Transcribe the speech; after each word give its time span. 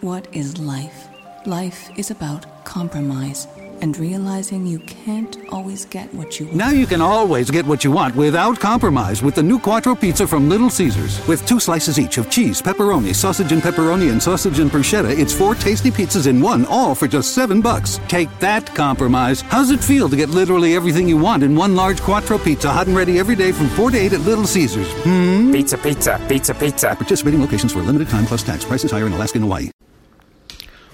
What 0.00 0.28
is 0.32 0.58
life? 0.58 1.08
Life 1.44 1.90
is 1.98 2.12
about 2.12 2.64
compromise 2.64 3.48
and 3.80 3.96
realizing 3.98 4.64
you 4.64 4.78
can't 4.80 5.36
always 5.50 5.84
get 5.86 6.12
what 6.14 6.38
you 6.38 6.46
want. 6.46 6.56
Now 6.56 6.70
you 6.70 6.86
can 6.86 7.00
always 7.00 7.50
get 7.50 7.66
what 7.66 7.82
you 7.82 7.90
want 7.90 8.14
without 8.14 8.60
compromise 8.60 9.22
with 9.22 9.34
the 9.34 9.42
new 9.42 9.58
Quattro 9.58 9.96
Pizza 9.96 10.24
from 10.24 10.48
Little 10.48 10.70
Caesars. 10.70 11.26
With 11.26 11.44
two 11.46 11.58
slices 11.58 11.98
each 11.98 12.16
of 12.16 12.30
cheese, 12.30 12.62
pepperoni, 12.62 13.12
sausage 13.12 13.50
and 13.50 13.60
pepperoni, 13.60 14.12
and 14.12 14.22
sausage 14.22 14.60
and 14.60 14.70
bruschetta, 14.70 15.18
it's 15.18 15.32
four 15.32 15.56
tasty 15.56 15.90
pizzas 15.90 16.28
in 16.28 16.40
one, 16.40 16.64
all 16.66 16.94
for 16.94 17.08
just 17.08 17.34
seven 17.34 17.60
bucks. 17.60 17.98
Take 18.06 18.28
that 18.38 18.72
compromise. 18.76 19.40
How's 19.40 19.70
it 19.70 19.82
feel 19.82 20.08
to 20.08 20.16
get 20.16 20.28
literally 20.28 20.76
everything 20.76 21.08
you 21.08 21.16
want 21.16 21.42
in 21.42 21.56
one 21.56 21.74
large 21.74 22.00
Quattro 22.00 22.38
Pizza, 22.38 22.70
hot 22.70 22.86
and 22.86 22.96
ready 22.96 23.18
every 23.18 23.34
day 23.34 23.50
from 23.50 23.68
4 23.70 23.90
to 23.90 23.98
8 23.98 24.12
at 24.12 24.20
Little 24.20 24.46
Caesars? 24.46 24.92
Hmm? 25.02 25.50
Pizza, 25.50 25.76
pizza, 25.76 26.24
pizza, 26.28 26.54
pizza. 26.54 26.94
Participating 26.94 27.40
locations 27.40 27.72
for 27.72 27.80
a 27.80 27.82
limited 27.82 28.08
time 28.08 28.26
plus 28.26 28.44
tax. 28.44 28.64
Prices 28.64 28.92
higher 28.92 29.06
in 29.06 29.12
Alaska 29.12 29.38
and 29.38 29.44
Hawaii. 29.44 29.70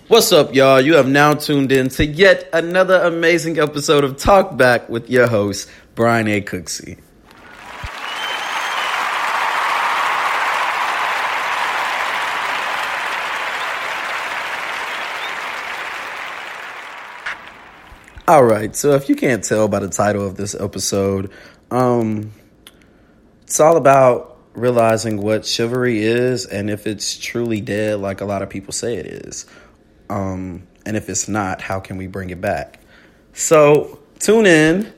What's 0.07 0.33
up, 0.33 0.55
y'all? 0.55 0.83
You 0.83 0.97
have 0.97 1.09
now 1.09 1.33
tuned 1.33 1.73
in 1.73 1.89
to 1.89 2.05
yet 2.05 2.51
another 2.53 3.01
amazing 3.05 3.59
episode 3.59 4.05
of 4.05 4.19
Talk 4.19 4.55
Back 4.55 4.91
with 4.91 5.09
your 5.09 5.27
host, 5.27 5.71
Brian 5.95 6.29
A. 6.29 6.43
Cooksey. 6.43 6.99
All 18.29 18.45
right, 18.45 18.77
so 18.77 18.91
if 18.91 19.09
you 19.09 19.17
can't 19.17 19.43
tell 19.43 19.69
by 19.69 19.79
the 19.81 19.89
title 19.89 20.27
of 20.27 20.37
this 20.37 20.55
episode, 20.55 21.31
um, 21.71 22.31
it's 23.45 23.59
all 23.59 23.79
about 23.79 24.37
realizing 24.53 25.23
what 25.23 25.47
chivalry 25.47 26.05
is 26.05 26.45
and 26.45 26.69
if 26.69 26.87
it's 26.87 27.17
truly 27.17 27.63
dead, 27.63 28.01
like 28.01 28.21
a 28.21 28.27
lot 28.27 28.43
of 28.43 28.51
people 28.51 28.75
say 28.75 28.97
it 28.97 29.07
is. 29.07 29.47
Um, 30.09 30.67
and 30.87 30.97
if 30.97 31.09
it's 31.09 31.29
not, 31.29 31.61
how 31.61 31.81
can 31.81 31.97
we 31.97 32.07
bring 32.07 32.31
it 32.31 32.41
back? 32.41 32.81
So 33.33 34.01
tune 34.19 34.47
in. 34.47 34.93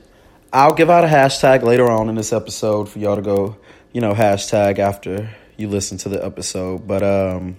I'll 0.53 0.73
give 0.73 0.89
out 0.89 1.03
a 1.03 1.07
hashtag 1.07 1.63
later 1.63 1.89
on 1.89 2.09
in 2.09 2.15
this 2.15 2.31
episode 2.31 2.89
for 2.89 2.99
y'all 2.99 3.15
to 3.15 3.21
go, 3.21 3.57
you 3.91 4.01
know, 4.01 4.13
hashtag 4.13 4.79
after 4.79 5.29
you 5.57 5.67
listen 5.67 5.97
to 5.99 6.09
the 6.09 6.23
episode. 6.23 6.87
But 6.87 7.03
um, 7.03 7.57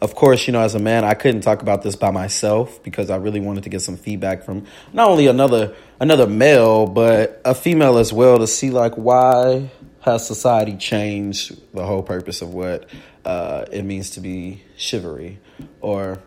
of 0.00 0.14
course, 0.14 0.46
you 0.46 0.52
know, 0.52 0.60
as 0.60 0.74
a 0.74 0.78
man, 0.78 1.04
I 1.04 1.14
couldn't 1.14 1.42
talk 1.42 1.62
about 1.62 1.82
this 1.82 1.96
by 1.96 2.10
myself 2.10 2.82
because 2.82 3.10
I 3.10 3.16
really 3.16 3.40
wanted 3.40 3.64
to 3.64 3.70
get 3.70 3.80
some 3.80 3.96
feedback 3.96 4.44
from 4.44 4.66
not 4.92 5.08
only 5.08 5.26
another 5.26 5.74
another 6.00 6.26
male, 6.26 6.86
but 6.86 7.40
a 7.44 7.54
female 7.54 7.98
as 7.98 8.12
well 8.12 8.38
to 8.38 8.46
see 8.46 8.70
like 8.70 8.94
why 8.94 9.70
has 10.00 10.26
society 10.26 10.76
changed 10.76 11.58
the 11.72 11.84
whole 11.84 12.02
purpose 12.02 12.42
of 12.42 12.52
what 12.52 12.88
uh, 13.24 13.64
it 13.72 13.82
means 13.84 14.10
to 14.10 14.20
be 14.20 14.62
chivalry 14.76 15.40
or 15.80 16.22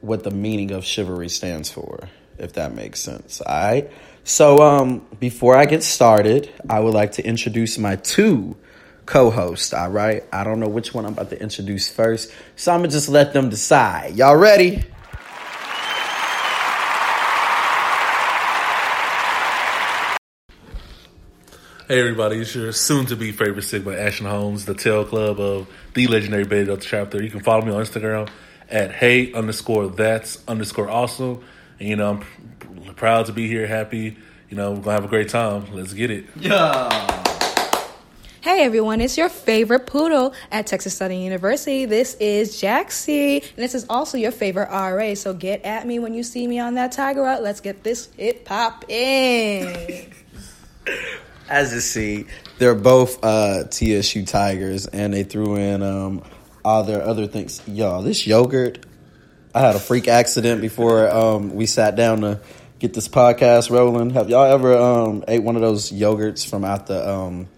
what 0.00 0.24
the 0.24 0.30
meaning 0.30 0.70
of 0.70 0.84
chivalry 0.84 1.28
stands 1.28 1.70
for, 1.70 2.08
if 2.38 2.54
that 2.54 2.74
makes 2.74 3.00
sense. 3.00 3.40
All 3.40 3.54
right. 3.54 3.90
So, 4.24 4.62
um, 4.62 5.06
before 5.18 5.56
I 5.56 5.64
get 5.66 5.82
started, 5.82 6.50
I 6.68 6.80
would 6.80 6.94
like 6.94 7.12
to 7.12 7.24
introduce 7.24 7.78
my 7.78 7.96
two 7.96 8.56
co-hosts. 9.06 9.72
All 9.72 9.90
right. 9.90 10.24
I 10.32 10.44
don't 10.44 10.60
know 10.60 10.68
which 10.68 10.94
one 10.94 11.06
I'm 11.06 11.12
about 11.14 11.30
to 11.30 11.42
introduce 11.42 11.90
first, 11.90 12.30
so 12.56 12.72
I'm 12.72 12.80
gonna 12.80 12.92
just 12.92 13.08
let 13.08 13.32
them 13.32 13.48
decide. 13.48 14.16
Y'all 14.16 14.36
ready? 14.36 14.84
Hey 21.88 21.98
everybody, 21.98 22.36
it's 22.36 22.54
your 22.54 22.70
soon-to-be 22.70 23.32
favorite 23.32 23.62
Sigma, 23.62 23.94
Ashton 23.94 24.26
Holmes, 24.26 24.64
the 24.64 24.74
tail 24.74 25.04
club 25.04 25.40
of 25.40 25.66
the 25.94 26.06
legendary 26.06 26.44
Beta 26.44 26.66
Delta 26.66 26.86
chapter. 26.86 27.20
You 27.20 27.30
can 27.30 27.40
follow 27.40 27.64
me 27.64 27.72
on 27.72 27.82
Instagram 27.84 28.28
at 28.70 28.92
hey 28.92 29.32
underscore 29.32 29.88
that's 29.88 30.42
underscore 30.48 30.88
awesome. 30.88 31.42
And 31.78 31.88
you 31.88 31.96
know, 31.96 32.10
I'm 32.10 32.18
pr- 32.84 32.92
proud 32.92 33.26
to 33.26 33.32
be 33.32 33.48
here, 33.48 33.66
happy. 33.66 34.16
You 34.48 34.56
know, 34.56 34.72
we're 34.72 34.80
gonna 34.80 34.92
have 34.92 35.04
a 35.04 35.08
great 35.08 35.28
time. 35.28 35.72
Let's 35.72 35.92
get 35.92 36.10
it. 36.10 36.26
Yeah. 36.36 37.20
Hey 38.42 38.64
everyone, 38.64 39.02
it's 39.02 39.18
your 39.18 39.28
favorite 39.28 39.86
poodle 39.86 40.32
at 40.50 40.66
Texas 40.66 40.96
Southern 40.96 41.18
University. 41.18 41.84
This 41.84 42.14
is 42.14 42.56
Jacksie, 42.56 43.42
and 43.42 43.56
this 43.56 43.74
is 43.74 43.84
also 43.90 44.16
your 44.16 44.32
favorite 44.32 44.70
RA. 44.70 45.14
So 45.14 45.34
get 45.34 45.62
at 45.64 45.86
me 45.86 45.98
when 45.98 46.14
you 46.14 46.22
see 46.22 46.46
me 46.46 46.58
on 46.58 46.74
that 46.76 46.92
tiger 46.92 47.26
out. 47.26 47.42
Let's 47.42 47.60
get 47.60 47.82
this 47.82 48.08
hip 48.16 48.48
hop 48.48 48.86
in. 48.88 50.10
As 51.50 51.74
you 51.74 51.80
see, 51.80 52.26
they're 52.58 52.74
both 52.74 53.22
uh, 53.22 53.64
TSU 53.64 54.24
Tigers, 54.24 54.86
and 54.86 55.12
they 55.12 55.24
threw 55.24 55.56
in 55.56 55.82
um, 55.82 56.22
all 56.64 56.84
their 56.84 57.02
other 57.02 57.26
things. 57.26 57.60
Y'all, 57.66 58.02
this 58.02 58.26
yogurt. 58.26 58.84
I 59.54 59.60
had 59.60 59.74
a 59.74 59.80
freak 59.80 60.06
accident 60.06 60.60
before 60.60 61.10
um, 61.10 61.54
we 61.54 61.66
sat 61.66 61.96
down 61.96 62.20
to 62.20 62.40
get 62.78 62.94
this 62.94 63.08
podcast 63.08 63.70
rolling. 63.70 64.10
Have 64.10 64.30
y'all 64.30 64.44
ever 64.44 64.76
um, 64.76 65.24
ate 65.26 65.42
one 65.42 65.56
of 65.56 65.62
those 65.62 65.90
yogurts 65.90 66.48
from 66.48 66.64
out 66.64 66.86
the 66.86 67.08
um, 67.08 67.48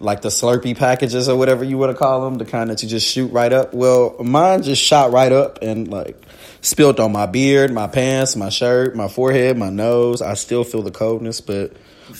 like 0.00 0.22
the 0.22 0.28
Slurpee 0.28 0.76
packages 0.76 1.28
or 1.28 1.36
whatever 1.36 1.64
you 1.64 1.78
want 1.78 1.92
to 1.92 1.98
call 1.98 2.24
them, 2.24 2.38
the 2.38 2.44
kind 2.44 2.68
that 2.70 2.82
you 2.82 2.88
just 2.88 3.06
shoot 3.06 3.28
right 3.28 3.52
up? 3.52 3.72
Well, 3.72 4.16
mine 4.22 4.62
just 4.62 4.82
shot 4.82 5.12
right 5.12 5.30
up 5.30 5.60
and 5.62 5.88
like 5.88 6.20
spilled 6.60 6.98
on 6.98 7.12
my 7.12 7.26
beard, 7.26 7.72
my 7.72 7.86
pants, 7.86 8.34
my 8.34 8.48
shirt, 8.48 8.96
my 8.96 9.08
forehead, 9.08 9.56
my 9.56 9.70
nose. 9.70 10.20
I 10.20 10.34
still 10.34 10.64
feel 10.64 10.82
the 10.82 10.90
coldness, 10.90 11.40
but 11.40 11.72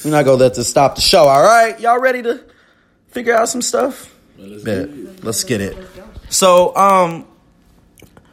we're 0.04 0.12
not 0.12 0.24
gonna 0.24 0.36
let 0.36 0.54
this 0.54 0.68
stop 0.68 0.94
the 0.94 1.00
show. 1.00 1.24
All 1.24 1.42
right, 1.42 1.78
y'all 1.80 2.00
ready 2.00 2.22
to 2.22 2.44
figure 3.08 3.34
out 3.34 3.48
some 3.48 3.62
stuff? 3.62 4.13
Bet. 4.36 5.24
Let's 5.24 5.44
get 5.44 5.60
it. 5.60 5.76
So, 6.28 6.74
um, 6.76 7.26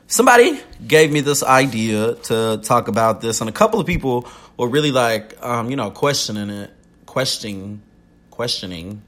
somebody 0.07 0.59
gave 0.85 1.11
me 1.11 1.21
this 1.21 1.43
idea 1.43 2.15
to 2.15 2.59
talk 2.63 2.87
about 2.87 3.21
this, 3.21 3.41
and 3.41 3.49
a 3.49 3.53
couple 3.53 3.79
of 3.79 3.87
people 3.87 4.27
were 4.57 4.67
really 4.67 4.91
like, 4.91 5.41
um, 5.43 5.69
you 5.69 5.75
know, 5.75 5.91
questioning 5.91 6.49
it, 6.49 6.71
questioning, 7.05 7.81
questioning 8.29 9.01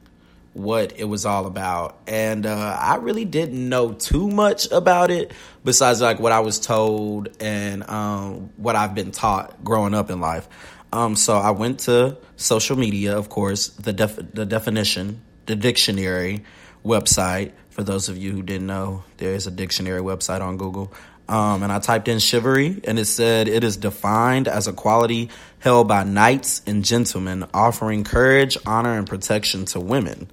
what 0.54 0.94
it 0.98 1.06
was 1.06 1.26
all 1.26 1.46
about. 1.48 1.98
And 2.08 2.46
uh, 2.46 2.78
I 2.80 2.96
really 2.96 3.26
didn't 3.26 3.68
know 3.68 3.94
too 3.94 4.30
much 4.30 4.72
about 4.72 5.10
it 5.10 5.32
besides 5.64 6.00
like 6.00 6.20
what 6.20 6.32
I 6.32 6.42
was 6.42 6.60
told 6.60 7.30
and 7.42 7.88
um, 7.90 8.52
what 8.58 8.76
I've 8.76 8.94
been 8.94 9.12
taught 9.12 9.64
growing 9.64 9.94
up 9.94 10.10
in 10.12 10.22
life. 10.22 10.48
Um, 10.92 11.16
so 11.16 11.38
I 11.38 11.52
went 11.52 11.80
to 11.82 12.18
social 12.36 12.78
media, 12.78 13.18
of 13.18 13.30
course, 13.30 13.70
the 13.70 13.94
def- 13.94 14.34
the 14.34 14.46
definition, 14.46 15.22
the 15.48 15.56
dictionary 15.56 16.44
website. 16.84 17.52
For 17.70 17.84
those 17.84 18.10
of 18.10 18.18
you 18.18 18.32
who 18.32 18.44
didn't 18.44 18.68
know, 18.68 19.04
there 19.18 19.34
is 19.34 19.48
a 19.48 19.52
dictionary 19.52 20.02
website 20.02 20.42
on 20.42 20.58
Google. 20.58 20.94
Um, 21.28 21.64
and 21.64 21.72
I 21.72 21.80
typed 21.80 22.08
in 22.08 22.20
chivalry, 22.20 22.82
and 22.84 23.00
it 23.00 23.06
said 23.06 23.48
it 23.48 23.64
is 23.64 23.78
defined 23.78 24.48
as 24.48 24.68
a 24.68 24.74
quality 24.74 25.30
held 25.60 25.88
by 25.88 26.04
knights 26.04 26.62
and 26.68 26.84
gentlemen 26.84 27.46
offering 27.54 28.04
courage, 28.04 28.58
honor, 28.66 28.98
and 28.98 29.08
protection 29.08 29.66
to 29.66 29.80
women. 29.80 30.30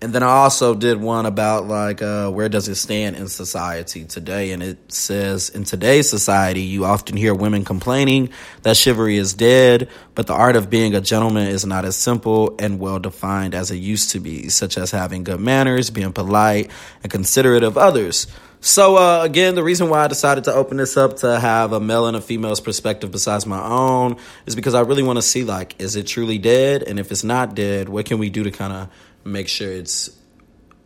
And 0.00 0.12
then 0.12 0.22
I 0.22 0.28
also 0.28 0.74
did 0.74 1.00
one 1.00 1.24
about 1.24 1.66
like 1.66 2.02
uh, 2.02 2.30
where 2.30 2.48
does 2.48 2.68
it 2.68 2.74
stand 2.74 3.16
in 3.16 3.28
society 3.28 4.04
today, 4.04 4.52
and 4.52 4.62
it 4.62 4.92
says 4.92 5.48
in 5.48 5.64
today's 5.64 6.10
society 6.10 6.62
you 6.62 6.84
often 6.84 7.16
hear 7.16 7.34
women 7.34 7.64
complaining 7.64 8.30
that 8.62 8.76
chivalry 8.76 9.16
is 9.16 9.34
dead, 9.34 9.88
but 10.14 10.26
the 10.26 10.34
art 10.34 10.56
of 10.56 10.68
being 10.68 10.94
a 10.94 11.00
gentleman 11.00 11.46
is 11.46 11.64
not 11.64 11.84
as 11.84 11.96
simple 11.96 12.54
and 12.58 12.78
well 12.78 12.98
defined 12.98 13.54
as 13.54 13.70
it 13.70 13.76
used 13.76 14.10
to 14.10 14.20
be, 14.20 14.48
such 14.48 14.76
as 14.76 14.90
having 14.90 15.24
good 15.24 15.40
manners, 15.40 15.90
being 15.90 16.12
polite, 16.12 16.70
and 17.02 17.10
considerate 17.10 17.62
of 17.62 17.78
others. 17.78 18.26
So 18.64 18.96
uh, 18.96 19.22
again, 19.22 19.56
the 19.56 19.62
reason 19.62 19.90
why 19.90 20.04
I 20.04 20.08
decided 20.08 20.44
to 20.44 20.54
open 20.54 20.78
this 20.78 20.96
up 20.96 21.18
to 21.18 21.38
have 21.38 21.74
a 21.74 21.80
male 21.80 22.06
and 22.06 22.16
a 22.16 22.20
female's 22.22 22.60
perspective 22.60 23.10
besides 23.10 23.44
my 23.44 23.62
own 23.62 24.16
is 24.46 24.56
because 24.56 24.72
I 24.72 24.80
really 24.80 25.02
want 25.02 25.18
to 25.18 25.22
see 25.22 25.44
like, 25.44 25.78
is 25.78 25.96
it 25.96 26.06
truly 26.06 26.38
dead? 26.38 26.82
And 26.82 26.98
if 26.98 27.12
it's 27.12 27.24
not 27.24 27.54
dead, 27.54 27.90
what 27.90 28.06
can 28.06 28.18
we 28.18 28.30
do 28.30 28.42
to 28.42 28.50
kind 28.50 28.72
of 28.72 28.88
make 29.24 29.48
sure 29.48 29.70
it's 29.70 30.10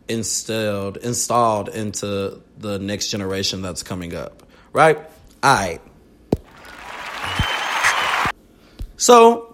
instilled 0.07 0.97
installed 0.97 1.69
into 1.69 2.41
the 2.57 2.79
next 2.79 3.09
generation 3.09 3.61
that's 3.61 3.83
coming 3.83 4.15
up 4.15 4.43
right? 4.73 4.97
All 5.43 5.55
right. 5.55 5.81
So 8.97 9.45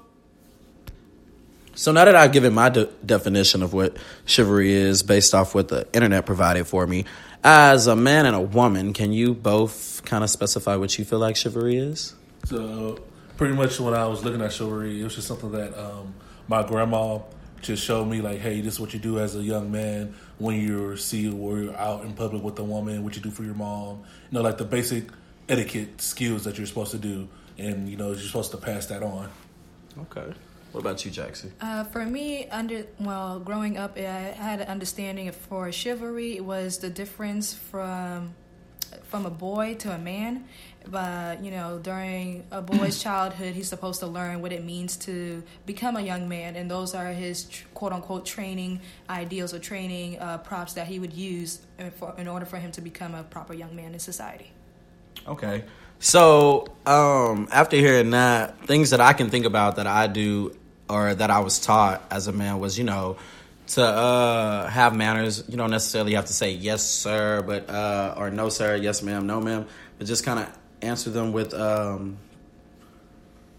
so 1.77 1.91
now 1.91 2.05
that 2.05 2.15
i've 2.15 2.31
given 2.31 2.53
my 2.53 2.69
de- 2.69 2.85
definition 3.05 3.61
of 3.61 3.73
what 3.73 3.97
chivalry 4.23 4.71
is 4.71 5.03
based 5.03 5.35
off 5.35 5.53
what 5.53 5.67
the 5.67 5.85
internet 5.91 6.25
provided 6.25 6.65
for 6.65 6.87
me 6.87 7.03
as 7.43 7.87
a 7.87 7.95
man 7.97 8.25
and 8.25 8.33
a 8.33 8.39
woman 8.39 8.93
can 8.93 9.11
you 9.11 9.33
both 9.33 10.01
kind 10.05 10.23
of 10.23 10.29
specify 10.29 10.77
what 10.77 10.97
you 10.97 11.03
feel 11.03 11.19
like 11.19 11.35
chivalry 11.35 11.75
is? 11.75 12.15
So, 12.45 13.03
pretty 13.37 13.55
much 13.55 13.79
when 13.79 13.93
I 13.93 14.07
was 14.07 14.23
looking 14.23 14.41
at 14.41 14.53
chivalry, 14.53 15.01
it 15.01 15.03
was 15.03 15.15
just 15.15 15.27
something 15.27 15.51
that 15.51 15.77
um, 15.77 16.13
my 16.47 16.63
grandma 16.65 17.19
just 17.65 17.83
show 17.83 18.05
me, 18.05 18.21
like, 18.21 18.39
hey, 18.39 18.61
this 18.61 18.75
is 18.75 18.79
what 18.79 18.93
you 18.93 18.99
do 18.99 19.19
as 19.19 19.35
a 19.35 19.41
young 19.41 19.71
man 19.71 20.15
when 20.37 20.59
you're 20.61 20.97
see 20.97 21.31
or 21.31 21.57
you're 21.59 21.75
out 21.75 22.03
in 22.05 22.13
public 22.13 22.43
with 22.43 22.57
a 22.59 22.63
woman, 22.63 23.03
what 23.03 23.15
you 23.15 23.21
do 23.21 23.31
for 23.31 23.43
your 23.43 23.55
mom, 23.55 24.03
you 24.29 24.37
know, 24.37 24.41
like 24.41 24.57
the 24.57 24.65
basic 24.65 25.05
etiquette 25.49 26.01
skills 26.01 26.43
that 26.43 26.57
you're 26.57 26.67
supposed 26.67 26.91
to 26.91 26.97
do, 26.97 27.27
and 27.57 27.89
you 27.89 27.97
know, 27.97 28.09
you're 28.11 28.19
supposed 28.19 28.51
to 28.51 28.57
pass 28.57 28.85
that 28.87 29.03
on. 29.03 29.29
okay 30.01 30.33
what 30.71 30.81
about 30.81 31.05
you 31.05 31.11
jackson 31.11 31.53
Uh, 31.61 31.85
for 31.85 32.05
me, 32.05 32.49
under 32.49 32.85
well, 32.99 33.39
growing 33.39 33.77
up, 33.77 33.97
I 33.97 34.01
had 34.01 34.59
an 34.59 34.67
understanding 34.67 35.29
of 35.29 35.35
for 35.35 35.71
chivalry 35.71 36.35
It 36.35 36.43
was 36.43 36.79
the 36.79 36.89
difference 36.89 37.53
from 37.53 38.35
from 39.03 39.25
a 39.25 39.29
boy 39.29 39.75
to 39.75 39.91
a 39.93 39.97
man. 39.97 40.45
But 40.89 41.43
you 41.43 41.51
know, 41.51 41.79
during 41.79 42.45
a 42.51 42.61
boy's 42.61 43.01
childhood, 43.01 43.53
he's 43.55 43.67
supposed 43.67 43.99
to 44.01 44.07
learn 44.07 44.41
what 44.41 44.51
it 44.51 44.63
means 44.63 44.97
to 44.97 45.43
become 45.65 45.95
a 45.97 46.01
young 46.01 46.27
man, 46.29 46.55
and 46.55 46.69
those 46.69 46.93
are 46.95 47.07
his 47.07 47.47
quote 47.73 47.93
unquote 47.93 48.25
training 48.25 48.81
ideals 49.09 49.53
or 49.53 49.59
training 49.59 50.19
uh, 50.19 50.37
props 50.39 50.73
that 50.73 50.87
he 50.87 50.99
would 50.99 51.13
use 51.13 51.59
in, 51.79 51.91
for, 51.91 52.13
in 52.17 52.27
order 52.27 52.45
for 52.45 52.57
him 52.57 52.71
to 52.73 52.81
become 52.81 53.15
a 53.15 53.23
proper 53.23 53.53
young 53.53 53.75
man 53.75 53.93
in 53.93 53.99
society. 53.99 54.51
Okay. 55.27 55.63
So, 55.99 56.67
um, 56.85 57.47
after 57.51 57.77
hearing 57.77 58.11
that, 58.11 58.59
things 58.67 58.89
that 58.89 59.01
I 59.01 59.13
can 59.13 59.29
think 59.29 59.45
about 59.45 59.77
that 59.77 59.87
I 59.87 60.07
do 60.07 60.55
or 60.89 61.15
that 61.15 61.31
I 61.31 61.39
was 61.39 61.59
taught 61.59 62.03
as 62.11 62.27
a 62.27 62.31
man 62.31 62.59
was, 62.59 62.77
you 62.77 62.83
know, 62.83 63.17
to 63.67 63.83
uh, 63.83 64.67
have 64.67 64.95
manners. 64.95 65.43
You 65.47 65.57
don't 65.57 65.71
necessarily 65.71 66.13
have 66.13 66.25
to 66.25 66.33
say 66.33 66.51
yes, 66.51 66.83
sir, 66.83 67.41
but 67.41 67.69
uh, 67.69 68.15
or 68.17 68.29
no, 68.29 68.49
sir, 68.49 68.75
yes, 68.75 69.01
ma'am, 69.01 69.25
no, 69.25 69.41
ma'am, 69.41 69.65
but 69.97 70.07
just 70.07 70.23
kind 70.23 70.39
of 70.39 70.49
answer 70.81 71.09
them 71.09 71.33
with 71.33 71.53
um, 71.53 72.17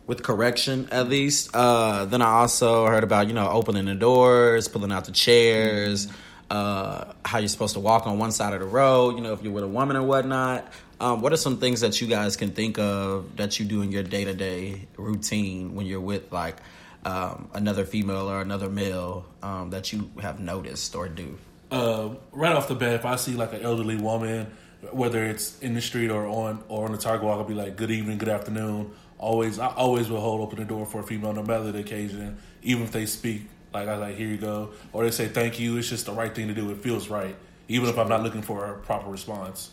with 0.07 0.23
correction 0.23 0.89
at 0.91 1.09
least. 1.09 1.51
Uh, 1.55 2.05
then 2.05 2.23
I 2.23 2.27
also 2.27 2.87
heard 2.87 3.05
about 3.05 3.29
you 3.29 3.35
know 3.35 3.49
opening 3.49 3.87
the 3.87 3.95
doors, 3.95 4.69
pulling 4.69 4.93
out 4.93 5.05
the 5.05 5.13
chairs, 5.13 6.09
uh, 6.51 7.13
how 7.25 7.39
you're 7.39 7.49
supposed 7.49 7.75
to 7.75 7.81
walk 7.81 8.07
on 8.07 8.19
one 8.19 8.33
side 8.33 8.53
of 8.55 8.61
the 8.61 8.67
road. 8.67 9.17
You 9.17 9.23
know 9.23 9.33
if 9.33 9.43
you're 9.43 9.53
with 9.53 9.65
a 9.65 9.69
woman 9.69 9.97
or 9.97 10.03
whatnot. 10.03 10.73
Um, 10.99 11.21
what 11.21 11.33
are 11.35 11.37
some 11.37 11.59
things 11.59 11.83
that 11.83 12.01
you 12.01 12.07
guys 12.07 12.37
can 12.37 12.53
think 12.53 12.79
of 12.79 13.37
that 13.37 13.59
you 13.61 13.67
do 13.67 13.83
in 13.83 13.93
your 13.93 14.03
day 14.03 14.25
to 14.25 14.33
day 14.33 14.89
routine 14.97 15.75
when 15.75 15.85
you're 15.85 16.01
with 16.01 16.33
like 16.33 16.57
um, 17.05 17.51
another 17.53 17.85
female 17.85 18.31
or 18.31 18.41
another 18.41 18.71
male 18.71 19.27
um, 19.43 19.69
that 19.71 19.93
you 19.93 20.11
have 20.23 20.41
noticed 20.41 20.95
or 20.95 21.07
do? 21.07 21.37
uh, 21.71 22.11
right 22.33 22.55
off 22.55 22.69
the 22.69 22.75
bat, 22.75 22.95
if 22.95 23.05
I 23.05 23.17
see 23.17 23.35
like 23.35 23.53
an 23.53 23.63
elderly 23.63 23.97
woman, 23.97 24.47
whether 24.93 25.25
it's 25.25 25.59
in 25.61 25.75
the 25.75 25.81
street 25.81 26.11
or 26.11 26.27
on 26.27 26.63
or 26.69 26.87
on 26.87 26.93
the 26.93 26.99
Tiger 26.99 27.25
Walk, 27.25 27.39
I'll 27.39 27.45
be 27.45 27.55
like, 27.55 27.77
"Good 27.77 27.91
evening, 27.91 28.19
good 28.19 28.29
afternoon." 28.29 28.91
Always, 29.19 29.59
I 29.59 29.69
always 29.69 30.11
will 30.11 30.21
hold 30.21 30.41
open 30.43 30.59
the 30.59 30.65
door 30.65 30.85
for 30.87 31.01
a 31.01 31.03
female, 31.03 31.33
no 31.33 31.43
matter 31.43 31.73
the 31.73 31.79
occasion, 31.79 32.37
even 32.63 32.83
if 32.85 32.93
they 32.93 33.07
speak. 33.07 33.49
Like 33.73 33.89
I 33.89 33.97
like, 33.97 34.17
"Here 34.17 34.29
you 34.29 34.37
go," 34.37 34.71
or 34.93 35.05
they 35.05 35.11
say 35.11 35.29
"Thank 35.29 35.59
you." 35.59 35.77
It's 35.79 35.89
just 35.89 36.07
the 36.07 36.13
right 36.13 36.35
thing 36.35 36.49
to 36.49 36.55
do. 36.55 36.71
It 36.71 36.83
feels 36.83 37.09
right, 37.09 37.35
even 37.69 37.89
if 37.89 37.99
I'm 37.99 38.09
not 38.09 38.23
looking 38.23 38.43
for 38.43 38.67
a 38.67 38.75
proper 38.79 39.11
response. 39.11 39.71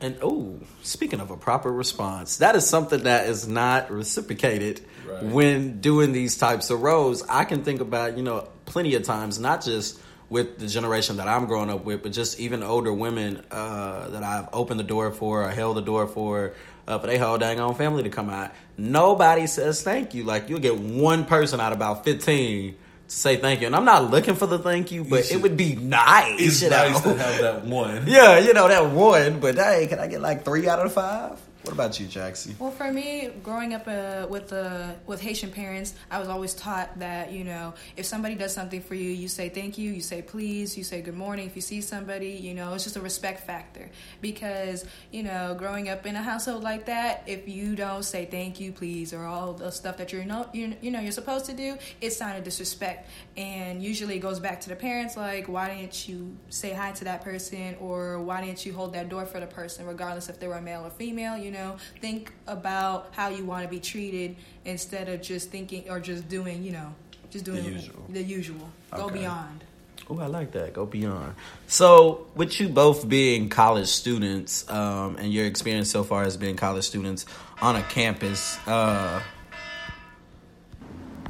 And 0.00 0.16
oh, 0.22 0.58
speaking 0.82 1.20
of 1.20 1.30
a 1.30 1.36
proper 1.36 1.70
response, 1.72 2.38
that 2.38 2.56
is 2.56 2.66
something 2.66 3.04
that 3.04 3.28
is 3.28 3.46
not 3.46 3.90
reciprocated 3.90 4.80
Right. 5.08 5.22
when 5.24 5.80
doing 5.80 6.12
these 6.12 6.36
types 6.36 6.70
of 6.70 6.82
roles. 6.82 7.22
I 7.28 7.44
can 7.44 7.62
think 7.64 7.80
about, 7.80 8.16
you 8.16 8.22
know, 8.22 8.48
plenty 8.66 8.94
of 8.94 9.02
times, 9.04 9.38
not 9.38 9.64
just 9.64 9.98
with 10.32 10.58
the 10.58 10.66
generation 10.66 11.18
that 11.18 11.28
I'm 11.28 11.46
growing 11.46 11.68
up 11.70 11.84
with, 11.84 12.02
but 12.02 12.12
just 12.12 12.40
even 12.40 12.62
older 12.62 12.92
women 12.92 13.44
uh, 13.50 14.08
that 14.08 14.22
I've 14.22 14.48
opened 14.52 14.80
the 14.80 14.84
door 14.84 15.10
for 15.12 15.44
or 15.44 15.50
held 15.50 15.76
the 15.76 15.82
door 15.82 16.06
for 16.06 16.54
uh, 16.88 16.98
for 16.98 17.06
their 17.06 17.18
whole 17.18 17.36
dang 17.38 17.60
on 17.60 17.74
family 17.74 18.02
to 18.04 18.08
come 18.10 18.30
out. 18.30 18.50
Nobody 18.78 19.46
says 19.46 19.82
thank 19.82 20.14
you. 20.14 20.24
Like 20.24 20.48
you'll 20.48 20.58
get 20.60 20.78
one 20.78 21.26
person 21.26 21.60
out 21.60 21.72
of 21.72 21.78
about 21.78 22.04
15 22.04 22.72
to 22.72 23.14
say 23.14 23.36
thank 23.36 23.60
you. 23.60 23.66
And 23.66 23.76
I'm 23.76 23.84
not 23.84 24.10
looking 24.10 24.34
for 24.34 24.46
the 24.46 24.58
thank 24.58 24.90
you, 24.90 25.04
but 25.04 25.26
should- 25.26 25.36
it 25.36 25.42
would 25.42 25.56
be 25.56 25.76
nice. 25.76 26.40
It's 26.40 26.62
you 26.62 26.70
nice 26.70 26.98
to 27.02 27.14
have 27.14 27.40
that 27.42 27.64
one. 27.66 28.04
Yeah, 28.06 28.38
you 28.38 28.54
know 28.54 28.66
that 28.68 28.90
one, 28.90 29.38
but 29.38 29.56
hey, 29.56 29.86
can 29.86 29.98
I 29.98 30.06
get 30.08 30.20
like 30.22 30.44
three 30.44 30.66
out 30.66 30.84
of 30.84 30.92
five? 30.94 31.38
What 31.62 31.74
about 31.74 32.00
you, 32.00 32.06
Jacksie? 32.06 32.58
Well, 32.58 32.72
for 32.72 32.90
me, 32.92 33.30
growing 33.40 33.72
up 33.72 33.86
uh, 33.86 34.26
with 34.28 34.52
uh, 34.52 34.94
with 35.06 35.20
Haitian 35.20 35.52
parents, 35.52 35.94
I 36.10 36.18
was 36.18 36.28
always 36.28 36.54
taught 36.54 36.98
that 36.98 37.30
you 37.30 37.44
know 37.44 37.74
if 37.96 38.04
somebody 38.04 38.34
does 38.34 38.52
something 38.52 38.82
for 38.82 38.96
you, 38.96 39.10
you 39.10 39.28
say 39.28 39.48
thank 39.48 39.78
you, 39.78 39.92
you 39.92 40.00
say 40.00 40.22
please, 40.22 40.76
you 40.76 40.82
say 40.82 41.02
good 41.02 41.16
morning. 41.16 41.46
If 41.46 41.54
you 41.54 41.62
see 41.62 41.80
somebody, 41.80 42.30
you 42.30 42.52
know 42.52 42.74
it's 42.74 42.82
just 42.82 42.96
a 42.96 43.00
respect 43.00 43.46
factor. 43.46 43.90
Because 44.20 44.84
you 45.12 45.22
know, 45.22 45.54
growing 45.56 45.88
up 45.88 46.04
in 46.04 46.16
a 46.16 46.22
household 46.22 46.64
like 46.64 46.86
that, 46.86 47.22
if 47.26 47.46
you 47.46 47.76
don't 47.76 48.02
say 48.02 48.24
thank 48.24 48.58
you, 48.58 48.72
please, 48.72 49.12
or 49.12 49.24
all 49.24 49.52
the 49.52 49.70
stuff 49.70 49.98
that 49.98 50.12
you're 50.12 50.24
not 50.24 50.52
you, 50.56 50.74
you 50.80 50.90
know 50.90 50.98
you're 50.98 51.12
supposed 51.12 51.46
to 51.46 51.52
do, 51.52 51.78
it's 52.00 52.16
sign 52.16 52.36
of 52.36 52.42
disrespect. 52.42 53.08
And 53.36 53.80
usually 53.80 54.16
it 54.16 54.20
goes 54.20 54.40
back 54.40 54.62
to 54.62 54.68
the 54.68 54.76
parents, 54.76 55.16
like 55.16 55.46
why 55.46 55.76
didn't 55.76 56.08
you 56.08 56.36
say 56.48 56.72
hi 56.72 56.90
to 56.90 57.04
that 57.04 57.22
person, 57.22 57.76
or 57.78 58.20
why 58.20 58.44
didn't 58.44 58.66
you 58.66 58.72
hold 58.72 58.94
that 58.94 59.08
door 59.08 59.26
for 59.26 59.38
the 59.38 59.46
person, 59.46 59.86
regardless 59.86 60.28
if 60.28 60.40
they 60.40 60.48
were 60.48 60.60
male 60.60 60.84
or 60.84 60.90
female. 60.90 61.36
You 61.36 61.51
know, 61.52 61.76
think 62.00 62.32
about 62.46 63.10
how 63.12 63.28
you 63.28 63.44
want 63.44 63.62
to 63.64 63.68
be 63.68 63.80
treated 63.80 64.36
instead 64.64 65.08
of 65.08 65.22
just 65.22 65.50
thinking 65.50 65.88
or 65.88 66.00
just 66.00 66.28
doing, 66.28 66.62
you 66.62 66.72
know, 66.72 66.94
just 67.30 67.44
doing 67.44 67.62
The 67.62 67.70
usual. 67.70 68.06
The 68.08 68.22
usual. 68.22 68.70
Go 68.90 69.08
beyond. 69.08 69.64
Oh, 70.10 70.18
I 70.18 70.26
like 70.26 70.52
that. 70.52 70.74
Go 70.74 70.84
beyond. 70.84 71.34
So, 71.68 72.26
with 72.34 72.60
you 72.60 72.68
both 72.68 73.08
being 73.08 73.48
college 73.48 73.86
students, 73.86 74.68
um, 74.68 75.16
and 75.16 75.32
your 75.32 75.46
experience 75.46 75.90
so 75.90 76.02
far 76.02 76.24
as 76.24 76.36
being 76.36 76.56
college 76.56 76.84
students 76.84 77.24
on 77.60 77.76
a 77.76 77.82
campus, 77.82 78.58
uh, 78.66 79.22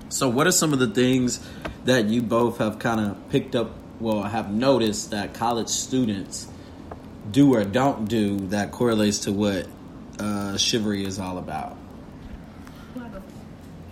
so 0.08 0.28
what 0.28 0.46
are 0.46 0.52
some 0.52 0.72
of 0.72 0.78
the 0.78 0.88
things 0.88 1.46
that 1.84 2.06
you 2.06 2.22
both 2.22 2.58
have 2.58 2.78
kind 2.78 3.00
of 3.00 3.30
picked 3.30 3.54
up? 3.54 3.70
Well, 4.00 4.22
have 4.22 4.52
noticed 4.52 5.10
that 5.12 5.32
college 5.32 5.68
students 5.68 6.48
do 7.30 7.54
or 7.54 7.64
don't 7.64 8.08
do 8.08 8.36
that 8.48 8.72
correlates 8.72 9.20
to 9.20 9.32
what 9.32 9.66
uh, 10.22 10.56
chivalry 10.56 11.04
is 11.04 11.18
all 11.18 11.38
about. 11.38 11.76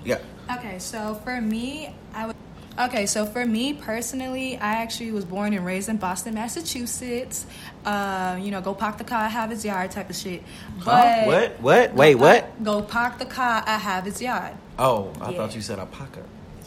Yeah. 0.05 0.19
Okay, 0.59 0.79
so 0.79 1.15
for 1.17 1.41
me, 1.41 1.95
I 2.15 2.27
would. 2.27 2.37
Okay, 2.79 3.05
so 3.07 3.27
for 3.27 3.45
me 3.45 3.75
personally, 3.75 4.57
I 4.57 4.77
actually 4.77 5.13
was 5.13 5.25
born 5.27 5.53
and 5.53 5.67
raised 5.67 5.89
in 5.91 5.99
Boston, 5.99 6.35
Massachusetts. 6.35 7.45
Uh, 7.85 8.39
you 8.41 8.51
know, 8.51 8.61
go 8.63 8.73
park 8.73 8.97
the 8.97 9.05
car, 9.05 9.19
I 9.25 9.29
have 9.29 9.51
his 9.51 9.65
yard 9.65 9.91
type 9.91 10.09
of 10.09 10.17
shit. 10.17 10.43
Huh? 10.79 11.25
What? 11.25 11.61
What? 11.61 11.93
Wait, 11.95 12.15
Go 12.15 12.21
what? 12.21 12.65
Go 12.65 12.81
park 12.83 13.19
the 13.19 13.27
car, 13.27 13.63
I 13.67 13.77
have 13.77 14.05
his 14.05 14.23
yard. 14.23 14.55
Oh, 14.79 15.13
I 15.21 15.31
Yeah. 15.31 15.37
thought 15.37 15.55
you 15.55 15.61
said 15.61 15.79
a 15.79 15.87
pocket. 15.87 16.25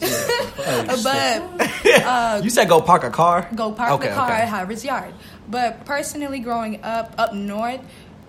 But 1.02 2.44
you 2.44 2.50
said 2.50 2.68
go 2.68 2.80
park 2.80 3.04
a 3.04 3.10
car. 3.10 3.48
go 3.54 3.72
park 3.72 3.92
Okay, 3.92 4.08
the 4.08 4.14
car 4.14 4.30
okay. 4.30 4.42
at 4.42 4.48
Harvard's 4.48 4.84
yard. 4.84 5.14
But 5.48 5.84
personally, 5.84 6.40
growing 6.40 6.82
up 6.82 7.14
up 7.18 7.32
north, 7.34 7.80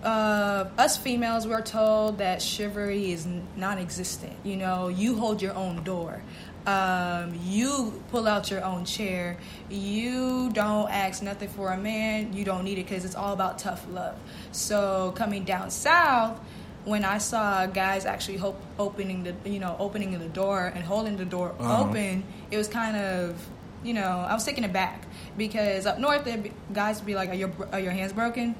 uh, 0.06 0.68
us 0.78 0.96
females 0.96 1.46
we're 1.46 1.60
told 1.62 2.18
that 2.18 2.40
chivalry 2.40 3.10
is 3.12 3.26
non-existent. 3.56 4.32
You 4.44 4.56
know, 4.56 4.88
you 4.88 5.16
hold 5.16 5.42
your 5.42 5.54
own 5.54 5.82
door. 5.82 6.22
Um, 6.66 7.38
you 7.44 8.02
pull 8.10 8.26
out 8.26 8.50
your 8.50 8.64
own 8.64 8.84
chair. 8.84 9.36
You 9.70 10.50
don't 10.52 10.90
ask 10.90 11.22
nothing 11.22 11.48
for 11.48 11.72
a 11.72 11.76
man. 11.76 12.32
You 12.32 12.44
don't 12.44 12.64
need 12.64 12.78
it 12.78 12.86
because 12.88 13.04
it's 13.04 13.14
all 13.14 13.32
about 13.32 13.58
tough 13.58 13.86
love. 13.90 14.16
So 14.52 15.12
coming 15.16 15.44
down 15.44 15.70
south, 15.70 16.40
when 16.84 17.04
I 17.04 17.18
saw 17.18 17.66
guys 17.66 18.04
actually 18.06 18.36
hope, 18.38 18.60
opening 18.78 19.24
the 19.24 19.34
you 19.48 19.58
know 19.58 19.76
opening 19.78 20.16
the 20.18 20.28
door 20.28 20.66
and 20.74 20.84
holding 20.84 21.16
the 21.16 21.24
door 21.24 21.54
Uh-huh. 21.58 21.82
open, 21.82 22.24
it 22.50 22.56
was 22.56 22.68
kind 22.68 22.96
of 22.96 23.44
you 23.84 23.94
know 23.94 24.24
I 24.28 24.34
was 24.34 24.44
taken 24.44 24.64
aback 24.64 25.02
because 25.36 25.86
up 25.86 25.98
north 25.98 26.24
be, 26.24 26.52
guys 26.72 26.98
would 26.98 27.06
be 27.06 27.14
like, 27.14 27.30
"Are 27.30 27.34
your 27.34 27.50
are 27.72 27.80
your 27.80 27.92
hands 27.92 28.12
broken? 28.12 28.54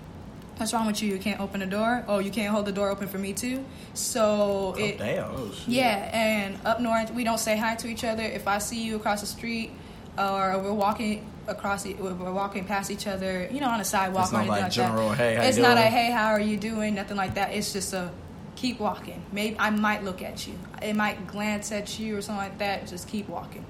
What's 0.57 0.73
wrong 0.73 0.87
with 0.87 1.03
you? 1.03 1.13
You 1.13 1.19
can't 1.19 1.41
open 1.41 1.61
the 1.61 1.67
door? 1.67 2.05
Oh, 2.09 2.19
you 2.19 2.31
can't 2.31 2.51
hold 2.53 2.65
the 2.67 2.73
door 2.73 2.89
open 2.89 3.09
for 3.09 3.19
me 3.19 3.33
too?" 3.33 3.65
So 3.95 4.75
Oh, 4.77 4.79
it 4.79 4.99
damn. 4.99 5.25
Oh, 5.25 5.51
yeah, 5.67 6.11
and 6.13 6.59
up 6.65 6.81
north 6.81 7.13
we 7.13 7.25
don't 7.25 7.39
say 7.39 7.57
hi 7.57 7.75
to 7.77 7.89
each 7.89 8.05
other. 8.05 8.23
If 8.23 8.49
I 8.49 8.59
see 8.59 8.83
you 8.83 8.97
across 8.97 9.21
the 9.21 9.27
street 9.27 9.71
or 10.19 10.59
we're 10.59 10.73
walking 10.73 11.27
across, 11.47 11.85
we're 11.87 12.33
walking 12.33 12.65
past 12.65 12.91
each 12.91 13.07
other, 13.07 13.47
you 13.51 13.61
know, 13.61 13.69
on 13.69 13.81
a 13.81 13.85
sidewalk 13.85 14.25
It's 14.25 14.33
or 14.33 14.37
not 14.37 14.39
anything 14.41 14.51
like 14.55 14.63
like, 14.63 14.73
general, 14.73 15.09
that. 15.11 15.19
"Hey, 15.19 15.35
how 15.35 15.43
you 15.43 15.49
it's 15.49 15.59
not 15.59 15.77
a 15.77 15.83
hey, 15.83 16.11
how 16.11 16.29
are 16.29 16.41
you 16.41 16.57
doing? 16.57 16.95
Nothing 16.95 17.17
like 17.19 17.35
that. 17.35 17.53
It's 17.53 17.73
just 17.73 17.93
a 17.93 18.11
keep 18.57 18.81
walking. 18.81 19.23
Maybe 19.33 19.57
I 19.59 19.69
might 19.69 20.05
look 20.05 20.23
at 20.23 20.47
you. 20.49 20.55
It 20.81 20.97
might 20.97 21.27
glance 21.27 21.71
at 21.71 21.99
you 21.99 22.17
or 22.17 22.23
something 22.23 22.43
like 22.43 22.59
that. 22.59 22.87
Just 22.87 23.09
keep 23.09 23.29
walking. 23.29 23.65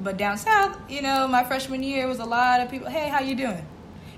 But 0.00 0.16
down 0.16 0.38
south, 0.38 0.78
you 0.88 1.02
know, 1.02 1.28
my 1.28 1.44
freshman 1.44 1.82
year 1.82 2.06
was 2.08 2.18
a 2.18 2.24
lot 2.24 2.62
of 2.62 2.70
people. 2.70 2.88
Hey, 2.88 3.10
how 3.10 3.20
you 3.20 3.34
doing? 3.34 3.66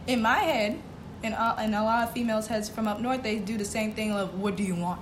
In 0.06 0.22
my 0.22 0.38
head, 0.38 0.78
and 1.22 1.34
uh, 1.34 1.56
and 1.58 1.74
a 1.74 1.82
lot 1.82 2.08
of 2.08 2.14
females' 2.14 2.46
heads 2.46 2.68
from 2.68 2.88
up 2.88 3.00
north, 3.00 3.22
they 3.22 3.38
do 3.38 3.56
the 3.56 3.64
same 3.64 3.92
thing 3.92 4.12
of 4.12 4.38
what 4.40 4.56
do 4.56 4.62
you 4.62 4.74
want? 4.74 5.00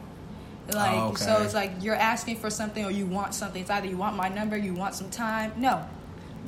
Like 0.73 0.99
Oh, 0.99 1.09
okay. 1.09 1.25
so, 1.25 1.43
it's 1.43 1.55
like 1.55 1.73
you're 1.81 1.97
asking 1.97 2.37
for 2.37 2.49
something 2.51 2.85
or 2.85 2.91
you 2.91 3.07
want 3.07 3.35
something. 3.35 3.63
It's 3.63 3.71
either 3.71 3.89
you 3.89 3.97
want 3.97 4.17
my 4.17 4.29
number, 4.29 4.57
you 4.57 4.75
want 4.75 4.95
some 4.95 5.11
time. 5.11 5.53
No, 5.57 5.85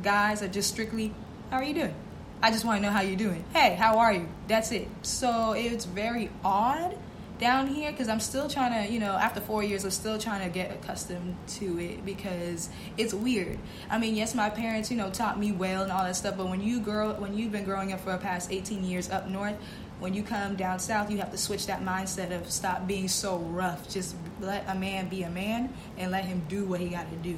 guys 0.02 0.42
are 0.42 0.48
just 0.48 0.70
strictly, 0.70 1.12
how 1.50 1.56
are 1.56 1.64
you 1.64 1.74
doing? 1.74 1.94
I 2.42 2.50
just 2.50 2.64
want 2.64 2.78
to 2.80 2.86
know 2.86 2.92
how 2.92 3.02
you're 3.02 3.16
doing. 3.16 3.44
Hey, 3.52 3.74
how 3.74 3.98
are 3.98 4.12
you? 4.12 4.28
That's 4.48 4.72
it. 4.72 4.88
So 5.02 5.52
it's 5.52 5.84
very 5.84 6.30
odd 6.44 6.96
down 7.42 7.66
here 7.66 7.90
because 7.90 8.08
I'm 8.08 8.20
still 8.20 8.48
trying 8.48 8.86
to, 8.86 8.92
you 8.92 9.00
know, 9.00 9.12
after 9.12 9.40
four 9.40 9.64
years, 9.64 9.84
I'm 9.84 9.90
still 9.90 10.16
trying 10.16 10.48
to 10.48 10.48
get 10.48 10.70
accustomed 10.70 11.36
to 11.58 11.78
it 11.80 12.06
because 12.06 12.70
it's 12.96 13.12
weird. 13.12 13.58
I 13.90 13.98
mean, 13.98 14.14
yes, 14.14 14.32
my 14.32 14.48
parents, 14.48 14.92
you 14.92 14.96
know, 14.96 15.10
taught 15.10 15.40
me 15.40 15.50
well 15.50 15.82
and 15.82 15.90
all 15.90 16.04
that 16.04 16.14
stuff, 16.14 16.36
but 16.36 16.48
when 16.48 16.62
you 16.62 16.78
grow, 16.78 17.14
when 17.14 17.36
you've 17.36 17.50
been 17.50 17.64
growing 17.64 17.92
up 17.92 17.98
for 17.98 18.12
the 18.12 18.18
past 18.18 18.52
18 18.52 18.84
years 18.84 19.10
up 19.10 19.28
north, 19.28 19.56
when 19.98 20.14
you 20.14 20.22
come 20.22 20.54
down 20.54 20.78
south, 20.78 21.10
you 21.10 21.18
have 21.18 21.32
to 21.32 21.36
switch 21.36 21.66
that 21.66 21.82
mindset 21.82 22.30
of 22.30 22.48
stop 22.48 22.86
being 22.86 23.08
so 23.08 23.38
rough. 23.38 23.88
Just 23.88 24.14
let 24.40 24.64
a 24.68 24.74
man 24.76 25.08
be 25.08 25.24
a 25.24 25.30
man 25.30 25.74
and 25.98 26.12
let 26.12 26.24
him 26.24 26.42
do 26.48 26.64
what 26.64 26.78
he 26.78 26.90
got 26.90 27.10
to 27.10 27.16
do. 27.16 27.36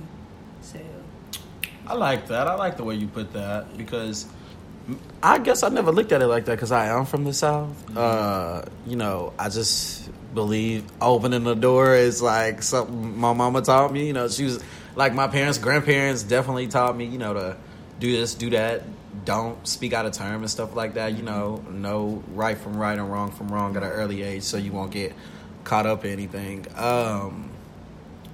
So 0.61 0.81
I 1.87 1.95
like 1.95 2.27
that. 2.29 2.47
I 2.47 2.55
like 2.57 2.77
the 2.77 2.85
way 2.85 2.95
you 2.95 3.07
put 3.07 3.33
that 3.33 3.75
because 3.79 4.27
I 5.23 5.39
guess 5.39 5.63
I 5.63 5.69
never 5.71 5.93
looked 5.93 6.13
at 6.13 6.21
it 6.21 6.27
like 6.27 6.45
that 6.45 6.53
because 6.53 6.73
I 6.73 6.87
am 6.87 7.07
from 7.07 7.25
the 7.25 7.33
South. 7.33 7.97
Uh, 7.97 8.63
you 8.87 8.97
know, 8.97 9.33
I 9.39 9.49
just 9.49 10.11
believe 10.35 10.85
opening 11.01 11.45
the 11.45 11.55
door 11.55 11.95
is 11.95 12.21
like 12.21 12.63
something 12.63 13.19
my 13.19 13.33
mama 13.33 13.63
taught 13.63 13.93
me. 13.93 14.07
You 14.07 14.13
know, 14.13 14.29
she 14.29 14.45
was 14.45 14.63
like 14.95 15.15
my 15.15 15.29
parents, 15.29 15.59
grandparents 15.59 16.23
definitely 16.23 16.69
taught 16.69 16.97
me, 16.97 17.07
you 17.07 17.19
know, 17.19 17.33
to 17.33 17.57
do 17.99 18.13
this, 18.13 18.35
do 18.35 18.51
that. 18.51 18.83
Don't 19.25 19.67
speak 19.67 19.93
out 19.93 20.05
of 20.05 20.13
term 20.13 20.43
and 20.43 20.51
stuff 20.51 20.77
like 20.77 20.95
that. 20.95 21.17
You 21.17 21.23
know, 21.23 21.65
know 21.71 22.23
right 22.35 22.59
from 22.59 22.77
right 22.77 22.99
and 22.99 23.11
wrong 23.11 23.31
from 23.31 23.49
wrong 23.49 23.77
at 23.77 23.83
an 23.83 23.91
early 23.91 24.23
age 24.23 24.43
so 24.43 24.59
you 24.59 24.73
won't 24.73 24.91
get 24.91 25.15
caught 25.63 25.87
up 25.87 26.05
in 26.05 26.11
anything. 26.11 26.67
Um, 26.77 27.51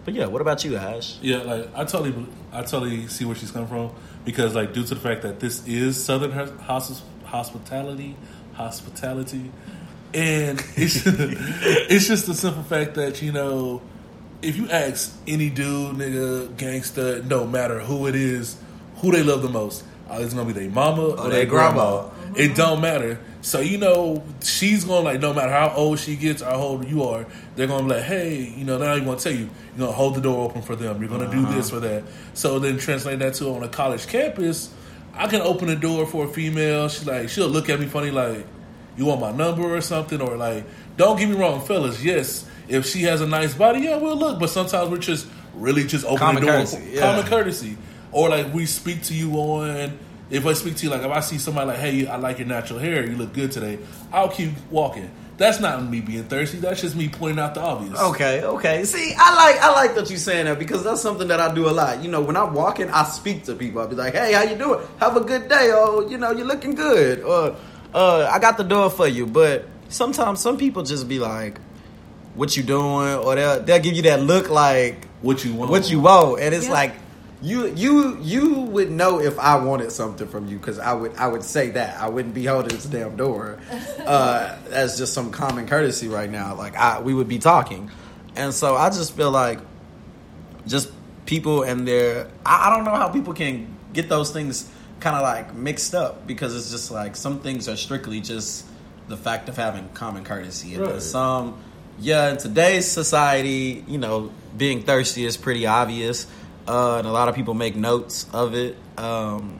but 0.05 0.15
yeah, 0.15 0.27
what 0.27 0.41
about 0.41 0.65
you, 0.65 0.77
Ash? 0.77 1.17
Yeah, 1.23 1.39
like 1.39 1.69
I 1.77 1.85
totally, 1.85 2.27
I 2.51 2.63
totally 2.63 3.07
see 3.07 3.25
where 3.25 3.37
she's 3.37 3.53
coming 3.53 3.69
from 3.69 3.93
because, 4.25 4.55
like, 4.55 4.73
due 4.73 4.85
to 4.85 4.95
the 4.95 5.01
fact 5.01 5.23
that 5.23 5.41
this 5.41 5.67
is 5.67 6.03
Southern 6.03 6.33
hosp- 6.33 7.01
hospitality, 7.25 8.17
hospitality, 8.55 9.51
and 10.15 10.63
it's 10.77 11.03
it's 11.07 12.07
just 12.07 12.27
the 12.27 12.35
simple 12.35 12.63
fact 12.65 12.95
that 12.95 13.23
you 13.23 13.33
know, 13.33 13.81
if 14.43 14.57
you 14.57 14.69
ask 14.71 15.17
any 15.27 15.51
dude, 15.51 15.97
nigga, 15.97 16.57
gangster, 16.57 17.23
no 17.25 17.47
matter 17.47 17.81
who 17.81 18.07
it 18.07 18.15
is, 18.15 18.57
who 18.97 19.13
they 19.13 19.23
love 19.23 19.43
the 19.43 19.49
most, 19.49 19.85
uh, 20.11 20.19
it's 20.21 20.35
gonna 20.35 20.47
be 20.47 20.53
their 20.53 20.71
mama 20.71 21.03
or, 21.03 21.11
Or 21.13 21.23
their 21.25 21.31
their 21.31 21.47
grandma. 21.47 22.09
grandma. 22.09 22.35
It 22.37 22.55
don't 22.57 22.81
matter. 22.81 23.19
So 23.43 23.61
you 23.61 23.79
know, 23.79 24.23
she's 24.43 24.85
gonna 24.85 25.01
like 25.01 25.21
no 25.21 25.33
matter 25.33 25.51
how 25.51 25.73
old 25.75 25.99
she 25.99 26.17
gets 26.17 26.43
or 26.43 26.47
how 26.47 26.57
old 26.57 26.89
you 26.89 27.05
are, 27.05 27.27
they're 27.57 27.67
gonna 27.67 27.85
be 27.85 27.95
like, 27.95 28.05
hey, 28.05 28.53
you 28.57 28.65
know, 28.65 28.79
they're 28.79 28.89
not 28.89 28.97
even 28.97 29.09
gonna 29.09 29.21
tell 29.21 29.33
you. 29.33 29.49
You're 29.77 29.87
gonna 29.87 29.93
hold 29.93 30.15
the 30.15 30.21
door 30.21 30.45
open 30.45 30.63
for 30.63 30.77
them. 30.77 31.01
You're 31.01 31.09
gonna 31.09 31.31
do 31.31 31.47
this 31.47 31.69
uh-huh. 31.71 31.81
for 31.81 31.89
that. 31.89 32.05
So 32.35 32.59
then 32.59 32.79
translate 32.79 33.19
that 33.21 33.35
to 33.35 33.49
on 33.51 33.63
a 33.63 33.69
college 33.69 34.07
campus. 34.07 34.73
I 35.15 35.27
can 35.27 35.41
open 35.41 35.69
the 35.69 35.77
door 35.77 36.07
for 36.07 36.27
a 36.27 36.29
female. 36.29 36.89
She's 36.89 37.07
like, 37.07 37.29
she'll 37.29 37.49
look 37.49 37.69
at 37.69 37.81
me 37.81 37.87
funny, 37.87 38.11
like, 38.11 38.47
you 38.97 39.07
want 39.07 39.21
my 39.21 39.33
number 39.33 39.63
or 39.63 39.81
something, 39.81 40.21
or 40.21 40.37
like, 40.37 40.65
don't 40.97 41.19
get 41.19 41.29
me 41.29 41.37
wrong, 41.37 41.61
fellas. 41.61 42.03
Yes, 42.03 42.49
if 42.69 42.87
she 42.87 43.03
has 43.03 43.21
a 43.21 43.27
nice 43.27 43.55
body, 43.55 43.81
yeah, 43.81 43.97
we'll 43.97 44.17
look. 44.17 44.39
But 44.39 44.51
sometimes 44.51 44.91
we're 44.91 44.99
just 44.99 45.27
really 45.55 45.85
just 45.87 46.05
open 46.05 46.19
Common 46.19 46.43
the 46.43 46.47
door, 46.47 46.59
courtesy, 46.59 46.91
yeah. 46.93 47.01
common 47.01 47.27
courtesy, 47.27 47.77
or 48.13 48.29
like 48.29 48.53
we 48.53 48.67
speak 48.67 49.03
to 49.05 49.15
you 49.15 49.33
on. 49.33 49.99
If 50.31 50.47
I 50.47 50.53
speak 50.53 50.77
to 50.77 50.85
you, 50.85 50.91
like 50.91 51.03
if 51.03 51.11
I 51.11 51.21
see 51.21 51.39
somebody 51.39 51.69
like, 51.69 51.79
hey, 51.79 52.07
I 52.07 52.17
like 52.17 52.39
your 52.39 52.47
natural 52.49 52.79
hair, 52.79 53.05
you 53.09 53.17
look 53.17 53.33
good 53.33 53.51
today. 53.53 53.79
I'll 54.13 54.29
keep 54.29 54.53
walking. 54.71 55.11
That's 55.39 55.59
not 55.59 55.83
me 55.89 56.01
being 56.03 56.25
thirsty. 56.25 56.59
That's 56.59 56.83
just 56.83 56.95
me 56.95 57.09
pointing 57.09 57.39
out 57.39 57.55
the 57.55 57.63
obvious. 57.63 57.99
Okay, 57.99 58.43
okay. 58.45 58.85
See, 58.85 59.15
I 59.19 59.35
like 59.35 59.57
I 59.63 59.73
like 59.73 59.95
that 59.95 60.11
you 60.11 60.19
saying 60.19 60.45
that 60.45 60.59
because 60.59 60.85
that's 60.85 61.01
something 61.01 61.29
that 61.29 61.41
I 61.41 61.53
do 61.55 61.67
a 61.69 61.73
lot. 61.73 62.03
You 62.05 62.11
know, 62.11 62.21
when 62.21 62.37
I'm 62.37 62.53
walking, 62.53 62.91
I 62.91 63.05
speak 63.05 63.45
to 63.45 63.55
people. 63.55 63.81
I'll 63.81 63.89
be 63.89 63.97
like, 63.97 64.13
"Hey, 64.15 64.35
how 64.35 64.43
you 64.43 64.55
doing? 64.57 64.87
Have 64.99 65.17
a 65.17 65.23
good 65.23 65.49
day." 65.49 65.71
Oh, 65.73 66.07
you 66.09 66.19
know, 66.19 66.31
you're 66.31 66.47
looking 66.47 66.75
good. 66.75 67.23
Or, 67.23 67.57
uh, 67.95 68.29
I 68.31 68.39
got 68.39 68.59
the 68.59 68.65
door 68.65 68.91
for 68.91 69.09
you. 69.09 69.27
But 69.27 69.67
sometimes 69.89 70.41
some 70.41 70.59
people 70.59 70.83
just 70.83 71.09
be 71.09 71.19
like, 71.19 71.59
"What 72.35 72.55
you 72.55 72.63
doing?" 72.63 73.15
Or 73.15 73.35
they'll 73.35 73.63
they'll 73.63 73.81
give 73.83 73.95
you 73.95 74.03
that 74.03 74.21
look 74.23 74.51
like 74.51 75.07
What 75.23 75.43
you 75.43 75.55
want? 75.55 75.71
what 75.71 75.91
you 75.91 76.01
want, 76.01 76.41
and 76.43 76.55
it's 76.55 76.67
Yeah. 76.67 76.73
like 76.73 76.93
you 77.43 77.67
you 77.69 78.19
you 78.21 78.55
would 78.55 78.91
know 78.91 79.19
if 79.21 79.39
I 79.39 79.57
wanted 79.57 79.93
something 79.93 80.27
from 80.29 80.47
you 80.49 80.59
because 80.59 80.79
I 80.79 80.93
would 80.93 81.15
I 81.17 81.27
would 81.27 81.43
say 81.43 81.71
that 81.71 81.99
I 82.01 82.09
wouldn't 82.09 82.35
be 82.35 82.45
holding 82.45 82.75
this 82.77 82.85
damn 82.87 83.17
door. 83.17 83.59
Uh, 84.01 84.57
that's 84.69 84.99
just 84.99 85.13
some 85.15 85.31
common 85.31 85.69
courtesy 85.69 86.09
right 86.09 86.29
now. 86.31 86.55
Like 86.55 86.75
I 86.77 87.01
we 87.01 87.15
would 87.15 87.29
be 87.29 87.39
talking, 87.39 87.91
and 88.35 88.53
so 88.53 88.75
I 88.75 88.89
just 88.91 89.15
feel 89.15 89.31
like 89.31 89.61
just 90.67 90.91
people 91.27 91.63
and 91.63 91.87
their 91.87 92.29
I, 92.45 92.69
I 92.71 92.75
don't 92.75 92.85
know 92.85 92.95
how 92.95 93.09
people 93.09 93.35
can 93.35 93.69
get 93.93 94.09
those 94.09 94.33
things 94.33 94.69
kind 95.01 95.17
of 95.17 95.23
like 95.23 95.55
mixed 95.55 95.95
up 95.95 96.27
because 96.27 96.57
it's 96.57 96.71
just 96.71 96.91
like 96.91 97.15
some 97.17 97.41
things 97.41 97.69
are 97.69 97.77
strictly 97.77 98.21
just 98.21 98.67
the 99.09 99.17
fact 99.17 99.49
of 99.49 99.57
having 99.57 99.89
common 99.91 100.25
courtesy 100.25 100.75
and 100.75 100.87
Right. 100.87 101.03
some 101.03 101.57
yeah 101.99 102.31
in 102.31 102.37
today's 102.37 102.87
society 102.91 103.85
you 103.87 103.99
know 103.99 104.31
being 104.57 104.83
thirsty 104.83 105.25
is 105.25 105.37
pretty 105.37 105.67
obvious 105.67 106.27
uh, 106.69 106.99
and 106.99 107.07
a 107.07 107.13
lot 107.13 107.29
of 107.29 107.35
people 107.35 107.55
make 107.55 107.77
notes 107.77 108.27
of 108.33 108.55
it. 108.55 108.77
Um, 108.97 109.59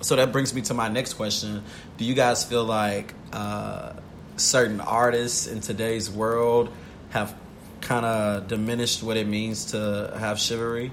so 0.00 0.16
that 0.16 0.30
brings 0.32 0.54
me 0.54 0.62
to 0.62 0.74
my 0.74 0.88
next 0.88 1.14
question. 1.14 1.62
Do 1.96 2.04
you 2.04 2.14
guys 2.14 2.44
feel 2.44 2.64
like 2.64 3.14
uh, 3.32 3.92
certain 4.36 4.80
artists 4.80 5.46
in 5.46 5.60
today's 5.60 6.10
world 6.10 6.70
have 7.10 7.34
kind 7.80 8.04
of 8.06 8.48
diminished 8.48 9.02
what 9.02 9.16
it 9.16 9.26
means 9.26 9.66
to 9.72 10.14
have 10.18 10.38
chivalry 10.38 10.92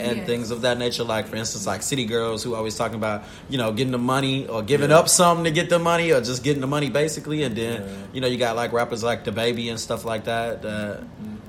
and 0.00 0.18
Yes. 0.18 0.26
things 0.26 0.50
of 0.50 0.62
that 0.62 0.78
nature? 0.78 1.02
Like 1.04 1.26
for 1.26 1.36
instance 1.36 1.66
like 1.66 1.82
city 1.82 2.04
girls 2.06 2.42
who 2.44 2.54
always 2.54 2.76
talking 2.76 2.94
about 2.96 3.24
you 3.50 3.58
know 3.58 3.72
getting 3.72 3.92
the 3.92 3.98
money 3.98 4.46
or 4.46 4.62
giving 4.62 4.92
up 4.92 5.08
something 5.08 5.44
to 5.44 5.50
get 5.50 5.68
the 5.68 5.78
money 5.78 6.12
or 6.12 6.20
just 6.20 6.42
getting 6.44 6.60
the 6.60 6.66
money 6.66 6.88
basically. 6.88 7.42
And 7.42 7.54
then 7.56 7.82
Yeah. 7.82 7.88
you 8.14 8.20
know 8.20 8.28
you 8.28 8.38
got 8.38 8.56
like 8.56 8.72
rappers 8.72 9.02
like 9.02 9.24
DaBaby 9.24 9.68
and 9.70 9.78
stuff 9.80 10.04
like 10.04 10.24
that 10.24 10.62
that 10.62 11.02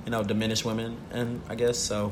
you 0.06 0.12
know 0.12 0.24
diminish 0.24 0.66
women 0.66 0.98
and 1.12 1.40
i 1.50 1.54
guess 1.56 1.78
so 1.78 2.12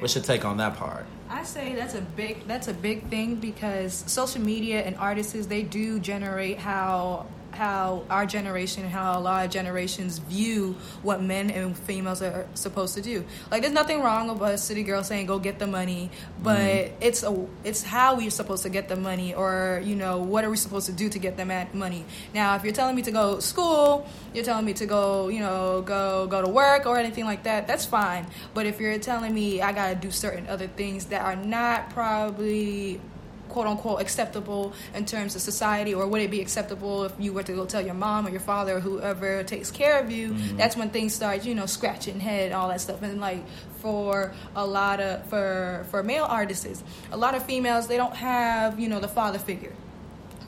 what's 0.00 0.14
your 0.14 0.24
take 0.24 0.44
on 0.44 0.56
that 0.58 0.76
part? 0.76 1.06
I 1.30 1.44
say 1.44 1.74
that's 1.74 1.94
a 1.94 2.00
big 2.00 2.46
that's 2.46 2.68
a 2.68 2.74
big 2.74 3.08
thing 3.08 3.36
because 3.36 4.04
social 4.06 4.40
media 4.40 4.80
and 4.82 4.96
artists 4.96 5.46
they 5.46 5.62
do 5.62 5.98
generate 5.98 6.58
how 6.58 7.26
how 7.58 8.04
our 8.08 8.24
generation 8.24 8.84
and 8.84 8.92
how 8.92 9.18
a 9.18 9.20
lot 9.20 9.44
of 9.44 9.50
generations 9.50 10.18
view 10.18 10.76
what 11.02 11.20
men 11.20 11.50
and 11.50 11.76
females 11.76 12.22
are 12.22 12.46
supposed 12.54 12.94
to 12.94 13.02
do. 13.02 13.24
Like 13.50 13.62
there's 13.62 13.74
nothing 13.74 14.00
wrong 14.00 14.30
about 14.30 14.52
a 14.54 14.58
city 14.58 14.84
girl 14.84 15.02
saying 15.02 15.26
go 15.26 15.40
get 15.40 15.58
the 15.58 15.66
money, 15.66 16.10
but 16.40 16.58
mm-hmm. 16.58 17.02
it's 17.02 17.24
a 17.24 17.46
it's 17.64 17.82
how 17.82 18.16
we're 18.16 18.30
supposed 18.30 18.62
to 18.62 18.68
get 18.68 18.88
the 18.88 18.94
money 18.94 19.34
or 19.34 19.82
you 19.84 19.96
know 19.96 20.18
what 20.18 20.44
are 20.44 20.50
we 20.50 20.56
supposed 20.56 20.86
to 20.86 20.92
do 20.92 21.08
to 21.08 21.18
get 21.18 21.36
the 21.36 21.44
money. 21.74 22.04
Now 22.32 22.54
if 22.54 22.62
you're 22.62 22.72
telling 22.72 22.94
me 22.94 23.02
to 23.02 23.10
go 23.10 23.40
school, 23.40 24.06
you're 24.32 24.44
telling 24.44 24.64
me 24.64 24.74
to 24.74 24.86
go 24.86 25.28
you 25.28 25.40
know 25.40 25.82
go 25.82 26.28
go 26.28 26.40
to 26.40 26.48
work 26.48 26.86
or 26.86 26.96
anything 26.96 27.24
like 27.24 27.42
that, 27.42 27.66
that's 27.66 27.84
fine. 27.84 28.26
But 28.54 28.66
if 28.66 28.80
you're 28.80 28.98
telling 29.00 29.34
me 29.34 29.60
I 29.60 29.72
gotta 29.72 29.96
do 29.96 30.12
certain 30.12 30.46
other 30.46 30.68
things 30.68 31.06
that 31.06 31.22
are 31.22 31.36
not 31.36 31.90
probably 31.90 33.00
quote 33.48 33.66
unquote 33.66 34.00
acceptable 34.00 34.72
in 34.94 35.04
terms 35.04 35.34
of 35.34 35.40
society 35.42 35.94
or 35.94 36.06
would 36.06 36.20
it 36.22 36.30
be 36.30 36.40
acceptable 36.40 37.04
if 37.04 37.12
you 37.18 37.32
were 37.32 37.42
to 37.42 37.52
go 37.52 37.64
tell 37.66 37.80
your 37.84 37.94
mom 37.94 38.26
or 38.26 38.30
your 38.30 38.40
father 38.40 38.76
or 38.76 38.80
whoever 38.80 39.42
takes 39.42 39.70
care 39.70 39.98
of 40.00 40.10
you? 40.10 40.34
That's 40.56 40.76
when 40.76 40.90
things 40.90 41.14
start 41.14 41.44
you 41.44 41.54
know 41.54 41.66
scratching 41.66 42.20
head 42.20 42.52
all 42.52 42.68
that 42.68 42.80
stuff. 42.80 43.02
And 43.02 43.20
like 43.20 43.42
for 43.82 44.32
a 44.56 44.66
lot 44.66 45.00
of 45.00 45.24
for 45.26 45.86
for 45.90 46.02
male 46.02 46.24
artists 46.24 46.82
a 47.12 47.16
lot 47.16 47.34
of 47.34 47.44
females 47.44 47.86
they 47.86 47.96
don't 47.96 48.16
have 48.16 48.78
you 48.80 48.88
know 48.88 49.00
the 49.00 49.08
father 49.08 49.38
figure. 49.38 49.72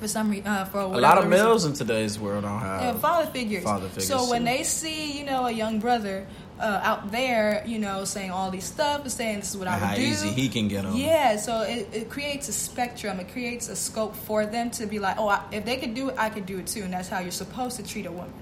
For 0.00 0.08
some 0.08 0.30
reason 0.30 0.46
uh, 0.46 0.64
for 0.64 0.80
a 0.80 0.88
whatever 0.88 1.02
lot 1.02 1.18
of 1.18 1.24
reason. 1.30 1.46
males 1.46 1.64
in 1.66 1.72
today's 1.74 2.18
world 2.18 2.42
don't 2.44 2.58
have 2.60 2.82
Yeah, 2.82 2.92
father 2.94 3.30
figures. 3.30 3.64
father 3.64 3.86
figures, 3.88 4.06
So 4.06 4.30
when 4.30 4.44
they 4.44 4.62
see, 4.62 5.12
you 5.18 5.24
know, 5.26 5.44
a 5.46 5.50
young 5.52 5.78
brother 5.78 6.26
uh, 6.60 6.80
out 6.84 7.10
there, 7.10 7.62
you 7.66 7.78
know, 7.78 8.04
saying 8.04 8.30
all 8.30 8.50
these 8.50 8.64
stuff 8.64 9.02
and 9.02 9.10
saying 9.10 9.40
this 9.40 9.50
is 9.50 9.56
what 9.56 9.66
I 9.66 9.78
would 9.80 9.88
how 9.88 9.94
do. 9.94 10.02
easy 10.02 10.28
he 10.28 10.48
can 10.48 10.68
get 10.68 10.82
them 10.84 10.94
Yeah, 10.94 11.36
so 11.36 11.62
it, 11.62 11.88
it 11.92 12.10
creates 12.10 12.48
a 12.48 12.52
spectrum. 12.52 13.18
It 13.18 13.32
creates 13.32 13.68
a 13.68 13.76
scope 13.76 14.14
for 14.14 14.44
them 14.44 14.70
to 14.72 14.86
be 14.86 14.98
like, 14.98 15.18
oh, 15.18 15.28
I, 15.28 15.42
if 15.52 15.64
they 15.64 15.76
could 15.76 15.94
do 15.94 16.10
it, 16.10 16.16
I 16.18 16.28
could 16.28 16.46
do 16.46 16.58
it 16.58 16.66
too, 16.66 16.82
and 16.82 16.92
that's 16.92 17.08
how 17.08 17.20
you're 17.20 17.30
supposed 17.30 17.76
to 17.76 17.82
treat 17.82 18.06
a 18.06 18.12
woman. 18.12 18.32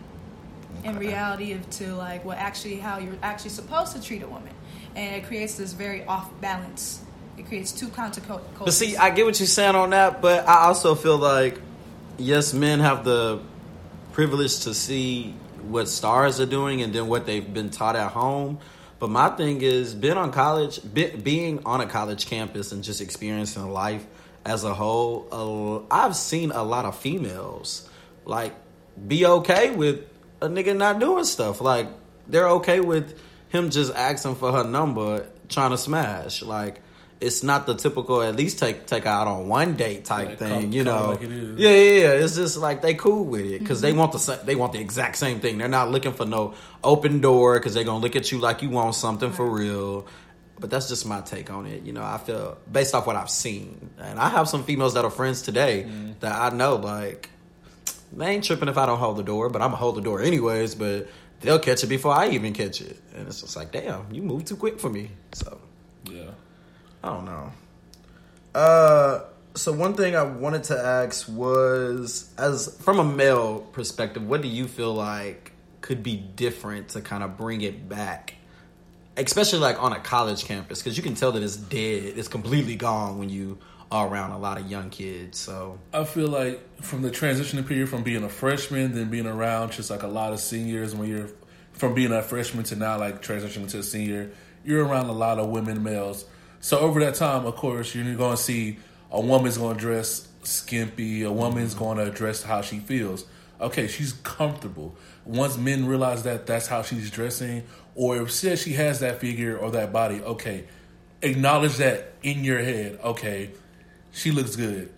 In 0.84 0.96
reality, 0.96 1.52
of 1.52 1.68
to 1.70 1.94
like 1.94 2.24
what 2.24 2.38
actually 2.38 2.78
how 2.78 2.98
you're 2.98 3.18
actually 3.22 3.50
supposed 3.50 3.92
to 3.96 4.02
treat 4.02 4.22
a 4.22 4.28
woman, 4.28 4.52
and 4.94 5.16
it 5.16 5.26
creates 5.26 5.54
this 5.54 5.72
very 5.72 6.04
off 6.04 6.28
balance. 6.40 7.02
It 7.36 7.46
creates 7.46 7.72
two 7.72 7.88
counter 7.88 8.20
But 8.58 8.72
see, 8.72 8.96
I 8.96 9.10
get 9.10 9.24
what 9.26 9.38
you're 9.38 9.46
saying 9.46 9.76
on 9.76 9.90
that, 9.90 10.20
but 10.22 10.48
I 10.48 10.66
also 10.66 10.94
feel 10.94 11.18
like 11.18 11.60
yes, 12.16 12.52
men 12.52 12.80
have 12.80 13.04
the 13.04 13.40
privilege 14.12 14.60
to 14.60 14.74
see 14.74 15.34
what 15.62 15.88
stars 15.88 16.40
are 16.40 16.46
doing 16.46 16.82
and 16.82 16.92
then 16.92 17.08
what 17.08 17.26
they've 17.26 17.52
been 17.52 17.70
taught 17.70 17.96
at 17.96 18.12
home. 18.12 18.58
But 18.98 19.10
my 19.10 19.28
thing 19.30 19.62
is, 19.62 19.94
being 19.94 20.16
on 20.16 20.32
college, 20.32 20.80
be, 20.92 21.08
being 21.10 21.62
on 21.64 21.80
a 21.80 21.86
college 21.86 22.26
campus 22.26 22.72
and 22.72 22.82
just 22.82 23.00
experiencing 23.00 23.70
life 23.70 24.04
as 24.44 24.64
a 24.64 24.74
whole, 24.74 25.86
uh, 25.90 25.94
I've 25.94 26.16
seen 26.16 26.50
a 26.50 26.62
lot 26.62 26.84
of 26.84 26.96
females 26.98 27.88
like 28.24 28.54
be 29.06 29.24
okay 29.24 29.70
with 29.70 30.04
a 30.40 30.48
nigga 30.48 30.76
not 30.76 30.98
doing 30.98 31.24
stuff. 31.24 31.60
Like 31.60 31.88
they're 32.26 32.48
okay 32.48 32.80
with 32.80 33.18
him 33.48 33.70
just 33.70 33.94
asking 33.94 34.36
for 34.36 34.52
her 34.52 34.64
number, 34.64 35.26
trying 35.48 35.70
to 35.70 35.78
smash. 35.78 36.42
Like 36.42 36.80
it's 37.20 37.42
not 37.42 37.66
the 37.66 37.74
typical 37.74 38.22
at 38.22 38.36
least 38.36 38.58
take 38.60 38.86
take 38.86 39.04
out 39.06 39.26
on 39.26 39.48
one 39.48 39.74
date 39.74 40.04
type 40.04 40.28
Like, 40.28 40.38
thing, 40.38 40.62
come- 40.62 40.72
you 40.72 40.84
know. 40.84 41.10
like 41.10 41.22
yeah, 41.22 41.28
yeah, 41.56 41.70
yeah. 41.70 42.10
It's 42.24 42.36
just 42.36 42.56
like 42.56 42.80
they 42.82 42.94
cool 42.94 43.24
with 43.24 43.44
it 43.44 43.58
because 43.58 43.80
they 43.80 43.92
want 43.92 44.12
the 44.12 44.40
they 44.44 44.54
want 44.54 44.72
the 44.72 44.78
exact 44.80 45.16
same 45.16 45.40
thing. 45.40 45.58
They're 45.58 45.68
not 45.68 45.90
looking 45.90 46.12
for 46.12 46.24
no 46.24 46.54
open 46.84 47.20
door 47.20 47.54
because 47.58 47.74
they're 47.74 47.84
gonna 47.84 47.98
look 48.02 48.14
at 48.16 48.30
you 48.30 48.38
like 48.38 48.62
you 48.62 48.70
want 48.70 48.94
something 48.94 49.32
for 49.32 49.48
real. 49.48 50.06
But 50.60 50.70
that's 50.70 50.88
just 50.88 51.06
my 51.06 51.20
take 51.20 51.50
on 51.50 51.66
it. 51.66 51.84
You 51.84 51.92
know, 51.92 52.02
I 52.02 52.18
feel 52.18 52.58
based 52.70 52.94
off 52.94 53.06
what 53.06 53.14
I've 53.16 53.30
seen, 53.30 53.90
and 53.98 54.18
I 54.18 54.28
have 54.28 54.48
some 54.48 54.64
females 54.64 54.94
that 54.94 55.04
are 55.04 55.10
friends 55.10 55.42
today 55.42 55.84
Mm-hmm. 55.88 56.12
that 56.20 56.34
I 56.52 56.54
know 56.56 56.76
like 56.76 57.30
they 58.12 58.26
ain't 58.26 58.44
tripping 58.44 58.68
if 58.68 58.78
I 58.78 58.86
don't 58.86 58.98
hold 58.98 59.16
the 59.18 59.22
door, 59.22 59.50
but 59.50 59.60
I'm 59.62 59.68
gonna 59.68 59.76
hold 59.76 59.96
the 59.96 60.00
door 60.02 60.20
anyways. 60.20 60.74
But 60.76 61.08
they'll 61.40 61.58
catch 61.58 61.82
it 61.84 61.88
before 61.88 62.12
I 62.12 62.28
even 62.30 62.52
catch 62.54 62.80
it, 62.80 62.96
and 63.16 63.26
it's 63.28 63.40
just 63.40 63.56
like, 63.56 63.70
damn, 63.72 64.12
you 64.12 64.22
move 64.22 64.44
too 64.46 64.56
quick 64.56 64.78
for 64.80 64.88
me. 64.90 65.10
So 65.32 65.58
Yeah. 66.10 66.30
I 67.02 67.08
don't 67.08 67.24
know. 67.24 67.52
Uh, 68.54 69.20
So 69.54 69.72
one 69.72 69.94
thing 69.94 70.14
I 70.14 70.22
wanted 70.22 70.64
to 70.64 70.78
ask 70.78 71.28
was, 71.28 72.32
as 72.38 72.76
from 72.80 73.00
a 73.00 73.04
male 73.04 73.60
perspective, 73.72 74.22
what 74.28 74.40
do 74.40 74.46
you 74.46 74.68
feel 74.68 74.94
like 74.94 75.50
could 75.80 76.02
be 76.04 76.16
different 76.16 76.90
to 76.90 77.00
kind 77.00 77.24
of 77.24 77.36
bring 77.36 77.62
it 77.62 77.88
back, 77.88 78.34
especially 79.16 79.58
like 79.58 79.82
on 79.82 79.92
a 79.92 79.98
college 79.98 80.44
campus? 80.44 80.80
Because 80.80 80.96
you 80.96 81.02
can 81.02 81.14
tell 81.16 81.32
that 81.32 81.42
it's 81.42 81.56
dead, 81.56 82.16
it's 82.16 82.28
completely 82.28 82.76
gone 82.76 83.18
when 83.18 83.30
you 83.30 83.58
are 83.90 84.06
around 84.06 84.30
a 84.30 84.38
lot 84.38 84.58
of 84.60 84.70
young 84.70 84.90
kids. 84.90 85.38
So 85.38 85.78
I 85.92 86.04
feel 86.04 86.28
like 86.28 86.60
from 86.80 87.02
the 87.02 87.10
transitioning 87.10 87.66
period 87.66 87.88
from 87.88 88.04
being 88.04 88.22
a 88.22 88.28
freshman, 88.28 88.94
then 88.94 89.10
being 89.10 89.26
around 89.26 89.72
just 89.72 89.90
like 89.90 90.04
a 90.04 90.08
lot 90.08 90.32
of 90.32 90.38
seniors 90.38 90.94
when 90.94 91.08
you're 91.08 91.30
from 91.72 91.94
being 91.94 92.12
a 92.12 92.22
freshman 92.22 92.62
to 92.64 92.76
now 92.76 92.96
like 92.96 93.22
transitioning 93.22 93.68
to 93.70 93.78
a 93.78 93.82
senior, 93.82 94.30
you're 94.64 94.84
around 94.84 95.06
a 95.06 95.12
lot 95.12 95.38
of 95.40 95.48
women 95.48 95.82
males. 95.82 96.24
So 96.60 96.78
over 96.78 97.00
that 97.00 97.14
time, 97.14 97.46
of 97.46 97.56
course, 97.56 97.94
you're 97.94 98.14
going 98.14 98.36
to 98.36 98.42
see 98.42 98.78
a 99.10 99.20
woman's 99.20 99.58
going 99.58 99.76
to 99.76 99.80
dress 99.80 100.28
skimpy. 100.42 101.22
A 101.22 101.32
woman's 101.32 101.74
mm-hmm. 101.74 101.84
going 101.84 101.98
to 101.98 102.10
dress 102.10 102.42
how 102.42 102.62
she 102.62 102.78
feels. 102.78 103.24
Okay, 103.60 103.88
she's 103.88 104.12
comfortable. 104.12 104.94
Once 105.24 105.56
men 105.56 105.86
realize 105.86 106.22
that 106.22 106.46
that's 106.46 106.68
how 106.68 106.82
she's 106.82 107.10
dressing, 107.10 107.64
or 107.94 108.16
if 108.18 108.30
says 108.30 108.62
she 108.62 108.74
has 108.74 109.00
that 109.00 109.20
figure 109.20 109.56
or 109.56 109.72
that 109.72 109.92
body, 109.92 110.22
okay, 110.22 110.64
acknowledge 111.22 111.76
that 111.78 112.12
in 112.22 112.44
your 112.44 112.60
head. 112.60 113.00
Okay, 113.02 113.50
she 114.12 114.30
looks 114.30 114.54
good. 114.54 114.92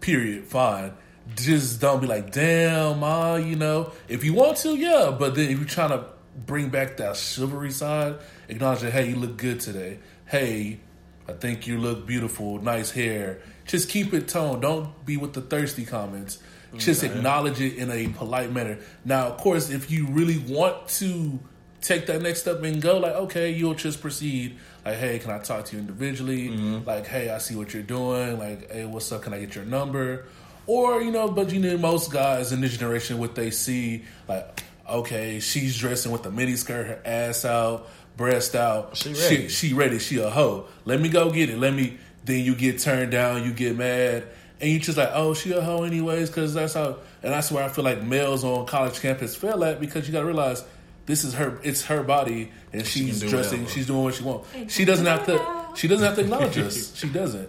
Period. 0.00 0.44
Fine. 0.44 0.94
Just 1.34 1.80
don't 1.80 2.00
be 2.00 2.06
like, 2.06 2.32
damn, 2.32 3.00
ma. 3.00 3.36
You 3.36 3.56
know, 3.56 3.92
if 4.08 4.24
you 4.24 4.32
want 4.32 4.56
to, 4.58 4.76
yeah. 4.76 5.14
But 5.16 5.34
then 5.34 5.50
if 5.50 5.58
you're 5.58 5.68
trying 5.68 5.90
to 5.90 6.06
bring 6.46 6.68
back 6.68 6.96
that 6.98 7.16
chivalry 7.16 7.70
side, 7.70 8.16
acknowledge 8.48 8.80
that, 8.80 8.92
hey, 8.92 9.10
you 9.10 9.16
look 9.16 9.36
good 9.36 9.60
today. 9.60 9.98
Hey, 10.26 10.80
I 11.28 11.32
think 11.32 11.66
you 11.66 11.78
look 11.78 12.06
beautiful, 12.06 12.60
nice 12.60 12.90
hair. 12.90 13.40
Just 13.64 13.88
keep 13.88 14.12
it 14.12 14.28
toned. 14.28 14.62
Don't 14.62 15.04
be 15.04 15.16
with 15.16 15.32
the 15.32 15.40
thirsty 15.40 15.84
comments. 15.84 16.38
Just 16.76 17.02
mm-hmm. 17.02 17.16
acknowledge 17.16 17.60
it 17.60 17.76
in 17.76 17.90
a 17.90 18.08
polite 18.08 18.52
manner. 18.52 18.78
Now, 19.04 19.28
of 19.28 19.38
course, 19.38 19.70
if 19.70 19.90
you 19.90 20.06
really 20.08 20.38
want 20.38 20.88
to 20.88 21.38
take 21.80 22.06
that 22.06 22.22
next 22.22 22.40
step 22.40 22.62
and 22.62 22.82
go, 22.82 22.98
like, 22.98 23.14
okay, 23.14 23.50
you'll 23.52 23.74
just 23.74 24.00
proceed. 24.00 24.56
Like, 24.84 24.96
hey, 24.96 25.18
can 25.18 25.30
I 25.30 25.38
talk 25.38 25.64
to 25.66 25.76
you 25.76 25.80
individually? 25.80 26.48
Mm-hmm. 26.48 26.86
Like, 26.86 27.06
hey, 27.06 27.30
I 27.30 27.38
see 27.38 27.54
what 27.54 27.72
you're 27.72 27.82
doing. 27.82 28.38
Like, 28.38 28.70
hey, 28.70 28.84
what's 28.84 29.10
up? 29.12 29.22
Can 29.22 29.32
I 29.32 29.40
get 29.40 29.54
your 29.54 29.64
number? 29.64 30.26
Or, 30.66 31.00
you 31.00 31.12
know, 31.12 31.28
but 31.28 31.52
you 31.52 31.60
know, 31.60 31.78
most 31.78 32.12
guys 32.12 32.52
in 32.52 32.60
this 32.60 32.76
generation, 32.76 33.18
what 33.18 33.36
they 33.36 33.50
see, 33.52 34.04
like, 34.28 34.64
okay, 34.88 35.38
she's 35.40 35.78
dressing 35.78 36.10
with 36.10 36.26
a 36.26 36.30
mini 36.30 36.56
skirt, 36.56 36.86
her 36.86 37.00
ass 37.04 37.44
out, 37.44 37.88
breast 38.16 38.54
out. 38.54 38.96
She 38.96 39.12
ready. 39.12 39.48
She, 39.48 39.68
she 39.68 39.74
ready. 39.74 39.98
She 39.98 40.18
a 40.18 40.30
hoe. 40.30 40.66
Let 40.84 41.00
me 41.00 41.08
go 41.08 41.30
get 41.30 41.50
it. 41.50 41.58
Let 41.58 41.74
me. 41.74 41.98
Then 42.24 42.44
you 42.44 42.54
get 42.54 42.80
turned 42.80 43.12
down. 43.12 43.44
You 43.44 43.52
get 43.52 43.76
mad, 43.76 44.26
and 44.60 44.70
you 44.70 44.80
just 44.80 44.98
like, 44.98 45.10
oh, 45.12 45.34
she 45.34 45.52
a 45.52 45.60
hoe 45.60 45.84
anyways, 45.84 46.28
because 46.28 46.54
that's 46.54 46.74
how. 46.74 46.98
And 47.22 47.32
that's 47.32 47.50
where 47.52 47.64
I 47.64 47.68
feel 47.68 47.84
like 47.84 48.02
males 48.02 48.44
on 48.44 48.66
college 48.66 49.00
campus 49.00 49.34
fail 49.34 49.64
at 49.64 49.80
because 49.80 50.06
you 50.06 50.12
got 50.12 50.20
to 50.20 50.26
realize 50.26 50.64
this 51.06 51.24
is 51.24 51.34
her. 51.34 51.58
It's 51.62 51.84
her 51.84 52.02
body, 52.02 52.50
and 52.72 52.86
she's 52.86 53.20
can 53.20 53.28
do 53.28 53.28
dressing. 53.28 53.60
whatever. 53.60 53.74
She's 53.74 53.86
doing 53.86 54.02
what 54.02 54.14
she 54.14 54.24
wants. 54.24 54.74
She 54.74 54.84
doesn't 54.84 55.06
have 55.06 55.26
to. 55.26 55.66
She 55.76 55.88
doesn't 55.88 56.04
have 56.04 56.16
to 56.16 56.20
acknowledge 56.22 56.58
us. 56.58 56.96
She 56.96 57.08
doesn't. 57.08 57.48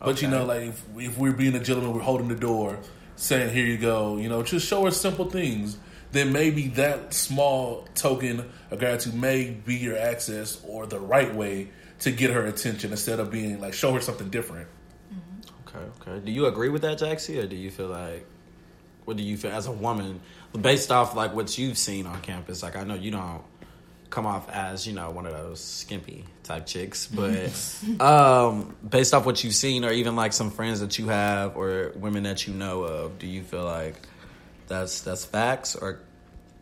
But 0.00 0.20
you 0.20 0.28
know, 0.28 0.44
like 0.44 0.62
if, 0.62 0.84
if 0.96 1.18
we're 1.18 1.32
being 1.32 1.54
a 1.54 1.60
gentleman, 1.60 1.94
we're 1.94 2.02
holding 2.02 2.28
the 2.28 2.34
door, 2.34 2.78
saying, 3.16 3.54
"Here 3.54 3.64
you 3.64 3.78
go." 3.78 4.16
You 4.16 4.28
know, 4.28 4.42
just 4.42 4.66
show 4.66 4.84
her 4.84 4.90
simple 4.90 5.30
things. 5.30 5.78
Then 6.14 6.30
maybe 6.32 6.68
that 6.68 7.12
small 7.12 7.88
token 7.96 8.48
of 8.70 8.78
gratitude 8.78 9.14
may 9.14 9.50
be 9.50 9.74
your 9.74 9.98
access 9.98 10.62
or 10.64 10.86
the 10.86 11.00
right 11.00 11.34
way 11.34 11.70
to 11.98 12.12
get 12.12 12.30
her 12.30 12.46
attention 12.46 12.92
instead 12.92 13.18
of 13.18 13.32
being 13.32 13.60
like 13.60 13.74
show 13.74 13.92
her 13.94 14.00
something 14.00 14.30
different. 14.30 14.68
Okay, 15.66 15.84
okay. 16.00 16.24
Do 16.24 16.30
you 16.30 16.46
agree 16.46 16.68
with 16.68 16.82
that, 16.82 17.00
Jacksie, 17.00 17.42
or 17.42 17.48
do 17.48 17.56
you 17.56 17.68
feel 17.68 17.88
like 17.88 18.24
what 19.06 19.16
do 19.16 19.24
you 19.24 19.36
feel 19.36 19.50
as 19.50 19.66
a 19.66 19.72
woman, 19.72 20.20
based 20.58 20.92
off 20.92 21.16
like 21.16 21.34
what 21.34 21.58
you've 21.58 21.76
seen 21.76 22.06
on 22.06 22.20
campus? 22.20 22.62
Like 22.62 22.76
I 22.76 22.84
know 22.84 22.94
you 22.94 23.10
don't 23.10 23.42
come 24.08 24.24
off 24.24 24.48
as, 24.50 24.86
you 24.86 24.92
know, 24.92 25.10
one 25.10 25.26
of 25.26 25.32
those 25.32 25.60
skimpy 25.60 26.26
type 26.44 26.64
chicks, 26.66 27.06
but 27.12 27.50
um 27.98 28.76
based 28.88 29.14
off 29.14 29.26
what 29.26 29.42
you've 29.42 29.56
seen 29.56 29.84
or 29.84 29.90
even 29.90 30.14
like 30.14 30.32
some 30.32 30.52
friends 30.52 30.78
that 30.78 30.96
you 30.96 31.08
have 31.08 31.56
or 31.56 31.90
women 31.96 32.22
that 32.22 32.46
you 32.46 32.54
know 32.54 32.84
of, 32.84 33.18
do 33.18 33.26
you 33.26 33.42
feel 33.42 33.64
like 33.64 33.96
that's 34.66 35.02
that's 35.02 35.24
facts 35.24 35.76
or 35.76 36.00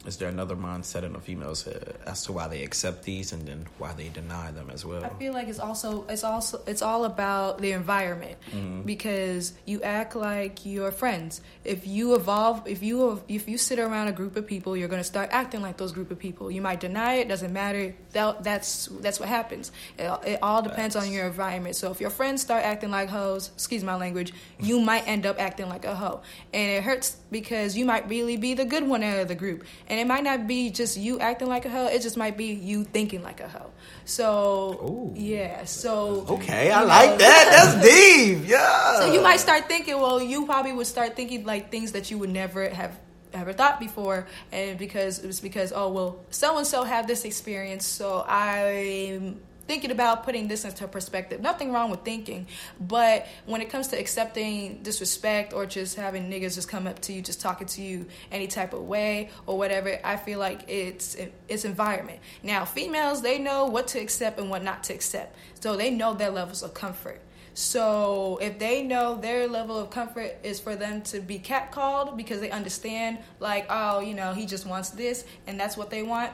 is 0.07 0.17
there 0.17 0.29
another 0.29 0.57
mindset 0.57 1.05
in 1.05 1.15
a 1.15 1.21
female's 1.21 1.67
as 2.07 2.25
to 2.25 2.33
why 2.33 2.49
they 2.49 2.63
accept 2.65 3.05
these 3.05 3.33
and 3.33 3.47
then 3.47 3.67
why 3.79 3.93
they 3.93 4.09
deny 4.09 4.51
them 4.51 4.71
as 4.71 4.85
well? 4.85 5.05
I 5.05 5.11
feel 5.11 5.33
like 5.33 5.49
it's 5.49 5.61
also 5.61 6.05
it's 6.09 6.25
also 6.25 6.61
it's 6.67 6.83
all 6.83 7.05
about 7.05 7.61
the 7.61 7.73
environment 7.73 8.39
mm-hmm. 8.51 8.83
because 8.83 9.53
you 9.65 9.83
act 9.83 10.17
like 10.17 10.67
your 10.67 10.91
friends. 10.91 11.41
If 11.65 11.87
you 11.87 12.15
evolve, 12.15 12.67
if 12.67 12.83
you 12.83 13.23
if 13.29 13.49
you 13.49 13.59
sit 13.59 13.79
around 13.79 14.09
a 14.09 14.13
group 14.13 14.37
of 14.37 14.47
people, 14.47 14.77
you're 14.77 14.89
going 14.89 15.01
to 15.01 15.05
start 15.05 15.29
acting 15.33 15.63
like 15.63 15.77
those 15.77 15.93
group 15.93 16.11
of 16.11 16.19
people. 16.19 16.51
You 16.51 16.63
might 16.63 16.81
deny 16.81 17.15
it, 17.15 17.29
doesn't 17.29 17.53
matter. 17.53 17.95
That, 18.13 18.43
that's 18.43 18.87
that's 19.01 19.21
what 19.21 19.29
happens. 19.29 19.71
It, 19.99 20.11
it 20.27 20.39
all 20.43 20.63
depends 20.63 20.97
on 20.97 21.11
your 21.13 21.27
environment. 21.27 21.77
So 21.77 21.91
if 21.91 22.01
your 22.01 22.11
friends 22.11 22.43
start 22.43 22.65
acting 22.65 22.91
like 22.91 23.09
hoes, 23.09 23.51
excuse 23.55 23.85
my 23.85 23.95
language, 23.95 24.33
you 24.59 24.81
might 24.81 25.07
end 25.07 25.27
up 25.27 25.41
acting 25.41 25.69
like 25.69 25.85
a 25.85 25.95
hoe, 25.95 26.23
and 26.53 26.71
it 26.71 26.83
hurts 26.83 27.17
because 27.31 27.77
you 27.77 27.85
might 27.85 28.09
really 28.09 28.37
be 28.37 28.55
the 28.55 28.65
good 28.65 28.87
one 28.87 29.03
out 29.03 29.19
of 29.19 29.29
the 29.29 29.35
group, 29.35 29.65
and 29.93 30.01
it 30.01 30.07
might 30.07 30.25
not 30.25 30.47
be 30.47 30.71
just 30.71 30.97
you 30.97 31.21
acting 31.21 31.49
like 31.49 31.67
a 31.67 31.69
hoe. 31.69 31.85
It 31.85 32.01
just 32.01 32.17
might 32.17 32.39
be 32.39 32.47
you 32.47 32.83
thinking 32.83 33.23
like 33.23 33.41
a 33.41 33.47
hoe. 33.47 33.71
So 34.07 34.81
Ooh. 34.83 35.13
yeah, 35.15 35.67
so 35.67 36.25
Okay, 36.31 36.71
I 36.71 36.83
like 36.83 37.19
that. 37.19 37.75
That's 37.77 37.85
deep. 37.85 38.49
Yeah. 38.49 39.01
so 39.01 39.13
you 39.13 39.21
might 39.21 39.37
start 39.37 39.69
thinking, 39.69 40.01
well, 40.01 40.23
you 40.23 40.47
probably 40.47 40.73
would 40.73 40.87
start 40.87 41.15
thinking 41.15 41.45
like 41.45 41.71
things 41.71 41.93
that 41.93 42.11
you 42.11 42.17
would 42.17 42.31
never 42.31 42.71
have 42.71 42.99
ever 43.35 43.53
thought 43.53 43.81
before, 43.81 44.27
and 44.51 44.79
because 44.79 45.19
it 45.19 45.27
was 45.27 45.41
because 45.41 45.75
oh 45.77 45.91
well, 45.91 46.25
so 46.31 46.57
and 46.57 46.67
so 46.67 46.85
had 46.85 47.07
this 47.07 47.27
experience, 47.27 47.85
so 47.85 48.25
I'm 48.27 49.43
thinking 49.67 49.91
about 49.91 50.25
putting 50.25 50.49
this 50.49 50.65
into 50.65 50.87
perspective. 50.89 51.41
Nothing 51.41 51.73
wrong 51.73 51.91
with 51.91 52.03
thinking, 52.03 52.47
but 52.81 53.27
when 53.47 53.61
it 53.61 53.71
comes 53.71 53.89
to 53.89 53.99
accepting 53.99 54.83
disrespect 54.83 55.53
or 55.53 55.67
just 55.67 55.97
having 55.97 56.31
niggas 56.31 56.55
just 56.55 56.69
come 56.69 56.87
up 56.87 57.01
to 57.01 57.13
you, 57.13 57.23
just 57.23 57.41
talking 57.41 57.67
to 57.69 57.83
you 57.83 58.07
any 58.31 58.47
type 58.47 58.73
of 58.73 58.83
way 58.83 59.31
or 59.47 59.57
whatever, 59.59 59.99
I 60.05 60.17
feel 60.17 60.39
like 60.39 60.69
it's 60.69 61.17
it's 61.49 61.65
environment. 61.65 62.21
Now, 62.43 62.65
females 62.65 63.23
they 63.23 63.39
know 63.39 63.67
what 63.67 63.89
to 63.89 64.01
accept 64.01 64.39
and 64.39 64.51
what 64.51 64.63
not 64.63 64.85
to 64.85 64.95
accept, 64.95 65.37
so 65.61 65.77
they 65.77 65.91
know 65.91 66.15
their 66.15 66.31
levels 66.31 66.63
of 66.63 66.75
comfort. 66.75 67.21
So 67.55 68.39
if 68.41 68.59
they 68.59 68.83
know 68.83 69.17
their 69.17 69.47
level 69.47 69.79
of 69.79 69.91
comfort 69.91 70.39
is 70.43 70.59
for 70.59 70.75
them 70.75 71.03
to 71.03 71.21
be 71.21 71.39
catcalled 71.39 72.17
because 72.17 72.41
they 72.41 72.51
understand, 72.51 73.19
like, 73.41 73.67
oh, 73.69 74.01
you 74.01 74.15
know, 74.15 74.33
he 74.33 74.47
just 74.47 74.67
wants 74.67 74.91
this 74.91 75.25
and 75.47 75.61
that's 75.61 75.77
what 75.77 75.91
they 75.91 76.03
want. 76.03 76.33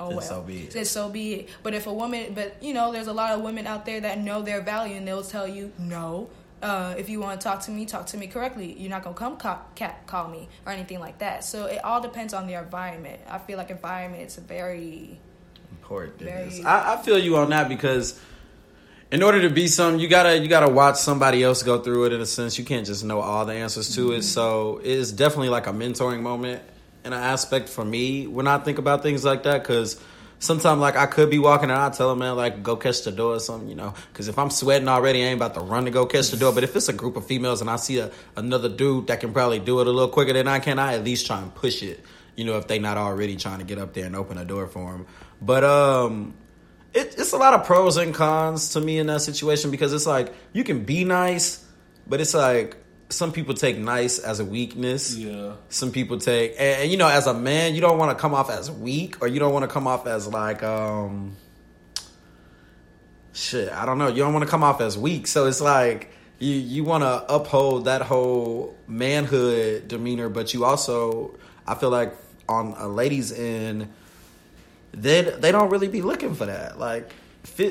Oh 0.00 0.08
Then 0.08 0.16
well, 0.18 0.26
so 0.26 0.42
be 0.42 0.60
it. 0.64 0.70
Then 0.70 0.84
so 0.84 1.08
be 1.08 1.34
it. 1.34 1.48
But 1.62 1.74
if 1.74 1.86
a 1.86 1.92
woman, 1.92 2.32
but 2.34 2.62
you 2.62 2.72
know, 2.74 2.92
there's 2.92 3.06
a 3.08 3.12
lot 3.12 3.32
of 3.32 3.40
women 3.42 3.66
out 3.66 3.84
there 3.86 4.00
that 4.00 4.18
know 4.20 4.42
their 4.42 4.60
value 4.60 4.94
and 4.96 5.06
they'll 5.06 5.22
tell 5.22 5.46
you 5.48 5.72
no. 5.78 6.28
Uh, 6.60 6.94
if 6.98 7.08
you 7.08 7.20
want 7.20 7.40
to 7.40 7.44
talk 7.44 7.60
to 7.62 7.70
me, 7.70 7.86
talk 7.86 8.06
to 8.06 8.16
me 8.16 8.26
correctly. 8.26 8.74
You're 8.76 8.90
not 8.90 9.04
gonna 9.04 9.14
come 9.14 9.36
ca- 9.36 9.60
cat 9.76 10.06
call 10.08 10.26
me 10.28 10.48
or 10.66 10.72
anything 10.72 10.98
like 10.98 11.18
that. 11.18 11.44
So 11.44 11.66
it 11.66 11.84
all 11.84 12.00
depends 12.00 12.34
on 12.34 12.46
the 12.48 12.54
environment. 12.54 13.20
I 13.28 13.38
feel 13.38 13.56
like 13.58 13.70
environment 13.70 14.24
is 14.24 14.36
very 14.36 15.20
important. 15.70 16.18
Very- 16.18 16.48
Very, 16.50 16.64
I, 16.64 16.94
I 16.94 16.96
feel 17.02 17.16
you 17.18 17.36
on 17.36 17.50
that 17.50 17.68
because 17.68 18.20
in 19.12 19.22
order 19.22 19.40
to 19.42 19.50
be 19.50 19.68
something, 19.68 20.00
you 20.00 20.08
gotta 20.08 20.36
you 20.38 20.48
gotta 20.48 20.68
watch 20.68 20.96
somebody 20.96 21.42
else 21.44 21.62
go 21.62 21.80
through 21.80 22.06
it. 22.06 22.12
In 22.12 22.20
a 22.20 22.26
sense, 22.26 22.58
you 22.58 22.64
can't 22.64 22.84
just 22.86 23.04
know 23.04 23.20
all 23.20 23.46
the 23.46 23.54
answers 23.54 23.94
to 23.94 24.12
it. 24.12 24.22
So 24.22 24.80
it's 24.82 25.12
definitely 25.12 25.48
like 25.50 25.66
a 25.68 25.72
mentoring 25.72 26.22
moment 26.22 26.60
in 26.60 26.77
an 27.12 27.20
aspect 27.20 27.68
for 27.68 27.84
me 27.84 28.26
when 28.26 28.46
I 28.46 28.58
think 28.58 28.78
about 28.78 29.02
things 29.02 29.24
like 29.24 29.44
that 29.44 29.62
because. 29.62 30.00
Sometimes, 30.40 30.80
like 30.80 30.94
I 30.94 31.06
could 31.06 31.30
be 31.30 31.40
walking 31.40 31.68
and 31.68 31.76
I 31.80 31.90
tell 31.90 32.12
him, 32.12 32.20
man, 32.20 32.36
like 32.36 32.62
go 32.62 32.76
catch 32.76 33.02
the 33.02 33.10
door 33.10 33.34
or 33.34 33.40
something, 33.40 33.68
you 33.68 33.74
know. 33.74 33.92
Because 34.12 34.28
if 34.28 34.38
I'm 34.38 34.50
sweating 34.50 34.86
already, 34.86 35.24
I 35.24 35.26
ain't 35.26 35.36
about 35.36 35.54
to 35.54 35.60
run 35.60 35.84
to 35.86 35.90
go 35.90 36.06
catch 36.06 36.30
the 36.30 36.36
door. 36.36 36.52
But 36.52 36.62
if 36.62 36.76
it's 36.76 36.88
a 36.88 36.92
group 36.92 37.16
of 37.16 37.26
females 37.26 37.60
and 37.60 37.68
I 37.68 37.74
see 37.74 37.98
a, 37.98 38.12
another 38.36 38.68
dude 38.68 39.08
that 39.08 39.18
can 39.18 39.32
probably 39.32 39.58
do 39.58 39.80
it 39.80 39.88
a 39.88 39.90
little 39.90 40.08
quicker 40.10 40.32
than 40.32 40.46
I 40.46 40.60
can, 40.60 40.78
I 40.78 40.94
at 40.94 41.02
least 41.02 41.26
try 41.26 41.42
and 41.42 41.52
push 41.52 41.82
it. 41.82 42.04
You 42.36 42.44
know, 42.44 42.56
if 42.56 42.68
they 42.68 42.78
not 42.78 42.96
already 42.96 43.34
trying 43.34 43.58
to 43.58 43.64
get 43.64 43.78
up 43.78 43.94
there 43.94 44.06
and 44.06 44.14
open 44.14 44.38
a 44.38 44.44
door 44.44 44.68
for 44.68 44.94
him. 44.94 45.06
But 45.42 45.64
um, 45.64 46.34
it, 46.94 47.14
it's 47.18 47.32
a 47.32 47.36
lot 47.36 47.54
of 47.54 47.64
pros 47.66 47.96
and 47.96 48.14
cons 48.14 48.70
to 48.70 48.80
me 48.80 48.98
in 48.98 49.06
that 49.08 49.20
situation 49.20 49.70
because 49.70 49.92
it's 49.92 50.06
like 50.06 50.32
you 50.52 50.64
can 50.64 50.84
be 50.84 51.04
nice, 51.04 51.64
but 52.06 52.20
it's 52.20 52.34
like 52.34 52.76
some 53.10 53.32
people 53.32 53.54
take 53.54 53.78
nice 53.78 54.18
as 54.18 54.40
a 54.40 54.44
weakness. 54.44 55.16
Yeah. 55.16 55.54
Some 55.68 55.92
people 55.92 56.18
take, 56.18 56.52
and, 56.52 56.82
and, 56.82 56.90
you 56.90 56.96
know, 56.96 57.08
as 57.08 57.26
a 57.26 57.34
man, 57.34 57.74
you 57.74 57.80
don't 57.80 57.98
want 57.98 58.16
to 58.16 58.20
come 58.20 58.34
off 58.34 58.50
as 58.50 58.70
weak, 58.70 59.22
or 59.22 59.28
you 59.28 59.40
don't 59.40 59.52
want 59.52 59.62
to 59.64 59.68
come 59.68 59.86
off 59.86 60.06
as 60.06 60.28
like, 60.28 60.62
um, 60.62 61.36
shit. 63.32 63.72
I 63.72 63.86
don't 63.86 63.98
know. 63.98 64.08
You 64.08 64.16
don't 64.16 64.32
want 64.32 64.44
to 64.44 64.50
come 64.50 64.62
off 64.62 64.80
as 64.80 64.98
weak, 64.98 65.26
so 65.26 65.46
it's 65.46 65.60
like 65.60 66.10
you 66.38 66.54
you 66.54 66.84
want 66.84 67.02
to 67.02 67.32
uphold 67.32 67.86
that 67.86 68.02
whole 68.02 68.76
manhood 68.86 69.88
demeanor, 69.88 70.28
but 70.28 70.52
you 70.52 70.64
also, 70.64 71.38
I 71.66 71.74
feel 71.74 71.90
like 71.90 72.14
on 72.48 72.74
a 72.76 72.88
lady's 72.88 73.32
end, 73.32 73.88
they 74.92 75.22
they 75.22 75.52
don't 75.52 75.70
really 75.70 75.88
be 75.88 76.02
looking 76.02 76.34
for 76.34 76.46
that. 76.46 76.78
Like 76.78 77.12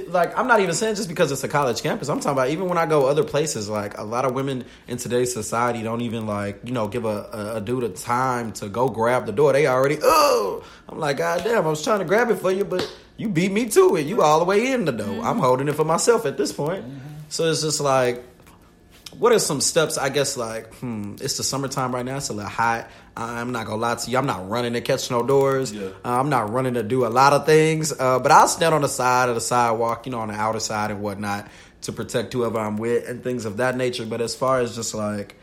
like 0.07 0.37
I'm 0.37 0.47
not 0.47 0.59
even 0.59 0.73
saying 0.73 0.95
just 0.95 1.09
because 1.09 1.31
it's 1.31 1.43
a 1.43 1.47
college 1.47 1.81
campus. 1.81 2.09
I'm 2.09 2.19
talking 2.19 2.33
about 2.33 2.49
even 2.49 2.67
when 2.67 2.77
I 2.77 2.85
go 2.85 3.07
other 3.07 3.23
places. 3.23 3.69
Like 3.69 3.97
a 3.97 4.03
lot 4.03 4.25
of 4.25 4.33
women 4.33 4.65
in 4.87 4.97
today's 4.97 5.33
society 5.33 5.83
don't 5.83 6.01
even 6.01 6.27
like 6.27 6.59
you 6.63 6.71
know 6.71 6.87
give 6.87 7.05
a, 7.05 7.29
a, 7.31 7.55
a 7.55 7.61
dude 7.61 7.83
a 7.83 7.89
time 7.89 8.51
to 8.53 8.69
go 8.69 8.89
grab 8.89 9.25
the 9.25 9.31
door. 9.31 9.53
They 9.53 9.67
already 9.67 9.97
oh 10.01 10.63
I'm 10.89 10.99
like 10.99 11.17
God 11.17 11.43
damn 11.43 11.65
I 11.65 11.69
was 11.69 11.83
trying 11.83 11.99
to 11.99 12.05
grab 12.05 12.29
it 12.29 12.35
for 12.35 12.51
you, 12.51 12.65
but 12.65 12.89
you 13.17 13.29
beat 13.29 13.51
me 13.51 13.67
to 13.69 13.95
it. 13.95 14.05
You 14.05 14.21
all 14.21 14.39
the 14.39 14.45
way 14.45 14.71
in 14.71 14.85
the 14.85 14.91
door. 14.91 15.07
Mm-hmm. 15.07 15.25
I'm 15.25 15.39
holding 15.39 15.67
it 15.67 15.75
for 15.75 15.85
myself 15.85 16.25
at 16.25 16.37
this 16.37 16.51
point. 16.51 16.83
Mm-hmm. 16.83 16.97
So 17.29 17.49
it's 17.49 17.61
just 17.61 17.81
like 17.81 18.23
what 19.19 19.31
are 19.31 19.39
some 19.39 19.61
steps? 19.61 19.97
I 19.97 20.09
guess 20.09 20.37
like, 20.37 20.73
hmm, 20.75 21.15
it's 21.19 21.37
the 21.37 21.43
summertime 21.43 21.93
right 21.93 22.05
now. 22.05 22.17
It's 22.17 22.29
a 22.29 22.33
little 22.33 22.49
hot. 22.49 22.89
I'm 23.15 23.51
not 23.51 23.65
gonna 23.65 23.81
lie 23.81 23.95
to 23.95 24.11
you. 24.11 24.17
I'm 24.17 24.27
not 24.27 24.47
running 24.47 24.73
to 24.73 24.81
catch 24.81 25.09
no 25.09 25.23
doors. 25.25 25.73
Yeah. 25.73 25.87
Uh, 26.05 26.19
I'm 26.19 26.29
not 26.29 26.51
running 26.51 26.75
to 26.75 26.83
do 26.83 27.05
a 27.05 27.09
lot 27.09 27.33
of 27.33 27.45
things. 27.45 27.91
Uh, 27.91 28.19
but 28.19 28.31
I'll 28.31 28.47
stand 28.47 28.75
on 28.75 28.81
the 28.81 28.89
side 28.89 29.29
of 29.29 29.35
the 29.35 29.41
sidewalk, 29.41 30.05
you 30.05 30.11
know, 30.11 30.19
on 30.19 30.27
the 30.27 30.35
outer 30.35 30.59
side 30.59 30.91
and 30.91 31.01
whatnot 31.01 31.47
to 31.81 31.91
protect 31.91 32.33
whoever 32.33 32.59
I'm 32.59 32.77
with 32.77 33.07
and 33.07 33.23
things 33.23 33.45
of 33.45 33.57
that 33.57 33.75
nature. 33.75 34.05
But 34.05 34.21
as 34.21 34.35
far 34.35 34.59
as 34.59 34.75
just 34.75 34.93
like 34.93 35.35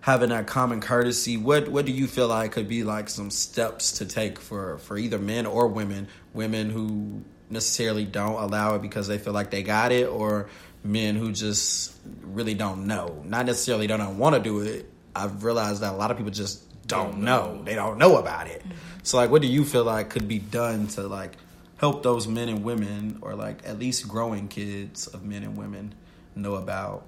having 0.00 0.28
that 0.28 0.46
common 0.46 0.80
courtesy, 0.80 1.36
what 1.36 1.68
what 1.68 1.84
do 1.84 1.92
you 1.92 2.06
feel 2.06 2.28
like 2.28 2.52
could 2.52 2.68
be 2.68 2.84
like 2.84 3.08
some 3.08 3.30
steps 3.30 3.98
to 3.98 4.06
take 4.06 4.38
for 4.38 4.78
for 4.78 4.96
either 4.96 5.18
men 5.18 5.46
or 5.46 5.66
women, 5.66 6.06
women 6.32 6.70
who 6.70 7.22
necessarily 7.50 8.04
don't 8.04 8.40
allow 8.40 8.74
it 8.74 8.82
because 8.82 9.08
they 9.08 9.18
feel 9.18 9.32
like 9.32 9.50
they 9.50 9.62
got 9.64 9.90
it, 9.90 10.08
or 10.08 10.48
men 10.86 11.16
who 11.16 11.32
just 11.32 11.94
really 12.22 12.54
don't 12.54 12.86
know, 12.86 13.22
not 13.24 13.46
necessarily 13.46 13.86
don't, 13.86 14.00
don't 14.00 14.18
want 14.18 14.36
to 14.36 14.42
do 14.42 14.60
it. 14.60 14.90
I've 15.14 15.44
realized 15.44 15.82
that 15.82 15.92
a 15.92 15.96
lot 15.96 16.10
of 16.10 16.16
people 16.16 16.32
just 16.32 16.62
don't 16.86 17.18
know. 17.18 17.62
They 17.64 17.74
don't 17.74 17.98
know 17.98 18.16
about 18.16 18.46
it. 18.46 18.62
So 19.02 19.16
like 19.18 19.30
what 19.30 19.42
do 19.42 19.48
you 19.48 19.64
feel 19.64 19.84
like 19.84 20.10
could 20.10 20.28
be 20.28 20.38
done 20.38 20.88
to 20.88 21.02
like 21.02 21.32
help 21.78 22.02
those 22.02 22.26
men 22.26 22.48
and 22.48 22.64
women 22.64 23.18
or 23.22 23.34
like 23.34 23.66
at 23.66 23.78
least 23.78 24.08
growing 24.08 24.48
kids 24.48 25.06
of 25.06 25.24
men 25.24 25.42
and 25.42 25.56
women 25.56 25.94
know 26.34 26.54
about 26.54 27.06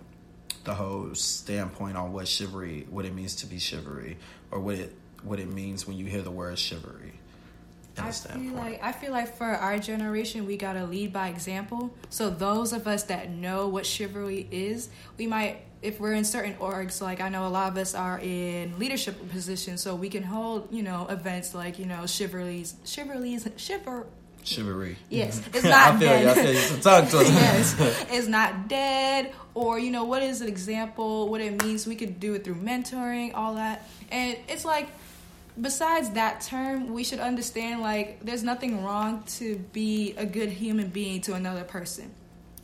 the 0.65 0.75
whole 0.75 1.15
standpoint 1.15 1.97
on 1.97 2.13
what 2.13 2.29
chivalry 2.29 2.87
what 2.91 3.05
it 3.05 3.15
means 3.15 3.37
to 3.37 3.47
be 3.47 3.59
chivalry 3.59 4.19
or 4.51 4.61
what 4.61 4.75
it 4.75 4.95
what 5.23 5.41
it 5.41 5.49
means 5.49 5.87
when 5.87 5.97
you 5.97 6.07
hear 6.07 6.23
the 6.23 6.31
word 6.31 6.59
chivalry. 6.59 7.08
I 8.01 8.11
feel 8.11 8.53
like 8.55 8.83
I 8.83 8.93
feel 8.93 9.13
like 9.13 9.37
for 9.37 9.47
our 9.47 9.79
generation, 9.79 10.47
we 10.47 10.57
gotta 10.57 10.85
lead 10.85 11.13
by 11.13 11.29
example. 11.29 11.95
So 12.11 12.31
those 12.31 12.73
of 12.73 12.87
us 12.87 13.05
that 13.05 13.31
know 13.31 13.69
what 13.69 13.87
chivalry 13.87 14.47
is, 14.51 14.89
we 15.17 15.27
might, 15.27 15.63
if 15.83 16.01
we're 16.01 16.13
in 16.15 16.25
certain 16.25 16.55
orgs, 16.55 17.01
like 17.01 17.21
I 17.21 17.29
know 17.29 17.47
a 17.47 17.49
lot 17.49 17.71
of 17.73 17.79
us 17.79 17.95
are 17.95 18.19
in 18.19 18.79
leadership 18.79 19.31
positions, 19.31 19.83
so 19.83 19.95
we 19.95 20.09
can 20.09 20.23
hold, 20.23 20.73
you 20.73 20.83
know, 20.83 21.07
events 21.09 21.55
like 21.55 21.79
you 21.79 21.87
know 21.87 22.07
chivalries, 22.07 22.75
chivalries, 22.85 23.49
chivalry. 23.57 24.07
chivalry. 24.45 24.97
Yes, 25.11 25.41
mm-hmm. 25.41 25.57
it's 25.57 25.65
not 25.65 25.95
I 25.95 25.99
feel 25.99 26.09
you. 26.09 26.17
I 26.17 26.35
dead. 26.35 26.37
feel 26.37 26.53
you. 26.53 26.61
Some 26.61 26.81
tongue 26.81 27.09
twister. 27.09 27.33
yes, 27.33 27.77
it's 28.11 28.29
not 28.29 28.69
dead, 28.69 29.33
or 29.55 29.79
you 29.79 29.91
know, 29.91 30.05
what 30.05 30.23
is 30.23 30.41
an 30.41 30.49
example? 30.49 31.29
What 31.29 31.41
it 31.41 31.63
means? 31.63 31.87
We 31.87 31.97
could 31.97 32.21
do 32.21 32.35
it 32.35 32.45
through 32.45 32.57
mentoring, 32.57 33.33
all 33.35 33.55
that, 33.55 33.89
and 34.11 34.37
it's 34.49 34.65
like. 34.65 34.89
Besides 35.61 36.11
that 36.11 36.41
term, 36.43 36.93
we 36.93 37.03
should 37.03 37.21
understand 37.21 37.81
like 37.81 38.21
there's 38.25 38.45
nothing 38.45 38.85
wrong 38.85 39.25
to 39.39 39.57
be 39.73 40.15
a 40.17 40.25
good 40.25 40.51
human 40.51 40.89
being 40.89 41.21
to 41.23 41.35
another 41.35 41.65
person. 41.65 42.15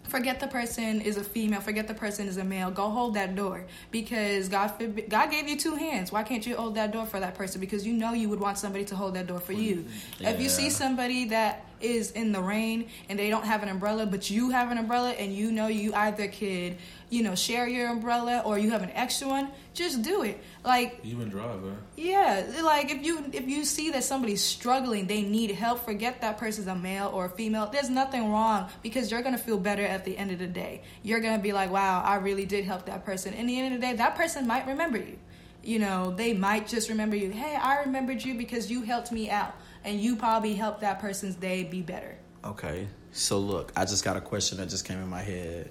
Forget 0.05 0.39
the 0.39 0.47
person 0.47 1.01
is 1.01 1.17
a 1.17 1.25
female. 1.25 1.61
Forget 1.61 1.89
the 1.89 1.95
person 1.95 2.29
is 2.29 2.37
a 2.37 2.45
male. 2.45 2.71
Go 2.71 2.91
hold 2.91 3.15
that 3.15 3.35
door 3.35 3.65
because 3.91 4.49
God 4.49 4.69
forbid, 4.69 5.09
God 5.09 5.31
gave 5.31 5.49
you 5.49 5.57
two 5.57 5.75
hands. 5.75 6.13
Why 6.13 6.23
can't 6.23 6.47
you 6.47 6.57
hold 6.57 6.75
that 6.77 6.93
door 6.93 7.07
for 7.07 7.19
that 7.19 7.35
person? 7.35 7.61
Because 7.61 7.87
you 7.87 7.95
know 7.95 8.13
you 8.13 8.29
would 8.29 8.39
want 8.39 8.59
somebody 8.59 8.85
to 8.87 8.97
hold 8.97 9.15
that 9.15 9.27
door 9.27 9.41
for 9.41 9.55
you. 9.55 9.87
If 10.21 10.41
you 10.41 10.49
see 10.49 10.71
somebody 10.71 11.25
that 11.27 11.65
is 11.85 12.11
in 12.13 12.33
the 12.33 12.41
rain 12.43 12.89
and 13.09 13.19
they 13.19 13.31
don't 13.31 13.45
have 13.45 13.63
an 13.63 13.69
umbrella, 13.69 14.07
but 14.07 14.31
you 14.31 14.51
have 14.51 14.71
an 14.73 14.79
umbrella 14.79 15.11
and 15.11 15.33
you 15.35 15.53
know 15.53 15.67
you 15.69 15.93
either 15.95 16.27
could, 16.29 16.77
you 17.11 17.23
know, 17.23 17.35
share 17.35 17.69
your 17.69 17.89
umbrella 17.91 18.43
or 18.45 18.59
you 18.59 18.71
have 18.71 18.83
an 18.83 18.91
extra 18.91 19.29
one, 19.29 19.51
just 19.75 20.03
do 20.03 20.23
it. 20.23 20.41
Like 20.65 20.99
Even 21.05 21.29
drive, 21.29 21.63
man. 21.63 21.77
yeah, 21.97 22.45
like 22.63 22.91
if 22.91 23.05
you 23.05 23.25
if 23.33 23.47
you 23.47 23.65
see 23.65 23.91
that 23.91 24.03
somebody's 24.05 24.43
struggling, 24.43 25.07
they 25.07 25.23
need 25.23 25.51
help. 25.53 25.85
Forget 25.85 26.21
that 26.23 26.39
person's 26.39 26.67
a 26.67 26.75
male 26.75 27.11
or 27.13 27.27
a 27.27 27.31
female. 27.31 27.69
There's 27.71 27.91
nothing 27.91 28.31
wrong 28.33 28.69
because 28.83 29.11
you're 29.11 29.23
gonna 29.23 29.39
feel 29.39 29.59
better 29.59 29.85
at 29.85 30.05
the 30.05 30.17
end 30.17 30.31
of 30.31 30.39
the 30.39 30.47
day. 30.47 30.83
You're 31.03 31.21
gonna 31.21 31.43
be 31.43 31.53
like, 31.53 31.71
wow, 31.71 32.03
I 32.03 32.17
really 32.17 32.47
did 32.47 32.65
help 32.65 32.87
that 32.87 33.05
person. 33.05 33.35
In 33.35 33.47
the 33.47 33.59
end 33.61 33.75
of 33.75 33.81
the 33.81 33.87
day, 33.87 33.93
that 33.95 34.17
person 34.17 34.47
might 34.47 34.67
remember 34.67 34.99
you. 34.99 35.19
You 35.63 35.79
know, 35.79 36.11
they 36.15 36.35
might 36.35 36.69
just 36.69 36.89
remember 36.91 37.17
you. 37.17 37.31
Hey, 37.31 37.57
I 37.57 37.81
remembered 37.85 38.23
you 38.23 38.35
because 38.35 38.71
you 38.71 38.83
helped 38.83 39.11
me 39.11 39.31
out, 39.31 39.55
and 39.85 40.01
you 40.01 40.17
probably 40.17 40.55
helped 40.55 40.81
that 40.81 41.01
person's 41.01 41.35
day 41.35 41.65
be 41.65 41.83
better. 41.83 42.17
Okay. 42.45 42.89
So 43.13 43.39
look, 43.39 43.73
I 43.77 43.85
just 43.85 44.05
got 44.05 44.17
a 44.17 44.21
question 44.21 44.59
that 44.59 44.69
just 44.69 44.85
came 44.85 44.99
in 44.99 45.09
my 45.09 45.23
head 45.23 45.71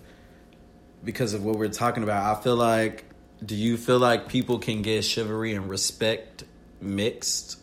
because 1.04 1.34
of 1.34 1.44
what 1.44 1.58
we're 1.58 1.68
talking 1.70 2.04
about. 2.04 2.38
I 2.38 2.42
feel 2.42 2.56
like 2.56 3.06
do 3.46 3.56
you 3.56 3.78
feel 3.78 4.00
like 4.00 4.30
people 4.30 4.60
can 4.60 4.82
get 4.82 5.04
chivalry 5.04 5.54
and 5.54 5.70
respect 5.70 6.46
mixed 6.80 7.60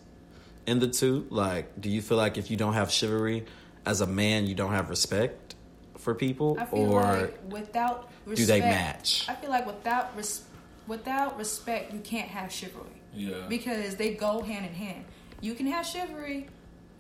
in 0.67 0.79
the 0.79 0.89
two? 0.89 1.27
Like, 1.31 1.81
do 1.81 1.89
you 1.89 2.03
feel 2.03 2.19
like 2.19 2.37
if 2.37 2.51
you 2.51 2.57
don't 2.57 2.75
have 2.75 2.91
chivalry 2.91 3.47
as 3.87 4.01
a 4.01 4.07
man, 4.07 4.47
you 4.47 4.55
don't 4.55 4.73
have 4.73 4.91
respect 4.91 5.55
for 5.97 6.15
people 6.15 6.57
I 6.59 6.65
feel 6.67 6.93
or 6.93 7.03
like 7.03 7.39
without 7.49 8.11
respect, 8.27 8.37
do 8.37 8.47
they 8.47 8.61
match? 8.61 9.27
I 9.29 9.35
feel 9.35 9.51
like 9.51 9.67
without 9.67 10.17
res- 10.17 10.45
without 10.87 11.39
respect, 11.39 11.93
you 11.93 12.01
can't 12.01 12.29
have 12.29 12.53
chivalry. 12.53 12.87
Yeah. 13.13 13.47
because 13.49 13.97
they 13.97 14.15
go 14.15 14.41
hand 14.41 14.67
in 14.67 14.73
hand. 14.73 15.05
You 15.40 15.55
can 15.55 15.66
have 15.66 15.87
chivalry, 15.87 16.48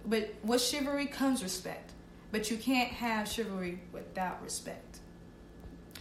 but 0.06 0.34
with 0.42 0.62
chivalry 0.62 1.06
comes 1.06 1.42
respect. 1.42 1.92
But 2.32 2.50
you 2.50 2.56
can't 2.56 2.90
have 2.90 3.28
chivalry 3.28 3.80
without 3.92 4.42
respect. 4.42 4.98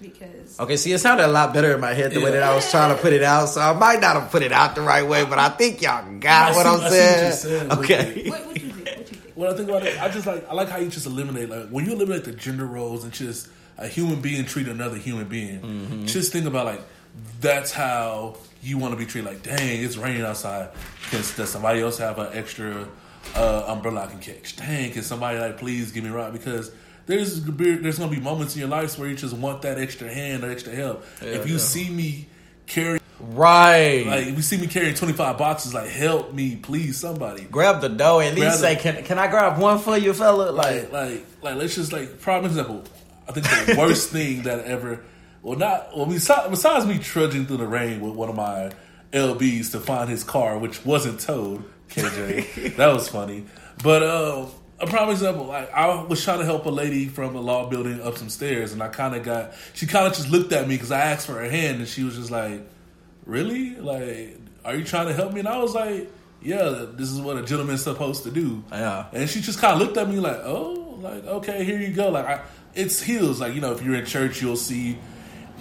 Because 0.02 0.58
Okay, 0.60 0.78
see, 0.78 0.94
it 0.94 1.00
sounded 1.00 1.26
a 1.26 1.28
lot 1.28 1.54
better 1.54 1.74
in 1.74 1.82
my 1.82 1.94
head 1.94 2.12
the 2.14 2.22
way 2.22 2.32
that 2.32 2.44
I 2.44 2.56
was 2.56 2.70
trying 2.72 2.96
to 2.96 3.02
put 3.02 3.12
it 3.12 3.22
out, 3.24 3.48
so 3.50 3.60
I 3.60 3.74
might 3.74 4.00
not 4.00 4.16
have 4.16 4.32
put 4.32 4.44
it 4.44 4.54
out 4.54 4.76
the 4.76 4.82
right 4.82 5.06
way, 5.06 5.26
but 5.26 5.38
I 5.40 5.50
think 5.50 5.82
y'all 5.82 6.18
got 6.20 6.54
I 6.54 6.56
what 6.56 6.64
see- 6.64 6.70
I'm 6.70 6.82
I 6.82 6.90
saying. 6.90 7.32
saying, 7.34 7.72
okay. 7.74 8.30
what, 8.30 8.46
what 8.46 8.62
you 8.62 8.70
think? 8.70 8.88
What 8.98 9.12
you 9.12 9.18
think? 9.18 9.36
When 9.36 9.50
I 9.50 9.54
think 9.58 9.68
about 9.70 9.84
it, 9.86 10.02
I 10.02 10.08
just 10.08 10.26
like 10.26 10.48
I 10.48 10.54
like 10.54 10.70
how 10.70 10.78
you 10.78 10.88
just 10.90 11.06
eliminate 11.06 11.50
like 11.50 11.68
when 11.70 11.86
you 11.86 11.92
eliminate 11.94 12.24
the 12.24 12.32
gender 12.32 12.66
roles 12.66 13.04
and 13.04 13.12
just 13.12 13.50
a 13.78 13.88
human 13.90 14.22
being 14.22 14.46
treat 14.46 14.68
another 14.70 14.96
human 14.98 15.28
being. 15.28 15.60
Mm-hmm. 15.60 16.06
Just 16.06 16.32
think 16.32 16.46
about 16.46 16.66
like 16.66 16.82
that's 17.42 17.72
how 17.74 18.38
you 18.62 18.78
want 18.78 18.94
to 18.94 18.98
be 18.98 19.06
treated. 19.06 19.30
Like, 19.30 19.44
dang, 19.44 19.82
it's 19.84 19.98
raining 19.98 20.22
outside. 20.24 20.70
Because 21.04 21.36
does 21.36 21.50
somebody 21.50 21.82
else 21.82 21.98
have 21.98 22.20
an 22.20 22.30
extra 22.34 22.88
uh, 23.36 23.66
umbrella 23.68 24.04
I 24.04 24.08
can 24.08 24.20
catch? 24.20 24.56
Dang, 24.56 24.92
can 24.92 25.04
somebody 25.04 25.40
like 25.40 25.58
please 25.58 25.92
give 25.92 26.04
me 26.04 26.10
a 26.10 26.14
ride? 26.14 26.34
Because 26.34 26.72
there's 27.06 27.44
there's 27.44 27.98
gonna 28.00 28.12
be 28.12 28.20
moments 28.20 28.56
in 28.56 28.60
your 28.62 28.70
life 28.70 28.98
where 29.00 29.10
you 29.10 29.16
just 29.16 29.36
want 29.36 29.62
that 29.64 29.80
extra 29.80 30.14
hand, 30.14 30.44
that 30.44 30.52
extra 30.52 30.74
help. 30.76 31.04
if 31.22 31.48
you 31.48 31.54
yeah. 31.54 31.60
see 31.60 31.90
me 31.90 32.28
carry 32.68 33.00
Right. 33.22 34.06
like 34.08 34.28
if 34.28 34.36
you 34.38 34.42
see 34.42 34.58
me 34.58 34.68
carrying 34.68 34.96
twenty 34.96 35.14
five 35.14 35.38
boxes, 35.38 35.74
like 35.74 35.90
help 35.90 36.34
me, 36.34 36.56
please, 36.56 36.98
somebody. 36.98 37.44
grab 37.44 37.82
the 37.82 37.90
dough 37.90 38.20
and 38.20 38.30
at 38.38 38.40
least 38.40 38.62
the- 38.62 38.68
say, 38.68 38.76
"Can 38.78 39.04
can 39.04 39.20
I 39.20 39.28
grab 39.28 39.60
one 39.60 39.80
for 39.80 39.98
you, 39.98 40.14
fella?" 40.14 40.52
like, 40.52 40.92
Like, 40.92 40.94
like, 40.94 41.26
like, 41.42 41.56
let's 41.56 41.76
just 41.76 41.92
like, 41.92 42.22
prime 42.22 42.46
example. 42.46 42.84
I 43.28 43.32
think 43.34 43.46
the 43.68 43.76
worst 43.78 44.10
thing 44.12 44.44
that 44.44 44.64
ever, 44.66 45.02
well, 45.42 45.58
not 45.58 45.96
well. 45.96 46.06
Besides, 46.06 46.86
me 46.86 46.98
trudging 46.98 47.46
through 47.46 47.58
the 47.58 47.68
rain 47.68 48.02
with 48.02 48.14
one 48.14 48.30
of 48.30 48.36
my 48.36 48.72
LBs 49.14 49.72
to 49.72 49.80
find 49.80 50.10
his 50.10 50.24
car, 50.24 50.58
which 50.58 50.86
wasn't 50.86 51.20
towed. 51.20 51.64
KJ, 51.90 52.76
that 52.78 52.94
was 52.94 53.08
funny. 53.08 53.46
But 53.82 54.04
uh, 54.04 54.46
a 54.80 54.88
prime 54.88 55.10
example, 55.10 55.46
like 55.46 55.72
I 55.74 56.04
was 56.04 56.24
trying 56.24 56.40
to 56.40 56.46
help 56.46 56.66
a 56.66 56.70
lady 56.70 57.08
from 57.08 57.36
a 57.36 57.42
law 57.42 57.70
building 57.70 58.02
up 58.02 58.18
some 58.18 58.30
stairs, 58.30 58.74
and 58.74 58.84
I 58.84 58.90
kind 58.90 59.16
of 59.16 59.24
got. 59.24 59.54
She 59.74 59.88
kind 59.88 60.08
of 60.08 60.14
just 60.14 60.30
looked 60.30 60.52
at 60.52 60.68
me 60.68 60.76
because 60.76 60.92
I 60.92 61.00
asked 61.00 61.26
for 61.26 61.34
her 61.34 61.50
hand, 61.50 61.78
and 61.78 61.88
she 61.88 62.04
was 62.04 62.16
just 62.16 62.32
like, 62.32 62.62
"Really? 63.26 63.76
Like, 63.76 64.38
are 64.66 64.76
you 64.76 64.84
trying 64.84 65.08
to 65.08 65.14
help 65.14 65.34
me?" 65.34 65.40
And 65.40 65.50
I 65.50 65.58
was 65.60 65.74
like. 65.74 66.12
Yeah, 66.42 66.86
this 66.94 67.12
is 67.12 67.20
what 67.20 67.36
a 67.36 67.44
gentleman's 67.44 67.84
supposed 67.84 68.24
to 68.24 68.32
do. 68.32 68.64
Yeah. 68.72 69.08
And 69.12 69.30
she 69.30 69.42
just 69.42 69.60
kind 69.60 69.74
of 69.74 69.86
looked 69.86 69.98
at 69.98 70.08
me 70.08 70.22
like, 70.22 70.38
"Oh, 70.38 70.98
like 71.02 71.26
okay, 71.26 71.66
here 71.66 71.78
you 71.78 71.90
go." 71.90 72.12
Like 72.12 72.26
I, 72.26 72.42
it's 72.74 73.02
heels. 73.02 73.42
Like 73.42 73.54
you 73.56 73.60
know, 73.60 73.74
if 73.74 73.82
you're 73.82 73.96
in 73.96 74.06
church, 74.06 74.42
you'll 74.42 74.56
see 74.56 74.98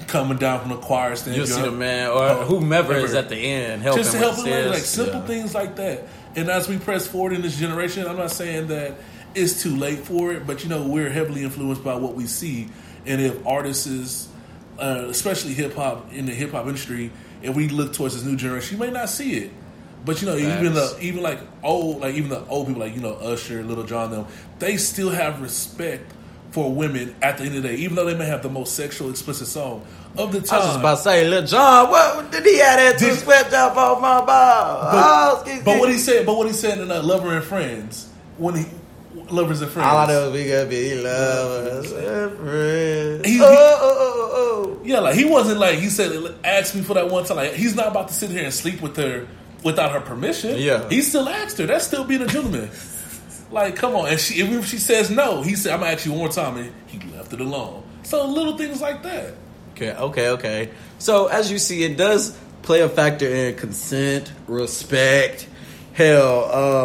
coming 0.06 0.38
down 0.38 0.60
from 0.60 0.70
the 0.70 0.76
choir 0.76 1.16
stand. 1.16 1.36
you'll 1.36 1.46
see 1.46 1.60
the 1.60 1.70
man 1.70 2.10
or 2.10 2.28
Oh, 2.28 2.44
whomever 2.44 2.94
is 2.94 3.14
at 3.14 3.28
the 3.28 3.36
end 3.36 3.82
helping 3.82 4.04
just 4.04 4.14
to 4.14 4.18
with 4.18 4.26
help 4.36 4.44
the 4.44 4.50
them, 4.50 4.70
like, 4.70 4.82
simple 4.82 5.20
Yeah. 5.20 5.26
things 5.26 5.54
like 5.54 5.76
that. 5.76 6.04
And 6.36 6.48
as 6.48 6.68
we 6.68 6.78
press 6.78 7.06
forward 7.06 7.32
in 7.32 7.42
this 7.42 7.56
generation, 7.58 8.06
I'm 8.06 8.16
not 8.16 8.30
saying 8.30 8.68
that 8.68 8.94
it's 9.34 9.62
too 9.62 9.76
late 9.76 10.00
for 10.00 10.32
it, 10.32 10.46
but 10.46 10.62
you 10.62 10.70
know, 10.70 10.86
we're 10.86 11.10
heavily 11.10 11.42
influenced 11.42 11.84
by 11.84 11.94
what 11.96 12.14
we 12.14 12.26
see. 12.26 12.68
And 13.06 13.20
if 13.20 13.46
artists, 13.46 13.86
is, 13.86 14.28
uh, 14.78 15.06
especially 15.08 15.54
hip 15.54 15.74
hop 15.74 16.12
in 16.12 16.26
the 16.26 16.32
hip 16.32 16.52
hop 16.52 16.66
industry, 16.66 17.10
if 17.42 17.54
we 17.54 17.68
look 17.68 17.92
towards 17.92 18.14
this 18.14 18.24
new 18.24 18.36
generation, 18.36 18.78
you 18.78 18.84
may 18.84 18.90
not 18.90 19.08
see 19.08 19.34
it. 19.38 19.50
But 20.04 20.22
you 20.22 20.28
know, 20.28 20.36
even 20.36 20.74
the 20.74 20.96
even 21.00 21.22
like 21.22 21.40
old 21.62 22.00
like 22.00 22.14
even 22.14 22.30
the 22.30 22.44
old 22.46 22.68
people 22.68 22.80
like 22.82 22.94
you 22.94 23.00
know 23.02 23.14
Usher, 23.14 23.62
Lil 23.64 23.82
Jon, 23.82 24.10
them 24.10 24.26
they 24.58 24.76
still 24.76 25.10
have 25.10 25.42
respect 25.42 26.12
for 26.50 26.72
women 26.72 27.14
at 27.22 27.38
the 27.38 27.44
end 27.44 27.56
of 27.56 27.62
the 27.62 27.68
day, 27.68 27.74
even 27.76 27.94
though 27.96 28.06
they 28.06 28.16
may 28.16 28.26
have 28.26 28.42
the 28.42 28.48
most 28.48 28.74
sexual 28.74 29.10
explicit 29.10 29.46
song 29.46 29.84
of 30.16 30.32
the 30.32 30.40
time. 30.40 30.60
I 30.60 30.62
was 30.62 30.66
just 30.68 30.78
about 30.80 30.96
to 30.96 31.02
say, 31.02 31.28
Lil 31.28 31.46
Jon, 31.46 31.90
what 31.90 32.32
did 32.32 32.44
he 32.44 32.58
have 32.58 32.78
that 32.78 32.98
two 32.98 33.06
Did- 33.06 33.18
swept 33.18 33.52
up 33.52 33.76
off 33.76 34.00
my 34.00 34.18
ball? 34.24 34.26
But, 34.26 34.92
oh, 34.94 35.40
excuse 35.42 35.64
but 35.64 35.78
what 35.78 35.90
he 35.90 35.98
said, 35.98 36.26
but 36.26 36.36
what 36.36 36.46
he 36.46 36.52
said 36.52 36.78
in 36.78 36.90
uh, 36.90 37.02
"Lover 37.02 37.34
and 37.36 37.44
Friends," 37.44 38.08
when 38.38 38.54
he 38.56 38.64
lovers 39.30 39.60
and 39.60 39.70
friends. 39.70 39.86
All 39.88 39.98
I 39.98 40.06
know 40.06 40.28
is 40.28 40.32
we 40.32 40.48
gonna 40.50 40.66
be 40.66 40.94
lovers 40.94 41.92
and 41.92 42.38
friends. 42.38 43.26
He- 43.26 43.40
oh, 43.42 43.44
oh, 43.44 43.78
oh, 43.80 44.30
oh, 44.34 44.80
Yeah, 44.84 45.00
like 45.00 45.14
he 45.16 45.24
wasn't 45.26 45.58
like 45.60 45.78
he 45.78 45.88
said. 45.90 46.34
Asked 46.44 46.74
me 46.76 46.82
for 46.82 46.94
that 46.94 47.08
one 47.10 47.24
time. 47.24 47.36
Like 47.36 47.52
he's 47.54 47.74
not 47.74 47.88
about 47.88 48.08
to 48.08 48.14
sit 48.14 48.30
here 48.30 48.44
and 48.44 48.54
sleep 48.54 48.80
with 48.80 48.96
her 48.96 49.26
without 49.64 49.92
her 49.92 50.00
permission. 50.00 50.56
Yeah. 50.58 50.88
he 50.88 51.02
still 51.02 51.28
asked 51.28 51.58
her. 51.58 51.66
That's 51.66 51.86
still 51.86 52.04
being 52.04 52.22
a 52.22 52.26
gentleman. 52.26 52.70
like, 53.50 53.76
come 53.76 53.94
on. 53.94 54.08
And 54.08 54.20
she, 54.20 54.40
if 54.40 54.66
she 54.66 54.78
says 54.78 55.10
no, 55.10 55.42
he 55.42 55.54
said, 55.54 55.72
"I'm 55.72 55.80
gonna 55.80 55.92
ask 55.92 56.04
you 56.04 56.12
one 56.12 56.20
more 56.20 56.28
time," 56.28 56.56
and 56.56 56.72
he 56.86 56.98
left 57.10 57.32
it 57.32 57.40
alone. 57.40 57.82
So 58.02 58.26
little 58.26 58.56
things 58.56 58.80
like 58.80 59.02
that. 59.02 59.34
Okay, 59.72 59.92
okay, 59.92 60.28
okay. 60.30 60.70
So 60.98 61.26
as 61.26 61.50
you 61.50 61.58
see, 61.58 61.84
it 61.84 61.96
does 61.96 62.36
play 62.62 62.80
a 62.80 62.88
factor 62.88 63.26
in 63.26 63.54
consent, 63.56 64.32
respect. 64.46 65.48
Hell, 65.92 66.44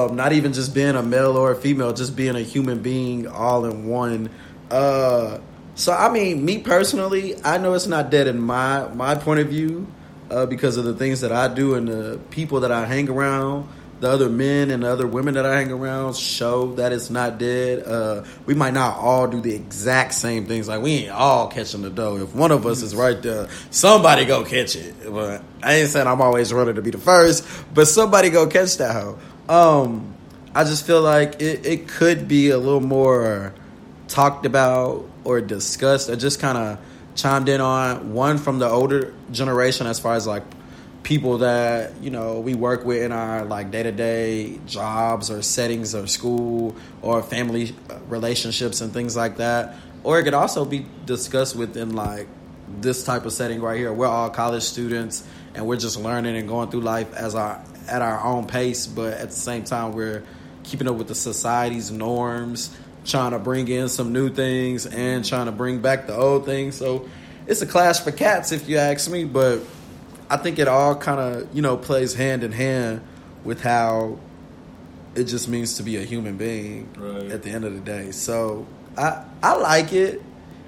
um, 0.09 0.15
not 0.15 0.33
even 0.33 0.53
just 0.53 0.73
being 0.73 0.95
a 0.95 1.03
male 1.03 1.37
or 1.37 1.51
a 1.51 1.55
female, 1.55 1.93
just 1.93 2.15
being 2.15 2.35
a 2.35 2.41
human 2.41 2.81
being 2.81 3.27
all 3.27 3.65
in 3.65 3.87
one. 3.87 4.29
Uh, 4.71 5.39
so 5.75 5.91
I 5.91 6.11
mean, 6.11 6.43
me 6.45 6.59
personally, 6.59 7.35
I 7.43 7.57
know 7.57 7.73
it's 7.73 7.87
not 7.87 8.09
dead 8.09 8.27
in 8.27 8.39
my 8.39 8.87
my 8.89 9.15
point 9.15 9.39
of 9.39 9.47
view 9.47 9.87
uh, 10.29 10.45
because 10.45 10.77
of 10.77 10.85
the 10.85 10.93
things 10.93 11.21
that 11.21 11.31
I 11.31 11.47
do 11.47 11.75
and 11.75 11.87
the 11.87 12.19
people 12.31 12.61
that 12.61 12.71
I 12.71 12.85
hang 12.85 13.09
around. 13.09 13.67
The 14.03 14.09
other 14.09 14.27
men 14.27 14.69
and 14.69 14.83
the 14.83 14.91
other 14.91 15.07
women 15.07 15.35
that 15.35 15.45
I 15.45 15.55
hang 15.55 15.71
around 15.71 16.17
show 16.17 16.75
that 16.75 16.91
it's 16.91 17.09
not 17.09 17.37
dead. 17.37 17.87
Uh, 17.87 18.25
we 18.45 18.53
might 18.53 18.73
not 18.73 18.97
all 18.97 19.29
do 19.29 19.39
the 19.39 19.55
exact 19.55 20.13
same 20.13 20.45
things. 20.45 20.67
Like 20.67 20.81
we 20.81 20.91
ain't 20.91 21.11
all 21.11 21.47
catching 21.47 21.83
the 21.83 21.89
dough. 21.89 22.17
If 22.17 22.35
one 22.35 22.51
of 22.51 22.65
us 22.65 22.81
is 22.81 22.93
right 22.93 23.21
there, 23.21 23.47
somebody 23.69 24.25
go 24.25 24.43
catch 24.43 24.75
it. 24.75 24.93
But 25.09 25.41
I 25.63 25.75
ain't 25.75 25.89
saying 25.89 26.05
I'm 26.05 26.19
always 26.19 26.51
running 26.51 26.75
to 26.75 26.81
be 26.81 26.91
the 26.91 26.97
first, 26.97 27.47
but 27.73 27.87
somebody 27.87 28.29
go 28.29 28.45
catch 28.47 28.75
that 28.75 28.91
hoe. 28.91 29.19
Um, 29.47 30.13
I 30.53 30.65
just 30.65 30.85
feel 30.85 31.01
like 31.01 31.41
it, 31.41 31.65
it 31.65 31.87
could 31.87 32.27
be 32.27 32.49
a 32.49 32.57
little 32.57 32.81
more 32.81 33.53
talked 34.09 34.45
about 34.45 35.09
or 35.23 35.39
discussed 35.39 36.09
or 36.09 36.17
just 36.17 36.41
kind 36.41 36.57
of 36.57 36.77
chimed 37.15 37.47
in 37.47 37.61
on 37.61 38.13
one 38.13 38.37
from 38.37 38.59
the 38.59 38.67
older 38.67 39.13
generation 39.31 39.87
as 39.87 39.97
far 39.97 40.15
as 40.15 40.27
like 40.27 40.43
people 41.03 41.39
that 41.39 42.01
you 42.01 42.09
know 42.09 42.39
we 42.39 42.55
work 42.55 42.85
with 42.85 43.03
in 43.03 43.11
our 43.11 43.43
like 43.43 43.71
day-to-day 43.71 44.59
jobs 44.65 45.29
or 45.29 45.41
settings 45.41 45.93
or 45.93 46.07
school 46.07 46.75
or 47.01 47.21
family 47.21 47.75
uh, 47.89 47.97
relationships 48.07 48.81
and 48.81 48.93
things 48.93 49.15
like 49.15 49.37
that. 49.37 49.75
Or 50.03 50.19
it 50.19 50.23
could 50.23 50.33
also 50.33 50.65
be 50.65 50.85
discussed 51.05 51.55
within 51.55 51.95
like 51.95 52.27
this 52.79 53.03
type 53.03 53.25
of 53.25 53.33
setting 53.33 53.61
right 53.61 53.77
here. 53.77 53.93
We're 53.93 54.07
all 54.07 54.29
college 54.29 54.63
students 54.63 55.25
and 55.53 55.67
we're 55.67 55.77
just 55.77 55.97
learning 55.99 56.35
and 56.35 56.47
going 56.47 56.69
through 56.71 56.81
life 56.81 57.13
as 57.13 57.35
our 57.35 57.61
at 57.87 58.01
our 58.01 58.23
own 58.23 58.47
pace 58.47 58.87
but 58.87 59.13
at 59.13 59.29
the 59.29 59.35
same 59.35 59.65
time 59.65 59.91
we're 59.91 60.23
keeping 60.63 60.87
up 60.87 60.95
with 60.95 61.09
the 61.09 61.15
society's 61.15 61.91
norms 61.91 62.75
trying 63.03 63.31
to 63.31 63.39
bring 63.39 63.67
in 63.67 63.89
some 63.89 64.13
new 64.13 64.29
things 64.29 64.85
and 64.85 65.25
trying 65.25 65.47
to 65.47 65.51
bring 65.51 65.81
back 65.81 66.07
the 66.07 66.15
old 66.15 66.45
things. 66.45 66.75
So 66.75 67.09
it's 67.45 67.61
a 67.61 67.65
clash 67.65 67.99
for 67.99 68.13
cats 68.13 68.53
if 68.53 68.69
you 68.69 68.77
ask 68.77 69.11
me 69.11 69.25
but 69.25 69.61
I 70.29 70.37
think 70.37 70.59
it 70.59 70.67
all 70.67 70.95
kind 70.95 71.19
of 71.19 71.55
you 71.55 71.61
know 71.61 71.77
plays 71.77 72.13
hand 72.13 72.43
in 72.43 72.51
hand 72.51 73.01
with 73.43 73.61
how 73.61 74.17
it 75.15 75.25
just 75.25 75.47
means 75.47 75.75
to 75.75 75.83
be 75.83 75.97
a 75.97 76.01
human 76.01 76.37
being 76.37 76.89
Right. 76.97 77.31
at 77.31 77.43
the 77.43 77.49
end 77.51 77.65
of 77.65 77.73
the 77.73 77.79
day. 77.81 78.11
So 78.11 78.65
I 78.97 79.23
I 79.41 79.55
like 79.57 79.93
it. 79.93 80.21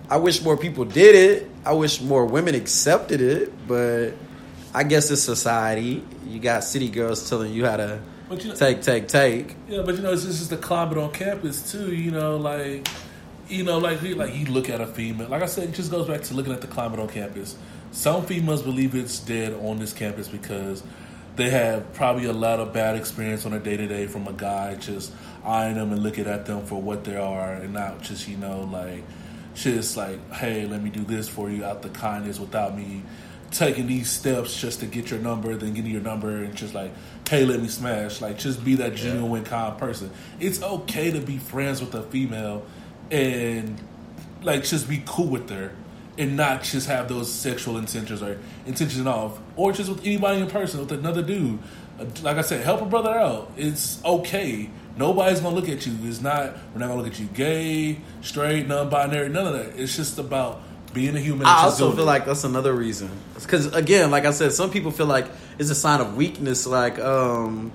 I 0.09 0.17
wish 0.17 0.43
more 0.43 0.55
people 0.57 0.85
did 0.85 1.15
it. 1.15 1.49
I 1.65 1.73
wish 1.73 1.99
more 2.01 2.25
women 2.25 2.53
accepted 2.53 3.21
it, 3.21 3.51
but 3.67 4.11
I 4.73 4.83
guess 4.83 5.09
it's 5.09 5.21
society. 5.23 6.03
You 6.27 6.39
got 6.39 6.63
city 6.63 6.89
girls 6.89 7.27
telling 7.27 7.51
you 7.53 7.65
how 7.65 7.77
to 7.77 7.99
you 8.29 8.49
know- 8.49 8.55
take, 8.55 8.81
take, 8.83 9.07
take. 9.07 9.55
Yeah, 9.67 9.81
but 9.83 9.95
you 9.95 10.01
know, 10.01 10.11
it's 10.13 10.25
just 10.25 10.49
the 10.51 10.57
climate 10.57 10.97
on 10.97 11.11
campus 11.11 11.71
too. 11.71 11.95
You 11.95 12.11
know, 12.11 12.37
like 12.37 12.87
you 13.47 13.63
know, 13.63 13.79
like 13.79 14.01
like 14.03 14.35
you 14.35 14.45
look 14.47 14.69
at 14.69 14.79
a 14.81 14.85
female. 14.87 15.29
Like 15.29 15.41
I 15.41 15.47
said, 15.47 15.69
it 15.69 15.73
just 15.75 15.89
goes 15.89 16.07
back 16.07 16.21
to 16.23 16.33
looking 16.35 16.53
at 16.53 16.61
the 16.61 16.67
climate 16.67 16.99
on 16.99 17.07
campus. 17.07 17.55
Some 17.95 18.25
females 18.25 18.61
believe 18.61 18.93
it's 18.93 19.19
dead 19.19 19.53
on 19.53 19.79
this 19.79 19.93
campus 19.93 20.27
because 20.27 20.83
they 21.37 21.49
have 21.49 21.93
probably 21.93 22.25
a 22.25 22.33
lot 22.33 22.59
of 22.59 22.73
bad 22.73 22.97
experience 22.97 23.45
on 23.45 23.53
a 23.53 23.59
day 23.59 23.77
to 23.77 23.87
day 23.87 24.05
from 24.05 24.27
a 24.27 24.33
guy 24.33 24.75
just 24.75 25.13
eyeing 25.45 25.75
them 25.75 25.93
and 25.93 26.03
looking 26.03 26.27
at 26.27 26.45
them 26.45 26.65
for 26.65 26.81
what 26.81 27.05
they 27.05 27.15
are, 27.15 27.53
and 27.53 27.73
not 27.73 28.01
just 28.01 28.27
you 28.27 28.35
know 28.35 28.69
like 28.71 29.01
just 29.53 29.95
like, 29.95 30.19
hey, 30.33 30.65
let 30.65 30.83
me 30.83 30.89
do 30.89 31.05
this 31.05 31.29
for 31.29 31.49
you 31.49 31.63
out 31.63 31.83
the 31.83 31.89
kindness 31.89 32.37
without 32.37 32.75
me 32.75 33.01
taking 33.49 33.87
these 33.87 34.09
steps 34.09 34.59
just 34.59 34.81
to 34.81 34.85
get 34.85 35.09
your 35.09 35.21
number, 35.21 35.55
then 35.55 35.73
getting 35.73 35.89
your 35.89 36.01
number 36.01 36.43
and 36.43 36.53
just 36.53 36.73
like, 36.73 36.91
hey, 37.29 37.45
let 37.45 37.61
me 37.61 37.69
smash. 37.69 38.19
Like, 38.19 38.37
just 38.37 38.65
be 38.65 38.75
that 38.75 38.95
genuine, 38.95 39.45
kind 39.45 39.77
person. 39.77 40.11
It's 40.41 40.61
okay 40.61 41.11
to 41.11 41.21
be 41.21 41.37
friends 41.37 41.79
with 41.79 41.95
a 41.95 42.03
female 42.03 42.65
and 43.09 43.79
like 44.41 44.65
just 44.65 44.89
be 44.89 45.01
cool 45.05 45.27
with 45.27 45.49
her 45.49 45.71
and 46.17 46.37
not 46.37 46.63
just 46.63 46.87
have 46.87 47.09
those 47.09 47.31
sexual 47.31 47.77
intentions 47.77 48.21
or 48.21 48.39
intentions 48.65 49.05
off, 49.05 49.39
or 49.55 49.71
just 49.71 49.89
with 49.89 50.05
anybody 50.05 50.41
in 50.41 50.47
person 50.47 50.79
with 50.79 50.91
another 50.91 51.21
dude. 51.21 51.59
Like 52.23 52.37
I 52.37 52.41
said, 52.41 52.63
help 52.63 52.81
a 52.81 52.85
brother 52.85 53.11
out. 53.11 53.51
It's 53.57 54.03
okay. 54.03 54.69
Nobody's 54.97 55.39
gonna 55.39 55.55
look 55.55 55.69
at 55.69 55.85
you. 55.85 55.97
It's 56.03 56.21
not. 56.21 56.55
We're 56.73 56.79
not 56.79 56.87
gonna 56.87 57.01
look 57.01 57.11
at 57.11 57.19
you 57.19 57.27
gay, 57.27 57.99
straight, 58.21 58.67
non-binary, 58.67 59.29
none 59.29 59.47
of 59.47 59.53
that. 59.53 59.79
It's 59.79 59.95
just 59.95 60.17
about 60.17 60.61
being 60.93 61.15
a 61.15 61.19
human. 61.19 61.45
I 61.45 61.63
also 61.63 61.91
feel 61.91 62.01
it. 62.01 62.05
like 62.05 62.25
that's 62.25 62.43
another 62.43 62.73
reason. 62.73 63.09
Because 63.35 63.73
again, 63.73 64.11
like 64.11 64.25
I 64.25 64.31
said, 64.31 64.53
some 64.53 64.71
people 64.71 64.91
feel 64.91 65.05
like 65.05 65.27
it's 65.59 65.69
a 65.69 65.75
sign 65.75 66.01
of 66.01 66.15
weakness. 66.15 66.65
Like 66.65 66.97
um, 66.99 67.71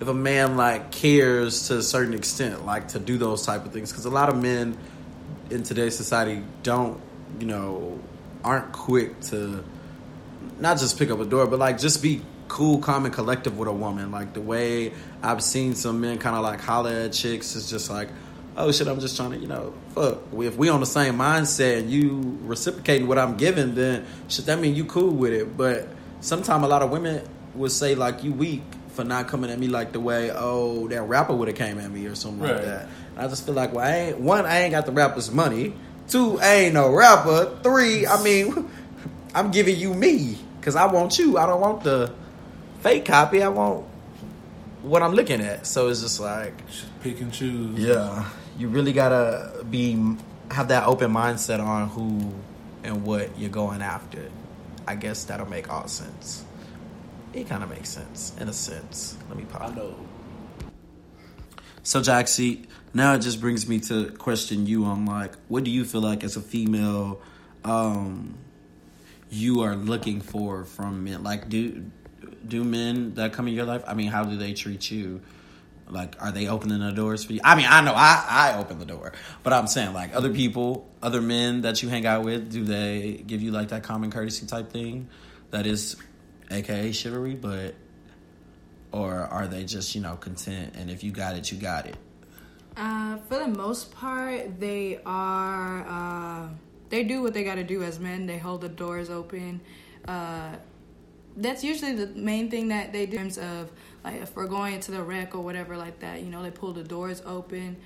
if 0.00 0.06
a 0.08 0.14
man 0.14 0.56
like 0.56 0.92
cares 0.92 1.68
to 1.68 1.78
a 1.78 1.82
certain 1.82 2.14
extent, 2.14 2.64
like 2.64 2.88
to 2.88 2.98
do 2.98 3.18
those 3.18 3.44
type 3.44 3.64
of 3.64 3.72
things. 3.72 3.90
Because 3.90 4.04
a 4.04 4.10
lot 4.10 4.28
of 4.28 4.40
men 4.40 4.76
in 5.50 5.62
today's 5.62 5.96
society 5.96 6.42
don't, 6.62 7.00
you 7.38 7.46
know, 7.46 7.98
aren't 8.44 8.72
quick 8.72 9.20
to 9.20 9.64
not 10.58 10.78
just 10.78 10.98
pick 10.98 11.10
up 11.10 11.20
a 11.20 11.24
door, 11.24 11.46
but 11.46 11.58
like 11.58 11.78
just 11.78 12.02
be 12.02 12.22
cool, 12.48 12.78
calm, 12.78 13.04
and 13.04 13.14
collective 13.14 13.58
with 13.58 13.68
a 13.68 13.72
woman. 13.72 14.10
Like 14.10 14.32
the 14.32 14.40
way 14.40 14.92
I've 15.22 15.42
seen 15.42 15.74
some 15.74 16.00
men 16.00 16.18
kind 16.18 16.36
of 16.36 16.42
like 16.42 16.60
holler 16.60 16.90
at 16.90 17.12
chicks 17.12 17.54
is 17.54 17.70
just 17.70 17.90
like, 17.90 18.08
oh 18.56 18.72
shit, 18.72 18.88
I'm 18.88 19.00
just 19.00 19.16
trying 19.16 19.32
to, 19.32 19.38
you 19.38 19.46
know, 19.46 19.72
fuck. 19.94 20.18
If 20.32 20.56
we 20.56 20.68
on 20.68 20.80
the 20.80 20.86
same 20.86 21.16
mindset 21.16 21.78
and 21.78 21.90
you 21.90 22.38
reciprocating 22.42 23.06
what 23.06 23.18
I'm 23.18 23.36
giving, 23.36 23.74
then 23.74 24.06
shit, 24.28 24.46
that 24.46 24.58
mean 24.58 24.74
you 24.74 24.84
cool 24.84 25.10
with 25.10 25.32
it. 25.32 25.56
But 25.56 25.88
sometimes 26.20 26.64
a 26.64 26.68
lot 26.68 26.82
of 26.82 26.90
women 26.90 27.26
would 27.54 27.72
say 27.72 27.94
like 27.94 28.24
you 28.24 28.32
weak 28.32 28.62
for 28.88 29.04
not 29.04 29.28
coming 29.28 29.50
at 29.50 29.58
me 29.58 29.68
like 29.68 29.92
the 29.92 30.00
way 30.00 30.30
oh 30.34 30.88
that 30.88 31.02
rapper 31.02 31.32
would 31.32 31.46
have 31.46 31.56
came 31.56 31.78
at 31.78 31.90
me 31.90 32.06
or 32.06 32.16
something 32.16 32.40
like 32.40 32.62
that. 32.64 32.88
And 33.14 33.24
I 33.24 33.28
just 33.28 33.46
feel 33.46 33.54
like 33.54 33.72
well, 33.72 33.86
I 33.86 33.96
ain't 33.96 34.18
one, 34.18 34.44
I 34.44 34.62
ain't 34.62 34.72
got 34.72 34.86
the 34.86 34.92
rapper's 34.92 35.30
money. 35.30 35.72
Two, 36.08 36.40
I 36.40 36.54
ain't 36.54 36.74
no 36.74 36.90
rapper. 36.90 37.58
Three, 37.62 38.06
I 38.06 38.22
mean, 38.22 38.70
I'm 39.34 39.50
giving 39.50 39.76
you 39.76 39.92
me 39.94 40.38
because 40.58 40.74
I 40.74 40.86
want 40.86 41.18
you. 41.18 41.38
I 41.38 41.46
don't 41.46 41.60
want 41.60 41.84
the 41.84 42.12
fake 42.80 43.04
copy. 43.04 43.42
I 43.42 43.48
want 43.48 43.84
what 44.82 45.02
I'm 45.02 45.12
looking 45.12 45.40
at. 45.40 45.66
So 45.66 45.88
it's 45.88 46.00
just 46.00 46.20
like, 46.20 46.54
pick 47.02 47.20
and 47.20 47.32
choose. 47.32 47.78
yeah, 47.78 48.28
you 48.58 48.68
really 48.68 48.92
gotta 48.92 49.64
be 49.70 50.16
have 50.50 50.68
that 50.68 50.86
open 50.86 51.12
mindset 51.12 51.60
on 51.60 51.88
who 51.88 52.32
and 52.82 53.04
what 53.04 53.38
you're 53.38 53.50
going 53.50 53.82
after. 53.82 54.30
I 54.86 54.94
guess 54.94 55.24
that'll 55.24 55.48
make 55.48 55.70
all 55.70 55.88
sense. 55.88 56.44
It 57.34 57.48
kind 57.48 57.62
of 57.62 57.68
makes 57.68 57.90
sense 57.90 58.34
in 58.40 58.48
a 58.48 58.52
sense. 58.52 59.16
Let 59.28 59.36
me 59.36 59.44
pause. 59.44 59.70
I 59.70 59.74
know. 59.74 59.94
So, 61.82 62.00
Jacksie, 62.00 62.66
now 62.94 63.14
it 63.14 63.20
just 63.20 63.40
brings 63.40 63.68
me 63.68 63.80
to 63.80 64.10
question 64.12 64.66
you 64.66 64.84
on 64.84 65.06
like, 65.06 65.34
what 65.48 65.64
do 65.64 65.70
you 65.70 65.84
feel 65.84 66.00
like 66.00 66.24
as 66.24 66.36
a 66.36 66.40
female, 66.40 67.20
um, 67.64 68.38
you 69.30 69.60
are 69.62 69.76
looking 69.76 70.20
for 70.20 70.64
from 70.64 71.04
men? 71.04 71.22
Like, 71.22 71.48
do 71.48 71.84
do 72.46 72.64
men 72.64 73.14
that 73.14 73.32
come 73.32 73.48
in 73.48 73.54
your 73.54 73.66
life? 73.66 73.82
I 73.86 73.94
mean, 73.94 74.08
how 74.08 74.24
do 74.24 74.36
they 74.36 74.54
treat 74.54 74.90
you? 74.90 75.20
Like, 75.90 76.16
are 76.20 76.32
they 76.32 76.48
opening 76.48 76.80
the 76.80 76.92
doors 76.92 77.24
for 77.24 77.32
you? 77.32 77.40
I 77.42 77.54
mean, 77.54 77.66
I 77.68 77.80
know 77.80 77.92
I 77.94 78.24
I 78.28 78.58
open 78.58 78.78
the 78.78 78.86
door, 78.86 79.12
but 79.42 79.52
I'm 79.52 79.66
saying 79.66 79.92
like 79.92 80.14
other 80.14 80.32
people, 80.32 80.88
other 81.02 81.20
men 81.20 81.62
that 81.62 81.82
you 81.82 81.88
hang 81.88 82.06
out 82.06 82.24
with, 82.24 82.50
do 82.50 82.64
they 82.64 83.22
give 83.26 83.42
you 83.42 83.50
like 83.50 83.68
that 83.68 83.82
common 83.82 84.10
courtesy 84.10 84.46
type 84.46 84.70
thing? 84.70 85.08
That 85.50 85.66
is, 85.66 85.96
aka 86.50 86.92
chivalry, 86.92 87.34
but 87.34 87.74
or 88.92 89.14
are 89.14 89.46
they 89.46 89.64
just 89.64 89.94
you 89.94 90.00
know 90.00 90.16
content 90.16 90.74
and 90.76 90.90
if 90.90 91.04
you 91.04 91.10
got 91.10 91.36
it 91.36 91.50
you 91.52 91.58
got 91.58 91.86
it 91.86 91.96
Uh, 92.78 93.16
for 93.28 93.38
the 93.40 93.48
most 93.48 93.90
part, 93.90 94.60
they 94.60 95.00
are. 95.04 95.84
Uh, 95.88 96.48
they 96.90 97.02
do 97.02 97.20
what 97.20 97.34
they 97.34 97.42
got 97.42 97.56
to 97.56 97.64
do 97.64 97.82
as 97.82 97.98
men. 97.98 98.26
They 98.26 98.38
hold 98.38 98.60
the 98.60 98.68
doors 98.68 99.10
open. 99.10 99.60
Uh, 100.06 100.52
that's 101.36 101.64
usually 101.64 101.92
the 101.92 102.06
main 102.06 102.50
thing 102.50 102.68
that 102.68 102.92
they 102.92 103.04
do 103.04 103.16
in 103.16 103.22
terms 103.24 103.38
of 103.38 103.70
like 104.04 104.22
if 104.22 104.34
we're 104.34 104.46
going 104.46 104.74
into 104.74 104.92
the 104.92 105.02
rec 105.02 105.34
or 105.34 105.40
whatever 105.40 105.76
like 105.76 105.98
that. 106.00 106.22
You 106.22 106.30
know, 106.30 106.42
they 106.42 106.52
pull 106.52 106.72
the 106.72 106.84
doors 106.84 107.20
open. 107.26 107.76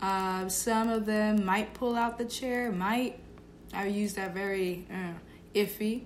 Uh, 0.00 0.48
some 0.48 0.88
of 0.88 1.06
them 1.06 1.44
might 1.44 1.74
pull 1.74 1.96
out 1.96 2.16
the 2.16 2.24
chair. 2.24 2.70
Might 2.70 3.18
I 3.74 3.86
use 3.86 4.14
that 4.14 4.32
very 4.32 4.86
uh, 4.90 5.12
iffy. 5.54 6.02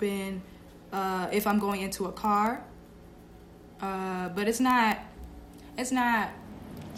Been 0.00 0.42
if 1.32 1.46
I'm 1.46 1.58
going 1.58 1.82
into 1.82 2.06
a 2.06 2.12
car, 2.12 2.64
but 3.80 4.46
it's 4.46 4.60
not. 4.60 4.98
It's 5.76 5.92
not 5.92 6.30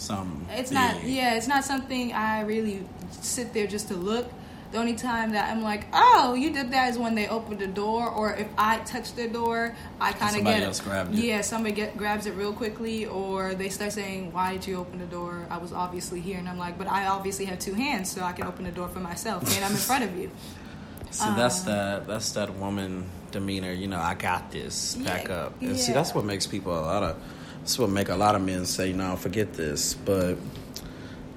Some. 0.03 0.47
It's 0.51 0.73
not. 0.73 1.05
Yeah, 1.05 1.35
it's 1.35 1.47
not 1.47 1.65
something 1.65 2.13
I 2.13 2.41
really 2.43 2.85
sit 3.13 3.53
there 3.55 3.69
just 3.69 3.89
to 3.89 3.95
look. 3.95 4.27
The 4.73 4.79
only 4.79 4.95
time 4.95 5.33
that 5.33 5.51
I'm 5.51 5.63
like, 5.63 5.87
oh, 5.93 6.33
you 6.33 6.51
did 6.51 6.71
that 6.73 6.91
is 6.91 6.99
when 6.99 7.15
they 7.15 7.29
open 7.29 7.59
the 7.59 7.67
door, 7.67 8.09
or 8.09 8.35
if 8.35 8.49
I 8.57 8.79
touch 8.79 9.13
the 9.13 9.29
door, 9.29 9.77
I 10.01 10.13
kind 10.13 10.31
of 10.31 10.37
Somebody 10.37 10.61
get 10.61 10.67
else 10.67 10.81
grabbed 10.81 11.15
it. 11.15 11.23
Yeah, 11.23 11.43
somebody 11.43 11.75
get 11.75 11.97
grabs 11.97 12.25
it 12.27 12.33
real 12.35 12.55
quickly, 12.55 13.07
or 13.07 13.55
they 13.55 13.69
start 13.69 13.93
saying, 13.93 14.33
"Why 14.33 14.55
did 14.55 14.67
you 14.67 14.77
open 14.79 14.99
the 14.99 15.07
door? 15.07 15.47
I 15.51 15.59
was 15.59 15.73
obviously 15.73 16.21
here," 16.21 16.39
and 16.39 16.49
I'm 16.49 16.59
like, 16.59 16.79
"But 16.79 16.89
I 16.89 17.07
obviously 17.07 17.45
have 17.45 17.59
two 17.59 17.75
hands, 17.75 18.11
so 18.11 18.23
I 18.23 18.33
can 18.33 18.47
open 18.47 18.65
the 18.65 18.73
door 18.73 18.89
for 18.89 19.01
myself, 19.01 19.43
and 19.55 19.65
I'm 19.65 19.73
in 19.73 19.77
front 19.77 20.05
of 20.05 20.19
you." 20.19 20.31
See, 21.11 21.27
that's 21.37 21.61
um, 21.61 21.67
that. 21.67 22.07
That's 22.07 22.33
that 22.33 22.55
woman 22.55 23.05
demeanor. 23.31 23.73
You 23.73 23.87
know, 23.89 24.01
I 24.01 24.15
got 24.15 24.51
this. 24.51 24.95
Back 24.95 25.29
Yeah, 25.29 25.35
up. 25.35 25.61
And 25.61 25.79
see, 25.79 25.93
that's 25.93 26.15
what 26.15 26.25
makes 26.25 26.47
people 26.47 26.73
a 26.73 26.81
lot 26.81 27.03
of. 27.03 27.17
That's 27.63 27.79
will 27.79 27.87
make 27.87 28.09
a 28.09 28.17
lot 28.17 28.35
of 28.35 28.43
men 28.43 28.67
say, 28.67 28.93
"No, 28.93 29.15
forget 29.15 29.53
this." 29.53 29.95
But 29.95 30.37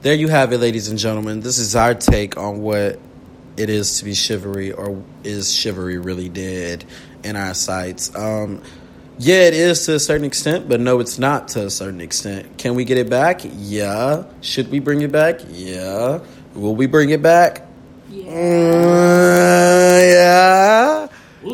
there 0.02 0.16
you 0.16 0.28
have 0.28 0.52
it, 0.54 0.58
ladies 0.58 0.88
and 0.88 0.98
gentlemen. 0.98 1.42
This 1.42 1.60
is 1.60 1.76
our 1.76 1.94
take 1.94 2.36
on 2.36 2.62
what 2.62 2.98
it 3.58 3.70
is 3.70 4.00
to 4.00 4.06
be 4.06 4.16
chivalry, 4.16 4.72
or 4.72 5.04
is 5.24 5.54
chivalry 5.54 6.00
really 6.00 6.30
dead 6.30 6.84
in 7.24 7.36
our 7.36 7.54
sights? 7.54 8.12
Um, 8.16 8.64
yeah, 9.20 9.44
it 9.44 9.54
is 9.54 9.86
to 9.86 9.94
a 9.94 10.00
certain 10.00 10.26
extent, 10.26 10.68
but 10.68 10.80
no, 10.80 11.00
it's 11.00 11.20
not 11.20 11.50
to 11.50 11.68
a 11.68 11.70
certain 11.70 12.02
extent. 12.02 12.58
Can 12.58 12.74
we 12.74 12.86
get 12.86 12.98
it 12.98 13.08
back? 13.08 13.42
Yeah. 13.44 14.24
Should 14.42 14.72
we 14.72 14.80
bring 14.80 15.02
it 15.02 15.12
back? 15.12 15.42
Yeah. 15.52 16.22
Will 16.56 16.76
we 16.76 16.88
bring 16.88 17.12
it 17.12 17.22
back? 17.22 17.68
Uh, 18.10 18.16
yeah. 20.02 21.08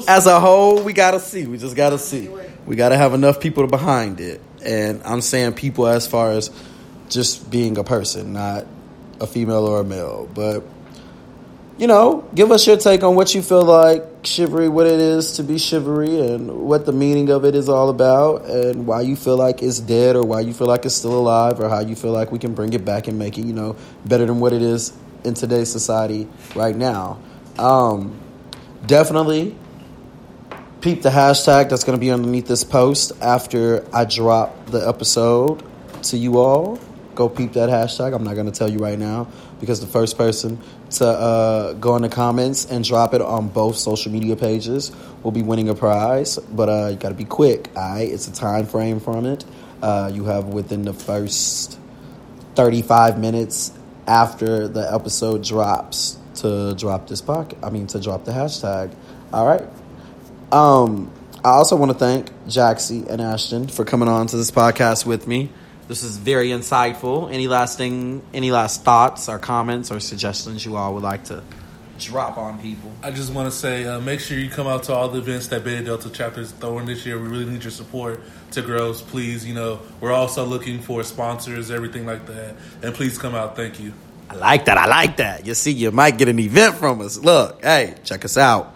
As 0.07 0.27
a 0.27 0.39
whole, 0.39 0.81
we 0.81 0.93
gotta 0.93 1.19
see. 1.19 1.45
We 1.45 1.57
just 1.57 1.75
gotta 1.75 1.97
see. 1.97 2.29
We 2.65 2.77
gotta 2.77 2.95
have 2.95 3.13
enough 3.13 3.39
people 3.41 3.67
behind 3.67 4.21
it, 4.21 4.39
and 4.63 5.01
I'm 5.03 5.21
saying 5.21 5.53
people 5.53 5.87
as 5.87 6.07
far 6.07 6.31
as 6.31 6.51
just 7.09 7.49
being 7.49 7.77
a 7.77 7.83
person, 7.83 8.33
not 8.33 8.65
a 9.19 9.27
female 9.27 9.65
or 9.65 9.81
a 9.81 9.83
male. 9.83 10.29
But 10.33 10.63
you 11.77 11.87
know, 11.87 12.29
give 12.35 12.51
us 12.51 12.67
your 12.67 12.77
take 12.77 13.03
on 13.03 13.15
what 13.15 13.33
you 13.33 13.41
feel 13.41 13.63
like 13.63 14.03
chivalry, 14.23 14.69
what 14.69 14.85
it 14.85 14.99
is 14.99 15.33
to 15.33 15.43
be 15.43 15.57
chivalry, 15.57 16.19
and 16.19 16.51
what 16.61 16.85
the 16.85 16.91
meaning 16.91 17.29
of 17.31 17.43
it 17.43 17.55
is 17.55 17.69
all 17.69 17.89
about, 17.89 18.45
and 18.45 18.85
why 18.85 19.01
you 19.01 19.15
feel 19.15 19.35
like 19.35 19.63
it's 19.63 19.79
dead, 19.79 20.15
or 20.15 20.23
why 20.23 20.41
you 20.41 20.53
feel 20.53 20.67
like 20.67 20.85
it's 20.85 20.93
still 20.93 21.17
alive, 21.17 21.59
or 21.59 21.69
how 21.69 21.79
you 21.79 21.95
feel 21.95 22.11
like 22.11 22.31
we 22.31 22.37
can 22.37 22.53
bring 22.53 22.73
it 22.73 22.85
back 22.85 23.07
and 23.07 23.17
make 23.17 23.37
it, 23.37 23.45
you 23.45 23.53
know, 23.53 23.75
better 24.05 24.25
than 24.25 24.39
what 24.39 24.53
it 24.53 24.61
is 24.61 24.93
in 25.23 25.33
today's 25.33 25.71
society 25.71 26.27
right 26.55 26.75
now. 26.75 27.19
Um, 27.57 28.19
definitely 28.85 29.55
peep 30.81 31.03
the 31.03 31.09
hashtag 31.09 31.69
that's 31.69 31.83
going 31.83 31.97
to 31.97 32.01
be 32.01 32.09
underneath 32.09 32.47
this 32.47 32.63
post 32.63 33.11
after 33.21 33.85
I 33.93 34.05
drop 34.05 34.65
the 34.65 34.79
episode 34.87 35.63
to 36.03 36.17
you 36.17 36.39
all. 36.39 36.79
Go 37.13 37.29
peep 37.29 37.53
that 37.53 37.69
hashtag. 37.69 38.15
I'm 38.15 38.23
not 38.23 38.33
going 38.33 38.47
to 38.47 38.51
tell 38.51 38.69
you 38.69 38.79
right 38.79 38.97
now 38.97 39.27
because 39.59 39.79
the 39.79 39.85
first 39.85 40.17
person 40.17 40.59
to 40.91 41.05
uh, 41.05 41.73
go 41.73 41.95
in 41.97 42.01
the 42.01 42.09
comments 42.09 42.65
and 42.65 42.83
drop 42.83 43.13
it 43.13 43.21
on 43.21 43.49
both 43.49 43.75
social 43.75 44.11
media 44.11 44.35
pages 44.35 44.91
will 45.21 45.31
be 45.31 45.43
winning 45.43 45.69
a 45.69 45.75
prize. 45.75 46.39
But 46.39 46.69
uh, 46.69 46.87
you 46.87 46.97
got 46.97 47.09
to 47.09 47.15
be 47.15 47.25
quick. 47.25 47.69
All 47.75 47.93
right, 47.93 48.09
it's 48.09 48.27
a 48.27 48.33
time 48.33 48.65
frame 48.65 48.99
from 48.99 49.25
it. 49.25 49.45
Uh, 49.83 50.09
you 50.11 50.23
have 50.25 50.45
within 50.45 50.81
the 50.81 50.93
first 50.93 51.77
35 52.55 53.19
minutes 53.19 53.71
after 54.07 54.67
the 54.67 54.91
episode 54.91 55.43
drops 55.43 56.17
to 56.35 56.73
drop 56.75 57.07
this 57.07 57.21
pocket. 57.21 57.59
I 57.61 57.69
mean, 57.69 57.85
to 57.87 57.99
drop 57.99 58.25
the 58.25 58.31
hashtag. 58.31 58.95
All 59.31 59.45
right. 59.45 59.67
Um, 60.51 61.11
I 61.43 61.49
also 61.49 61.75
want 61.75 61.91
to 61.91 61.97
thank 61.97 62.31
Jacksie 62.45 63.07
and 63.07 63.21
Ashton 63.21 63.67
for 63.67 63.85
coming 63.85 64.07
on 64.07 64.27
to 64.27 64.37
this 64.37 64.51
podcast 64.51 65.05
with 65.05 65.27
me. 65.27 65.49
This 65.87 66.03
is 66.03 66.17
very 66.17 66.49
insightful. 66.49 67.31
Any 67.31 67.47
lasting, 67.47 68.21
any 68.33 68.51
last 68.51 68.83
thoughts 68.83 69.27
or 69.27 69.39
comments 69.39 69.91
or 69.91 69.99
suggestions 69.99 70.65
you 70.65 70.77
all 70.77 70.93
would 70.93 71.03
like 71.03 71.25
to 71.25 71.43
drop 71.99 72.37
on 72.37 72.59
people? 72.59 72.91
I 73.03 73.11
just 73.11 73.33
want 73.33 73.51
to 73.51 73.57
say, 73.57 73.85
uh, 73.85 73.99
make 73.99 74.19
sure 74.19 74.37
you 74.37 74.49
come 74.49 74.67
out 74.67 74.83
to 74.83 74.93
all 74.93 75.09
the 75.09 75.19
events 75.19 75.47
that 75.47 75.63
Beta 75.63 75.83
Delta 75.83 76.09
chapter 76.09 76.41
is 76.41 76.51
throwing 76.51 76.85
this 76.85 77.05
year. 77.05 77.19
We 77.19 77.27
really 77.27 77.45
need 77.45 77.63
your 77.63 77.71
support 77.71 78.21
to 78.51 78.61
grow. 78.61 78.93
Please, 78.93 79.45
you 79.45 79.53
know, 79.53 79.79
we're 79.99 80.11
also 80.11 80.45
looking 80.45 80.79
for 80.79 81.03
sponsors, 81.03 81.71
everything 81.71 82.05
like 82.05 82.25
that. 82.27 82.55
And 82.81 82.93
please 82.93 83.17
come 83.17 83.35
out. 83.35 83.55
Thank 83.55 83.79
you. 83.79 83.93
I 84.29 84.35
like 84.35 84.65
that. 84.65 84.77
I 84.77 84.85
like 84.85 85.17
that. 85.17 85.45
You 85.45 85.53
see, 85.53 85.71
you 85.71 85.91
might 85.91 86.17
get 86.17 86.29
an 86.29 86.39
event 86.39 86.75
from 86.75 87.01
us. 87.01 87.17
Look, 87.17 87.63
hey, 87.63 87.95
check 88.03 88.23
us 88.25 88.37
out. 88.37 88.75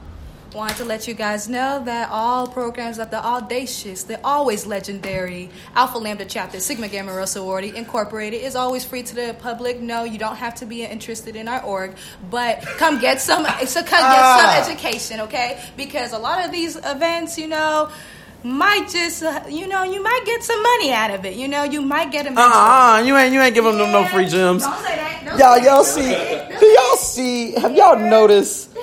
Wanted 0.56 0.78
to 0.78 0.86
let 0.86 1.06
you 1.06 1.14
guys 1.14 1.50
know 1.50 1.84
that 1.84 2.08
all 2.10 2.48
programs 2.48 2.98
of 2.98 3.12
the 3.12 3.22
Audacious, 3.22 4.04
they're 4.04 4.22
always 4.24 4.66
legendary. 4.66 5.50
Alpha 5.76 5.98
Lambda 5.98 6.24
Chapter, 6.24 6.62
Sigma 6.62 6.88
Gamma 6.88 7.14
Rho 7.14 7.26
Sorority 7.26 7.76
Incorporated 7.76 8.42
is 8.42 8.56
always 8.56 8.86
free 8.86 9.04
to 9.04 9.14
the 9.14 9.36
public. 9.42 9.82
No, 9.82 10.06
you 10.06 10.18
don't 10.18 10.38
have 10.38 10.56
to 10.56 10.66
be 10.66 10.86
interested 10.86 11.36
in 11.36 11.50
our 11.50 11.62
org, 11.62 11.98
but 12.32 12.62
come 12.62 13.02
get 13.02 13.20
some, 13.20 13.44
so 13.66 13.84
come 13.84 14.00
get 14.00 14.66
some 14.66 14.72
education, 14.72 15.20
okay? 15.20 15.62
Because 15.76 16.14
a 16.14 16.18
lot 16.18 16.46
of 16.46 16.54
these 16.54 16.78
events, 16.78 17.38
you 17.38 17.50
know, 17.50 17.92
might 18.42 18.88
just, 18.90 19.24
uh, 19.24 19.44
you 19.50 19.68
know, 19.68 19.84
you 19.84 20.02
might 20.02 20.22
get 20.26 20.42
some 20.42 20.64
money 20.64 20.94
out 20.94 21.12
of 21.12 21.26
it. 21.26 21.36
You 21.36 21.50
know, 21.50 21.64
you 21.64 21.82
might 21.82 22.14
get 22.14 22.28
a 22.28 22.32
mention. 22.32 22.50
Uh-uh, 22.50 23.04
you 23.06 23.18
ain't 23.18 23.34
you 23.34 23.42
ain't 23.42 23.56
giving 23.56 23.78
them 23.78 23.92
no 23.92 24.06
free 24.06 24.28
gems. 24.28 24.64
Don't 24.64 24.78
say 24.78 24.96
that. 24.96 25.24
Don't 25.26 25.38
Y'all, 25.38 25.58
y'all 25.60 25.84
see? 25.84 26.12
Do 26.60 26.66
y'all 26.66 26.96
see? 26.96 27.52
Have 27.56 27.76
y'all 27.76 28.00
noticed 28.00 28.75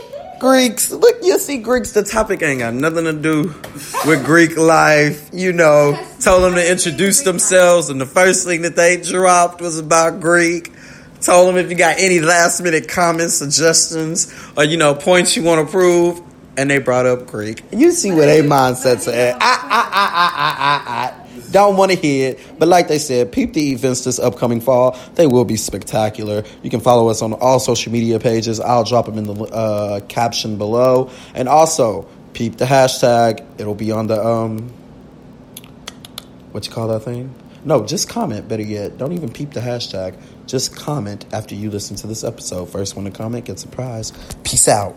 Greeks? 0.42 0.90
Look, 0.90 1.18
you 1.22 1.38
see 1.38 1.58
Greeks. 1.58 1.92
The 1.92 2.02
topic 2.02 2.42
ain't 2.42 2.58
got 2.58 2.74
nothing 2.74 3.04
to 3.04 3.12
do 3.12 3.54
with 4.04 4.24
Greek 4.24 4.56
life. 4.56 5.30
You 5.32 5.52
know, 5.52 5.96
told 6.18 6.42
them 6.42 6.56
to 6.56 6.68
introduce 6.68 7.20
themselves, 7.20 7.90
and 7.90 8.00
the 8.00 8.06
first 8.06 8.44
thing 8.44 8.62
that 8.62 8.74
they 8.74 9.00
dropped 9.00 9.60
was 9.60 9.78
about 9.78 10.20
Greek. 10.20 10.72
Told 11.20 11.46
them 11.46 11.58
if 11.58 11.70
you 11.70 11.76
got 11.76 11.94
any 12.00 12.18
last 12.18 12.60
minute 12.60 12.88
comments, 12.88 13.34
suggestions, 13.34 14.34
or 14.56 14.64
you 14.64 14.76
know 14.76 14.96
points 14.96 15.36
you 15.36 15.44
want 15.44 15.64
to 15.64 15.70
prove, 15.70 16.20
and 16.56 16.68
they 16.68 16.78
brought 16.78 17.06
up 17.06 17.28
Greek. 17.28 17.62
You 17.70 17.92
see 17.92 18.10
where 18.10 18.26
their 18.26 18.42
mindsets 18.42 19.06
are 19.06 19.14
at. 19.14 19.36
I, 19.40 19.46
I, 19.46 19.78
I, 19.92 20.10
I, 20.16 20.42
I, 20.58 21.12
I, 21.12 21.18
I. 21.18 21.21
Don't 21.52 21.76
want 21.76 21.92
to 21.92 21.96
hear 21.98 22.30
it, 22.30 22.40
but 22.58 22.66
like 22.66 22.88
they 22.88 22.98
said, 22.98 23.30
peep 23.30 23.52
the 23.52 23.72
events 23.72 24.04
this 24.04 24.18
upcoming 24.18 24.60
fall. 24.60 24.98
They 25.14 25.26
will 25.26 25.44
be 25.44 25.56
spectacular. 25.56 26.44
You 26.62 26.70
can 26.70 26.80
follow 26.80 27.08
us 27.08 27.22
on 27.22 27.34
all 27.34 27.60
social 27.60 27.92
media 27.92 28.18
pages. 28.18 28.58
I'll 28.58 28.84
drop 28.84 29.06
them 29.06 29.18
in 29.18 29.24
the 29.24 29.34
uh, 29.44 30.00
caption 30.00 30.58
below, 30.58 31.10
and 31.34 31.48
also 31.48 32.08
peep 32.32 32.56
the 32.56 32.64
hashtag. 32.64 33.44
It'll 33.60 33.74
be 33.74 33.92
on 33.92 34.06
the 34.06 34.24
um, 34.24 34.72
what 36.52 36.66
you 36.66 36.72
call 36.72 36.88
that 36.88 37.00
thing? 37.00 37.34
No, 37.64 37.84
just 37.86 38.08
comment. 38.08 38.48
Better 38.48 38.62
yet, 38.62 38.98
don't 38.98 39.12
even 39.12 39.30
peep 39.30 39.52
the 39.52 39.60
hashtag. 39.60 40.20
Just 40.46 40.74
comment 40.76 41.24
after 41.32 41.54
you 41.54 41.70
listen 41.70 41.96
to 41.96 42.06
this 42.06 42.24
episode. 42.24 42.66
First 42.66 42.96
one 42.96 43.04
to 43.04 43.10
comment 43.10 43.44
gets 43.44 43.64
a 43.64 43.68
prize. 43.68 44.12
Peace 44.42 44.68
out. 44.68 44.96